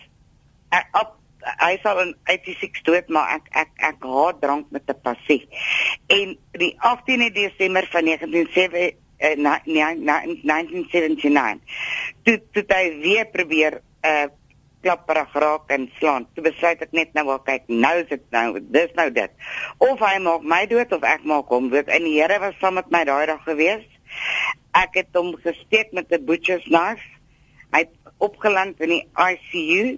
ek 0.70 0.88
op 1.02 1.16
hy 1.62 1.74
sal 1.84 2.00
in 2.04 2.16
86 2.28 2.84
dood 2.88 3.10
maar 3.14 3.38
ek 3.38 3.52
ek 3.64 3.72
ek 3.90 4.08
haat 4.14 4.42
drank 4.42 4.72
met 4.72 4.90
'n 4.90 5.02
passie 5.04 5.48
en 6.08 6.38
die 6.52 6.74
18de 6.80 7.30
Desember 7.34 7.88
van 7.92 8.06
1979 8.06 8.98
uh, 9.22 9.36
na, 9.38 9.60
na, 9.66 9.94
na, 9.94 10.22
1979 10.24 11.62
toe 12.24 12.42
toe 12.52 12.66
hy 12.68 12.86
weer 13.02 13.26
probeer 13.32 13.82
uh 14.04 14.28
klapperig 14.82 15.34
raak 15.34 15.72
en 15.74 15.88
slaan. 15.98 16.28
Toe 16.36 16.44
besluit 16.46 16.82
ek 16.86 16.94
net 16.96 17.14
nou 17.18 17.26
wel 17.28 17.40
kyk, 17.48 17.66
nou 17.68 17.94
is 18.00 18.10
dit 18.12 18.24
nou, 18.32 18.60
dis 18.72 18.94
nou 18.96 19.08
dit. 19.12 19.32
Of 19.84 20.02
hy 20.06 20.16
maak 20.24 20.46
my 20.48 20.64
dood 20.70 20.94
of 20.96 21.06
ek 21.08 21.26
maak 21.28 21.50
hom 21.52 21.70
dood. 21.74 21.90
En 21.92 22.06
die 22.08 22.18
Here 22.20 22.40
was 22.44 22.58
saam 22.62 22.78
met 22.80 22.92
my 22.94 23.04
daai 23.10 23.26
dag 23.30 23.44
gewees. 23.48 23.86
Ek 24.78 25.00
het 25.02 25.18
hom 25.18 25.34
gesteek 25.44 25.92
met 25.98 26.14
'n 26.14 26.26
butcher's 26.26 26.64
knife. 26.70 27.04
Hy 27.74 27.84
het 27.84 28.14
opgeland 28.24 28.80
in 28.80 28.90
die 28.90 29.06
ICU 29.14 29.98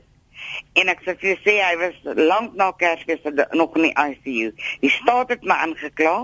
en 0.73 0.91
ek 0.93 1.03
sê 1.05 1.15
vir 1.19 1.29
jou 1.29 1.39
sê 1.45 1.55
hy 1.61 1.75
was 1.81 1.97
lank 2.17 2.55
na 2.59 2.71
Kersfees 2.71 3.23
nog 3.57 3.75
in 3.77 3.89
die 3.89 3.95
ICU. 3.95 4.51
Die 4.83 4.93
staat 4.93 5.33
het 5.35 5.43
my 5.43 5.57
aangekla 5.65 6.15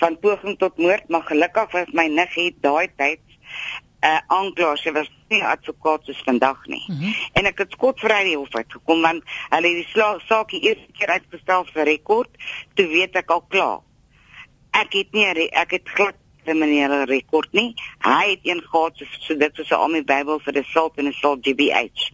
van 0.00 0.18
poging 0.18 0.58
tot 0.58 0.78
moord, 0.78 1.08
maar 1.08 1.26
gelukkig 1.28 1.72
was 1.72 1.92
my 1.92 2.06
niggie 2.06 2.54
daai 2.60 2.88
tyd 2.96 3.20
'n 4.00 4.06
uh, 4.06 4.20
aanklaer. 4.26 4.78
Sy 4.78 4.92
was 4.92 5.10
nie 5.28 5.42
advokaat 5.44 6.04
soos 6.04 6.22
vandag 6.24 6.66
nie. 6.66 6.84
Mm 6.86 6.96
-hmm. 6.96 7.14
En 7.32 7.46
ek 7.46 7.58
het 7.58 7.72
skotvry 7.72 8.22
die 8.24 8.36
hof 8.36 8.54
uitgekom 8.54 9.02
want 9.02 9.22
hulle 9.48 9.68
het 9.68 9.76
die 9.82 9.92
slag 9.92 10.22
saak 10.26 10.50
die 10.50 10.60
eerste 10.60 10.92
keer 10.92 11.08
uitgestel 11.08 11.64
vir 11.72 11.84
rekord. 11.84 12.30
Toe 12.74 12.86
weet 12.86 13.16
ek 13.16 13.30
al 13.30 13.44
klaar. 13.48 13.80
Ek 14.70 14.92
het 14.92 15.12
nie 15.12 15.50
ek 15.50 15.70
het 15.70 15.88
glad 15.88 16.16
kriminele 16.44 17.04
rekord 17.04 17.52
nie. 17.52 17.74
Hy 17.98 18.30
het 18.30 18.40
een 18.42 18.62
gehad 18.62 18.96
so, 18.96 19.04
so 19.20 19.36
dit 19.36 19.56
was 19.56 19.72
al 19.72 19.88
my 19.88 20.02
Bybel 20.04 20.40
vir 20.44 20.52
die 20.52 20.66
salt 20.72 20.96
en 20.98 21.10
die 21.10 21.18
salt 21.20 21.44
GBH. 21.46 22.10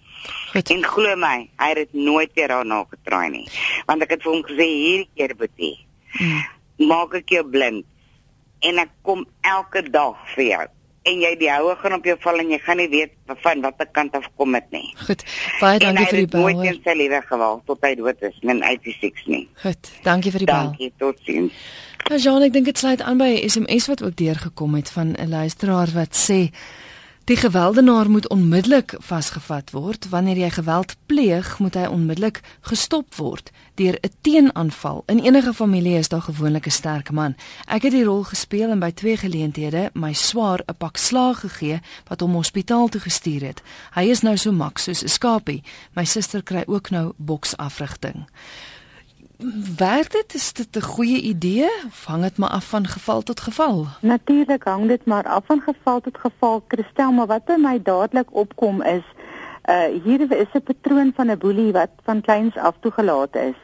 Goed. 0.53 0.71
En 0.71 0.85
glo 0.85 1.17
my, 1.17 1.49
hy 1.61 1.71
het 1.77 1.93
nooit 1.93 2.31
weer 2.35 2.49
daarna 2.49 2.85
getraai 2.91 3.31
nie. 3.31 3.45
Want 3.87 4.03
ek 4.03 4.17
het 4.17 4.23
vir 4.23 4.33
hom 4.33 4.45
gesê 4.47 4.69
hierdie 4.71 5.11
keer 5.15 5.37
boetie. 5.37 5.77
Mm. 6.21 6.41
Maak 6.89 7.15
ek 7.15 7.37
jou 7.37 7.45
blind 7.45 7.85
en 8.67 8.79
ek 8.79 8.91
kom 9.03 9.27
elke 9.45 9.83
dag 9.91 10.17
vir 10.35 10.45
jou 10.45 10.67
en 11.07 11.23
jy 11.23 11.33
die 11.39 11.51
houe 11.53 11.75
gaan 11.81 11.97
op 11.97 12.07
jou 12.07 12.17
val 12.23 12.41
en 12.43 12.51
jy 12.51 12.59
gaan 12.65 12.81
nie 12.83 12.89
weet 12.91 13.13
van 13.43 13.63
watter 13.65 13.89
kant 13.95 14.17
af 14.19 14.27
kom 14.39 14.57
dit 14.57 14.73
nie. 14.75 14.87
Goed. 15.07 15.23
Baie 15.61 15.81
dankie 15.83 16.07
vir 16.11 16.23
die 16.25 16.31
bel. 16.33 16.47
Nooit 16.49 16.71
in 16.73 16.81
sy 16.85 16.95
lewe 16.99 17.21
gewaal 17.29 17.61
tot 17.69 17.87
hy 17.87 17.93
dood 18.01 18.25
is 18.27 18.41
in 18.43 18.63
86 18.65 19.29
nie. 19.31 19.45
Goed. 19.63 19.93
Dankie 20.07 20.33
vir 20.35 20.45
die 20.45 20.51
bel. 20.51 20.73
Dankie. 20.73 20.91
Totsiens. 20.99 21.61
Nou 22.07 22.19
Jean, 22.23 22.43
ek 22.47 22.55
dink 22.55 22.69
dit 22.71 22.79
sluit 22.79 23.03
aan 23.03 23.19
by 23.19 23.31
'n 23.35 23.51
SMS 23.51 23.89
wat 23.91 24.03
ook 24.03 24.17
deurgekom 24.19 24.75
het 24.79 24.91
van 24.91 25.15
'n 25.15 25.31
luisteraar 25.31 25.91
wat 25.95 26.15
sê 26.15 26.51
die 27.27 27.37
gewelddenaar 27.37 28.11
moet 28.11 28.29
onmiddellik 28.29 28.95
vasgevat 28.99 29.71
word. 29.71 30.09
Wanneer 30.09 30.37
jy 30.37 30.51
geweld 30.51 30.95
pleeg, 31.07 31.59
moet 31.59 31.75
hy 31.75 31.89
onmiddellik 31.91 32.39
gestop 32.71 33.15
word 33.19 33.51
deur 33.75 33.99
'n 34.01 34.13
teenaanval. 34.21 35.03
In 35.07 35.19
enige 35.19 35.55
familie 35.55 35.99
is 35.99 36.09
daar 36.09 36.23
gewoonlik 36.23 36.67
'n 36.67 36.71
sterk 36.71 37.11
man. 37.11 37.35
Ek 37.67 37.83
het 37.83 37.93
die 37.93 38.05
rol 38.05 38.23
gespeel 38.23 38.71
en 38.71 38.79
by 38.79 38.91
twee 38.91 39.17
geleenthede 39.17 39.91
my 39.93 40.13
swaar 40.13 40.63
'n 40.67 40.77
pak 40.79 40.97
slaag 40.97 41.41
gegee 41.41 41.81
wat 42.09 42.21
hom 42.21 42.33
hospitaal 42.33 42.89
toe 42.89 43.01
gestuur 43.01 43.43
het. 43.43 43.63
Hy 43.95 44.03
is 44.03 44.21
nou 44.21 44.37
so 44.37 44.53
mak 44.53 44.79
soos 44.79 45.03
'n 45.03 45.09
skapie. 45.09 45.63
My 45.95 46.05
suster 46.05 46.43
kry 46.43 46.63
ook 46.67 46.91
nou 46.91 47.13
boksafrigting 47.17 48.27
werk 49.77 50.11
dit? 50.13 50.35
Is 50.35 50.53
dit 50.53 50.77
'n 50.77 50.81
goeie 50.81 51.21
idee 51.21 51.71
of 51.87 52.05
hang 52.05 52.23
dit 52.23 52.37
maar 52.37 52.51
af 52.51 52.69
van 52.69 52.87
geval 52.87 53.23
tot 53.23 53.41
geval? 53.41 53.87
Natuurlik 54.01 54.65
hang 54.65 54.89
dit 54.89 55.05
maar 55.05 55.25
af 55.25 55.47
van 55.47 55.61
geval 55.61 56.01
tot 56.01 56.19
geval. 56.19 56.65
Christel 56.69 57.13
maar 57.13 57.27
wat 57.27 57.45
by 57.45 57.57
my 57.59 57.83
dadelik 57.83 58.35
opkom 58.35 58.83
is 58.83 59.05
uh 59.65 60.03
hier 60.05 60.21
is 60.33 60.53
'n 60.53 60.63
patroon 60.63 61.13
van 61.15 61.31
'n 61.31 61.39
boelie 61.39 61.73
wat 61.73 61.91
van 62.03 62.21
kleins 62.21 62.57
af 62.57 62.75
toegelaat 62.81 63.37
is. 63.37 63.59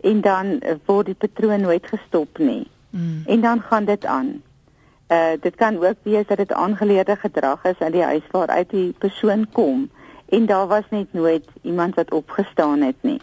En 0.00 0.20
dan 0.20 0.62
word 0.84 1.06
die 1.06 1.14
patroon 1.14 1.60
nooit 1.60 1.86
gestop 1.86 2.38
nie. 2.38 2.70
Mm. 2.90 3.22
en 3.26 3.40
dan 3.40 3.60
gaan 3.60 3.84
dit 3.84 4.04
aan. 4.04 4.42
Uh 5.08 5.30
dit 5.40 5.54
kan 5.54 5.84
ook 5.84 5.96
wees 6.02 6.26
dat 6.26 6.36
dit 6.36 6.52
aangeleerde 6.52 7.16
gedrag 7.16 7.64
is 7.64 7.78
in 7.78 7.92
die 7.92 8.02
huis 8.02 8.22
waar 8.30 8.46
uit 8.48 8.70
die 8.70 8.92
persoon 8.98 9.46
kom. 9.52 9.90
En 10.28 10.46
daar 10.46 10.66
was 10.66 10.84
net 10.90 11.12
nooit 11.12 11.46
iemand 11.62 11.94
wat 11.94 12.10
opgestaan 12.12 12.80
het 12.80 12.96
nie 13.00 13.20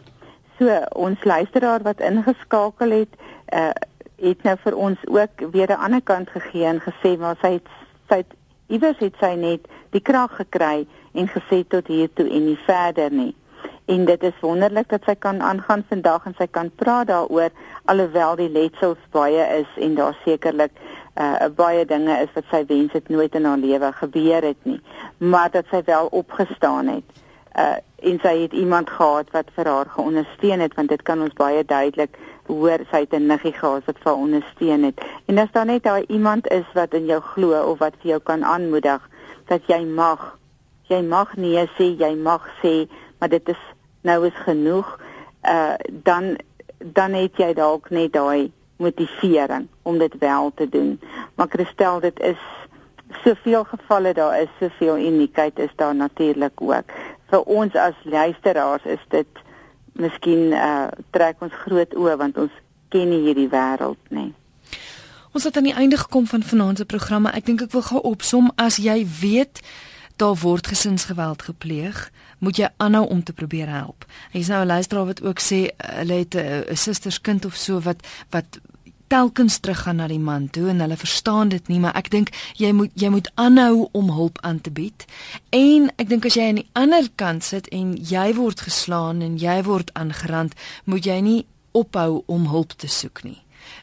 So 0.60 0.68
ons 1.00 1.24
luisteraar 1.24 1.86
wat 1.88 2.02
ingeskakel 2.04 2.92
het, 2.92 3.16
uh 3.56 3.72
het 4.20 4.42
nou 4.44 4.58
vir 4.60 4.76
ons 4.76 5.04
ook 5.08 5.44
weer 5.52 5.72
'n 5.72 5.80
ander 5.86 6.02
kant 6.02 6.30
gegee 6.30 6.66
en 6.66 6.82
gesê 6.84 7.18
maar 7.18 7.38
sy 7.42 7.52
het 7.52 7.68
sy 8.10 8.16
het 8.16 8.34
iewers 8.68 9.00
het 9.00 9.16
sy 9.20 9.36
net 9.36 9.68
die 9.92 10.02
krag 10.02 10.36
gekry 10.36 10.88
en 11.14 11.28
gesê 11.28 11.64
tot 11.68 11.88
hier 11.88 12.10
toe 12.14 12.28
en 12.30 12.46
nie 12.46 12.60
verder 12.66 13.12
nie. 13.12 13.36
En 13.86 14.06
dit 14.06 14.24
is 14.24 14.40
wonderlik 14.42 14.90
dat 14.90 15.04
sy 15.06 15.16
kan 15.16 15.42
aangaan 15.42 15.86
vandag 15.90 16.26
en 16.26 16.36
sy 16.38 16.48
kan 16.48 16.72
praat 16.76 17.08
daaroor 17.08 17.50
alhoewel 17.86 18.36
die 18.36 18.50
letsels 18.50 18.98
baie 19.12 19.48
is 19.60 19.84
en 19.84 19.96
daar 19.96 20.18
sekerlik 20.26 20.72
uh 21.16 21.48
baie 21.56 21.86
dinge 21.86 22.22
is 22.22 22.34
wat 22.34 22.46
sy 22.52 22.66
wens 22.66 22.92
het 22.92 23.10
nooit 23.10 23.36
in 23.36 23.46
haar 23.46 23.58
lewe 23.58 23.92
gebeur 23.92 24.42
het 24.42 24.64
nie, 24.64 24.82
maar 25.18 25.52
dat 25.52 25.66
sy 25.72 25.82
wel 25.86 26.08
opgestaan 26.12 26.88
het 26.88 27.08
uh 27.56 27.78
en 28.02 28.20
sy 28.22 28.36
het 28.42 28.54
iemand 28.54 28.90
gehad 28.90 29.32
wat 29.32 29.52
vir 29.56 29.68
haar 29.68 29.90
geondersteun 29.96 30.60
het 30.60 30.76
want 30.76 30.90
dit 30.90 31.02
kan 31.02 31.22
ons 31.22 31.34
baie 31.34 31.64
duidelik 31.66 32.18
hoor. 32.48 32.80
Sy 32.92 33.00
het 33.06 33.14
'n 33.14 33.28
niggie 33.28 33.54
gehad 33.54 33.86
wat 33.86 34.00
vir 34.04 34.14
ondersteun 34.14 34.84
het. 34.84 35.02
En 35.26 35.38
as 35.38 35.52
daar 35.52 35.66
net 35.66 35.84
daai 35.84 36.04
iemand 36.08 36.48
is 36.48 36.66
wat 36.74 36.94
in 36.94 37.06
jou 37.06 37.22
glo 37.22 37.72
of 37.72 37.80
wat 37.80 37.94
vir 38.02 38.10
jou 38.10 38.20
kan 38.20 38.46
aanmoedig 38.46 39.10
dat 39.48 39.62
jy 39.68 39.86
mag 39.86 40.38
jy 40.90 41.02
mag 41.02 41.36
nee 41.36 41.70
sê 41.78 41.96
jy 41.98 42.16
mag 42.16 42.50
sê 42.64 42.88
maar 43.20 43.30
dit 43.30 43.50
is 43.50 43.62
nou 44.02 44.26
is 44.26 44.38
genoeg 44.46 45.00
uh 45.44 45.74
dan 45.90 46.38
dan 46.78 47.14
het 47.14 47.38
jy 47.38 47.54
dalk 47.54 47.90
net 47.90 48.14
daai 48.14 48.52
motivering 48.80 49.68
om 49.84 49.98
dit 49.98 50.14
wel 50.20 50.52
te 50.56 50.70
doen. 50.70 51.00
Maar 51.36 51.48
Christel 51.50 52.00
dit 52.00 52.20
is 52.20 52.38
soveel 53.24 53.64
gevalle 53.64 54.14
daar 54.14 54.42
is 54.42 54.50
soveel 54.60 54.98
uniekheid 54.98 55.60
is 55.60 55.74
daar 55.76 55.96
natuurlik 55.96 56.62
ook 56.62 56.84
vir 57.30 57.44
ons 57.46 57.76
as 57.76 57.96
luisteraars 58.04 58.86
is 58.86 59.04
dit 59.10 59.44
miskien 59.94 60.54
uh 60.54 60.88
trek 61.12 61.42
ons 61.42 61.62
groot 61.66 61.96
oë 61.96 62.18
want 62.18 62.38
ons 62.38 62.52
ken 62.90 63.12
hierdie 63.12 63.50
wêreld 63.52 64.02
nie. 64.10 64.32
Ons 65.34 65.46
het 65.46 65.58
aan 65.58 65.70
die 65.70 65.78
einde 65.78 65.98
gekom 65.98 66.26
van 66.28 66.44
vanaand 66.44 66.78
se 66.78 66.86
programme. 66.86 67.32
Ek 67.32 67.46
dink 67.46 67.62
ek 67.62 67.76
wil 67.76 67.86
gou 67.86 68.02
opsom 68.02 68.50
as 68.58 68.80
jy 68.82 69.04
weet 69.22 69.62
daar 70.20 70.36
word 70.36 70.68
gesinsgeweld 70.68 71.46
gepleeg, 71.48 72.10
moet 72.44 72.58
jy 72.60 72.68
aanhou 72.78 73.06
om 73.08 73.22
te 73.24 73.34
probeer 73.34 73.70
help. 73.72 74.04
Hier's 74.32 74.50
nou 74.52 74.64
'n 74.64 74.68
luisteraar 74.68 75.06
wat 75.06 75.24
ook 75.24 75.40
sê 75.40 75.70
hulle 75.78 76.14
het 76.14 76.36
'n 76.36 76.76
susterskind 76.76 77.46
of 77.46 77.56
so 77.56 77.80
wat 77.80 78.08
wat 78.30 78.60
telkens 79.10 79.58
teruggaan 79.60 79.98
na 80.00 80.08
die 80.08 80.22
man 80.22 80.48
toe 80.54 80.70
en 80.70 80.80
hulle 80.84 80.98
verstaan 80.98 81.50
dit 81.50 81.68
nie, 81.68 81.80
maar 81.82 81.98
ek 81.98 82.12
dink 82.14 82.30
jy 82.62 82.70
moet 82.78 82.94
jy 82.94 83.10
moet 83.10 83.30
aanhou 83.42 83.90
om 83.98 84.12
hulp 84.14 84.38
aan 84.46 84.62
te 84.62 84.72
bied. 84.72 85.06
En 85.56 85.90
ek 85.98 86.10
dink 86.12 86.28
as 86.30 86.38
jy 86.38 86.50
aan 86.50 86.62
die 86.62 86.70
ander 86.78 87.10
kant 87.18 87.44
sit 87.44 87.70
en 87.74 87.96
jy 87.98 88.28
word 88.38 88.62
geslaan 88.68 89.24
en 89.26 89.38
jy 89.42 89.60
word 89.66 89.90
aangerand, 89.98 90.54
moet 90.86 91.10
jy 91.10 91.20
nie 91.26 91.40
ophou 91.74 92.24
om 92.28 92.50
hulp 92.54 92.76
te 92.78 92.90
soek 92.90 93.24
nie. 93.26 93.40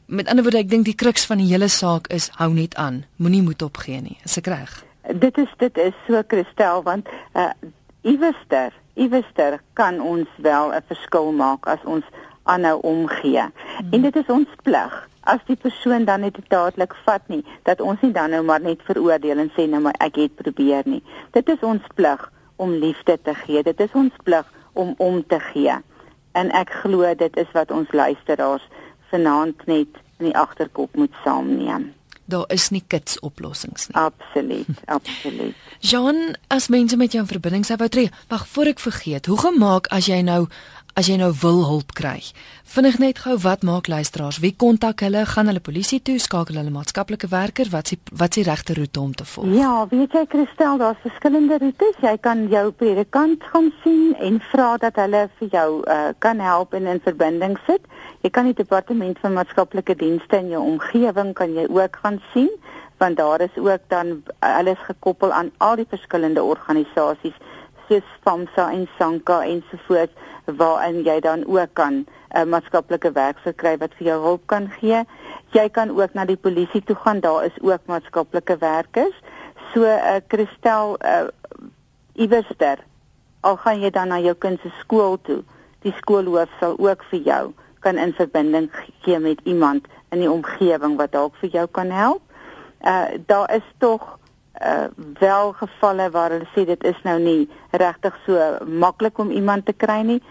Met 0.06 0.30
ander 0.30 0.46
woorde, 0.46 0.62
ek 0.62 0.70
dink 0.70 0.86
die 0.86 0.98
kruks 0.98 1.26
van 1.26 1.42
die 1.42 1.48
hele 1.50 1.68
saak 1.70 2.06
is 2.14 2.28
hou 2.38 2.52
net 2.54 2.76
aan. 2.78 3.02
Moenie 3.18 3.42
moed 3.42 3.62
opgee 3.66 3.98
nie. 4.02 4.18
Is 4.26 4.38
ek 4.38 4.50
reg? 4.50 4.78
Dit 5.10 5.38
is 5.38 5.50
dit 5.58 5.82
is 5.82 5.94
so 6.06 6.22
Christel 6.30 6.82
want 6.86 7.10
uh 7.34 7.50
iewester, 8.06 8.70
iewester 8.94 9.58
kan 9.74 9.98
ons 10.00 10.30
wel 10.38 10.70
'n 10.70 10.82
verskil 10.86 11.32
maak 11.32 11.66
as 11.66 11.82
ons 11.84 12.06
aanhou 12.46 12.78
omgee. 12.82 13.42
Hmm. 13.42 13.90
En 13.90 14.02
dit 14.02 14.16
is 14.16 14.30
ons 14.30 14.48
plig 14.62 14.94
as 15.26 15.42
die 15.46 15.58
persoon 15.58 16.06
dan 16.08 16.24
net 16.24 16.38
dadelik 16.48 16.94
vat 17.04 17.26
nie 17.32 17.42
dat 17.68 17.80
ons 17.80 18.00
nie 18.02 18.12
dan 18.12 18.30
nou 18.34 18.42
maar 18.46 18.62
net 18.62 18.82
veroordeel 18.88 19.42
en 19.42 19.52
sê 19.56 19.66
nou 19.70 19.82
maar 19.84 19.98
ek 20.00 20.20
het 20.22 20.34
probeer 20.38 20.86
nie. 20.86 21.02
Dit 21.36 21.48
is 21.52 21.62
ons 21.66 21.82
plig 21.94 22.22
om 22.56 22.72
liefde 22.72 23.18
te 23.22 23.34
gee. 23.44 23.62
Dit 23.62 23.80
is 23.80 23.92
ons 23.92 24.14
plig 24.24 24.46
om 24.72 24.94
om 24.98 25.22
te 25.26 25.40
gee. 25.52 25.76
En 26.32 26.50
ek 26.52 26.72
glo 26.82 27.14
dit 27.14 27.36
is 27.36 27.52
wat 27.56 27.70
ons 27.70 27.92
luisteraars 27.92 28.64
vanaand 29.10 29.66
net 29.66 30.02
in 30.18 30.30
die 30.30 30.36
agterkop 30.36 30.96
moet 30.96 31.14
saamneem. 31.24 31.92
Daar 32.26 32.48
is 32.50 32.72
nie 32.74 32.82
kits 32.86 33.20
oplossings 33.22 33.86
nie. 33.88 33.96
Absoluut, 34.02 34.82
absoluut. 34.98 35.54
Jean, 35.78 36.34
as 36.50 36.66
mense 36.68 36.96
met 36.96 37.14
jou 37.14 37.22
in 37.22 37.30
verbinding 37.30 37.66
sou 37.66 37.76
wou 37.78 37.88
tree, 37.88 38.10
wag 38.32 38.48
voor 38.50 38.72
ek 38.72 38.82
vergeet, 38.82 39.30
hoe 39.30 39.38
gemaak 39.38 39.86
as 39.94 40.08
jy 40.10 40.18
nou 40.26 40.46
as 40.96 41.10
jy 41.10 41.18
nou 41.20 41.28
wil 41.42 41.58
hulp 41.68 41.90
kry. 41.92 42.22
Vinnig 42.72 42.96
net 43.02 43.18
gou 43.26 43.34
wat 43.44 43.64
maak 43.68 43.88
luisteraars? 43.92 44.38
Wie 44.40 44.54
kontak 44.56 45.02
hulle? 45.04 45.26
Gaan 45.28 45.50
hulle 45.50 45.60
polisie 45.60 45.98
toe? 46.00 46.14
Skakel 46.16 46.56
hulle 46.56 46.72
maatskaplike 46.72 47.28
werker? 47.28 47.68
Wat 47.68 47.92
is 47.92 48.00
wat 48.16 48.32
is 48.32 48.40
die 48.40 48.44
regte 48.48 48.76
roete 48.78 49.02
om 49.02 49.12
te 49.12 49.26
volg? 49.28 49.52
Ja, 49.58 49.74
weet 49.90 50.16
jy 50.16 50.24
Christel, 50.32 50.78
daar's 50.80 51.02
verskillende 51.04 51.58
roetes. 51.60 51.98
Jy 52.00 52.14
kan 52.24 52.46
jou 52.48 52.70
predikant 52.72 53.44
gaan 53.52 53.68
sien 53.82 54.14
en 54.24 54.40
vra 54.48 54.70
dat 54.80 54.96
hulle 55.02 55.26
vir 55.36 55.52
jou 55.52 55.68
uh, 55.84 55.98
kan 56.24 56.40
help 56.40 56.72
en 56.72 56.88
in 56.88 57.02
verbinding 57.04 57.58
sit. 57.68 57.84
Jy 58.24 58.32
kan 58.32 58.48
die 58.48 58.56
departement 58.56 59.20
van 59.20 59.36
maatskaplike 59.36 59.98
dienste 60.00 60.40
in 60.40 60.48
jou 60.54 60.64
omgewing 60.64 61.34
kan 61.36 61.52
jy 61.52 61.68
ook 61.68 62.00
gaan 62.02 62.22
sien 62.32 62.50
want 62.96 63.18
daar 63.20 63.42
is 63.44 63.52
ook 63.60 63.82
dan 63.92 64.22
alles 64.38 64.80
gekoppel 64.88 65.32
aan 65.32 65.50
al 65.60 65.76
die 65.76 65.84
verskillende 65.88 66.40
organisasies 66.42 67.36
soos 67.88 68.08
FAMSA 68.24 68.70
en 68.72 68.88
SANKA 68.98 69.42
ensovoorts 69.44 70.12
waarin 70.44 71.02
jy 71.04 71.20
dan 71.20 71.46
ook 71.46 71.74
kan 71.74 71.94
'n 71.94 72.06
uh, 72.36 72.44
maatskaplike 72.44 73.12
werker 73.12 73.54
kry 73.54 73.76
wat 73.78 73.94
vir 73.98 74.06
jou 74.06 74.20
hulp 74.22 74.42
kan 74.46 74.70
gee. 74.80 75.04
Jy 75.52 75.68
kan 75.68 75.90
ook 75.90 76.14
na 76.14 76.24
die 76.24 76.36
polisie 76.36 76.82
toe 76.84 76.96
gaan, 76.96 77.20
daar 77.20 77.44
is 77.44 77.58
ook 77.60 77.80
maatskaplike 77.86 78.56
werkers. 78.58 79.16
So 79.72 79.80
'n 79.80 79.84
uh, 79.84 80.20
Christel 80.28 80.98
uh, 81.04 81.28
Iwerster 82.12 82.78
al 83.46 83.56
gaan 83.56 83.80
jy 83.80 83.90
dan 83.94 84.10
na 84.10 84.18
jou 84.22 84.34
kind 84.34 84.60
se 84.62 84.72
skool 84.80 85.18
toe, 85.22 85.42
die 85.86 85.94
skoolhoof 86.00 86.50
sal 86.60 86.74
ook 86.82 87.04
vir 87.12 87.22
jou 87.30 87.44
kan 87.84 87.98
in 88.02 88.14
verbinding 88.18 88.70
gee 89.04 89.18
met 89.22 89.40
iemand 89.44 89.86
in 90.10 90.24
die 90.24 90.30
omgewing 90.30 90.96
wat 90.98 91.12
dalk 91.14 91.36
vir 91.42 91.52
jou 91.54 91.66
kan 91.78 91.92
help. 91.94 92.22
Uh 92.82 93.18
daar 93.26 93.50
is 93.54 93.66
tog 93.78 94.18
uh 94.60 94.88
wel 95.20 95.52
gevalle 95.52 96.10
waar 96.10 96.30
hulle 96.30 96.48
sê 96.54 96.64
dit 96.64 96.84
is 96.84 96.98
nou 97.04 97.18
nie 97.20 97.48
regtig 97.70 98.14
so 98.26 98.58
maklik 98.66 99.18
om 99.18 99.30
iemand 99.30 99.66
te 99.66 99.72
kry 99.72 100.00
nie. 100.02 100.22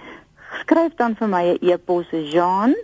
Skryf 0.62 0.96
dan 0.96 1.16
vir 1.16 1.28
my 1.28 1.44
'n 1.54 1.58
e-pos 1.62 2.06
Jean 2.12 2.76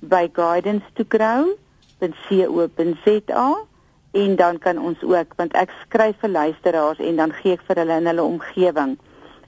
by 0.00 0.28
guidance 0.32 0.84
to 0.94 1.04
grow 1.08 1.56
.co.za 1.98 3.64
en 4.12 4.36
dan 4.36 4.58
kan 4.58 4.78
ons 4.78 5.02
ook 5.02 5.34
want 5.36 5.52
ek 5.52 5.70
skryf 5.82 6.16
vir 6.20 6.30
luisteraars 6.30 6.98
en 6.98 7.16
dan 7.16 7.32
gee 7.32 7.52
ek 7.52 7.62
vir 7.66 7.76
hulle 7.76 7.96
in 7.96 8.06
hulle 8.06 8.22
omgewing 8.22 8.98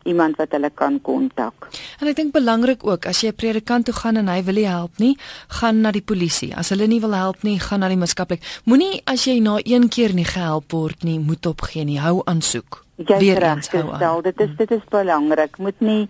iemand 0.07 0.36
wat 0.40 0.54
hulle 0.57 0.70
kan 0.74 1.00
kontak. 1.02 1.68
En 2.00 2.09
ek 2.11 2.16
dink 2.16 2.32
belangrik 2.32 2.84
ook 2.86 3.07
as 3.07 3.20
jy 3.22 3.28
'n 3.28 3.36
predikant 3.36 3.84
toe 3.84 3.94
gaan 3.94 4.16
en 4.16 4.28
hy 4.28 4.42
wil 4.44 4.54
nie 4.54 4.68
help 4.68 4.98
nie, 4.98 5.16
gaan 5.48 5.80
na 5.80 5.90
die 5.90 6.02
polisie. 6.02 6.54
As 6.57 6.70
hulle 6.70 6.86
nie 6.86 7.00
wil 7.00 7.14
help 7.14 7.42
nie, 7.42 7.59
gaan 7.59 7.80
na 7.80 7.88
die 7.88 7.96
maatskaplik. 7.96 8.42
Moenie 8.64 9.02
as 9.04 9.24
jy 9.24 9.40
na 9.40 9.59
een 9.64 9.88
keer 9.88 10.14
nie 10.14 10.24
gehelp 10.24 10.72
word 10.72 11.04
nie, 11.04 11.18
moet 11.18 11.46
opgee 11.46 11.84
nie. 11.84 11.98
Hou 11.98 12.22
aansoek. 12.24 12.84
Weer 12.96 13.42
eens 13.42 13.68
hou 13.68 13.92
aan. 13.92 14.22
Dit 14.22 14.40
is 14.40 14.57
dit 14.57 14.70
is 14.70 14.84
belangrik. 14.90 15.59
Moet 15.59 15.80
nie 15.80 16.09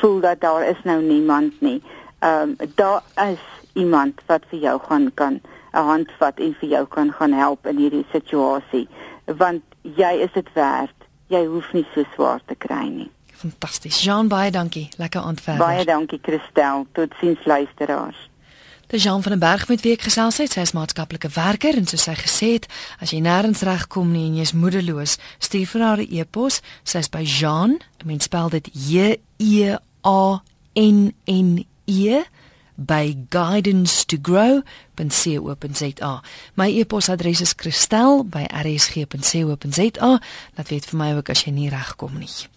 voel 0.00 0.20
dat 0.20 0.40
daar 0.40 0.68
is 0.68 0.80
nou 0.84 1.02
niemand 1.02 1.60
nie. 1.60 1.82
Ehm 2.20 2.42
um, 2.42 2.56
daar 2.74 3.02
is 3.30 3.42
iemand 3.74 4.20
wat 4.26 4.42
vir 4.50 4.58
jou 4.58 4.78
gaan 4.88 5.10
kan 5.14 5.40
'n 5.72 5.84
hand 5.90 6.10
vat 6.18 6.38
en 6.38 6.54
vir 6.60 6.68
jou 6.68 6.86
kan 6.86 7.12
gaan 7.12 7.32
help 7.32 7.66
in 7.66 7.76
hierdie 7.76 8.06
situasie 8.12 8.88
want 9.36 9.62
jy 9.82 10.12
is 10.24 10.32
dit 10.32 10.52
werd. 10.52 10.94
Jy 11.28 11.44
hoef 11.46 11.72
nie 11.72 11.86
so 11.94 12.04
swaar 12.14 12.40
te 12.46 12.54
kry 12.54 12.86
nie. 12.88 13.10
Fantasties. 13.38 14.02
Jean 14.02 14.28
baie 14.28 14.50
dankie. 14.50 14.88
Lekker 14.96 15.20
aandverder. 15.20 15.66
Baie 15.66 15.84
dankie 15.84 16.18
Christel. 16.22 16.86
Totsiens 16.92 17.44
luisteraars. 17.44 18.28
Die 18.88 18.98
Jean 18.98 19.22
van 19.22 19.32
den 19.32 19.40
Berg 19.40 19.68
met 19.68 19.82
wie 19.84 19.92
ek 19.92 20.06
gesels 20.08 20.38
het, 20.40 20.54
sy 20.56 20.62
is 20.64 20.72
maatskaplike 20.72 21.28
werker 21.34 21.76
en 21.76 21.86
soos 21.86 22.06
sy 22.08 22.14
gesê 22.16 22.46
het, 22.54 22.68
as 23.04 23.12
jy 23.12 23.20
nêrens 23.20 23.60
regkom 23.68 24.08
nie 24.14 24.24
en 24.30 24.38
jy's 24.40 24.54
moedeloos, 24.56 25.18
stuur 25.44 25.68
vir 25.74 25.84
haar 25.84 26.00
'n 26.00 26.08
e-pos. 26.08 26.62
Sy 26.84 26.98
is 27.04 27.12
by 27.12 27.22
Jean, 27.22 27.80
mens 28.04 28.24
spel 28.24 28.48
dit 28.48 28.70
J 28.72 29.20
E 29.38 29.76
A 30.04 30.40
N 30.74 31.12
N 31.28 31.66
E 31.84 32.24
by 32.78 33.16
guidance 33.28 34.06
to 34.06 34.16
grow.co.za. 34.22 36.22
My 36.54 36.70
e-posadres 36.70 37.40
is 37.40 37.54
kristel@rsg.co.za. 37.54 40.20
Laat 40.54 40.68
weet 40.68 40.86
vir 40.86 40.98
my 40.98 41.14
ook 41.14 41.28
as 41.28 41.44
jy 41.44 41.50
nie 41.50 41.68
regkom 41.68 42.18
nie. 42.18 42.48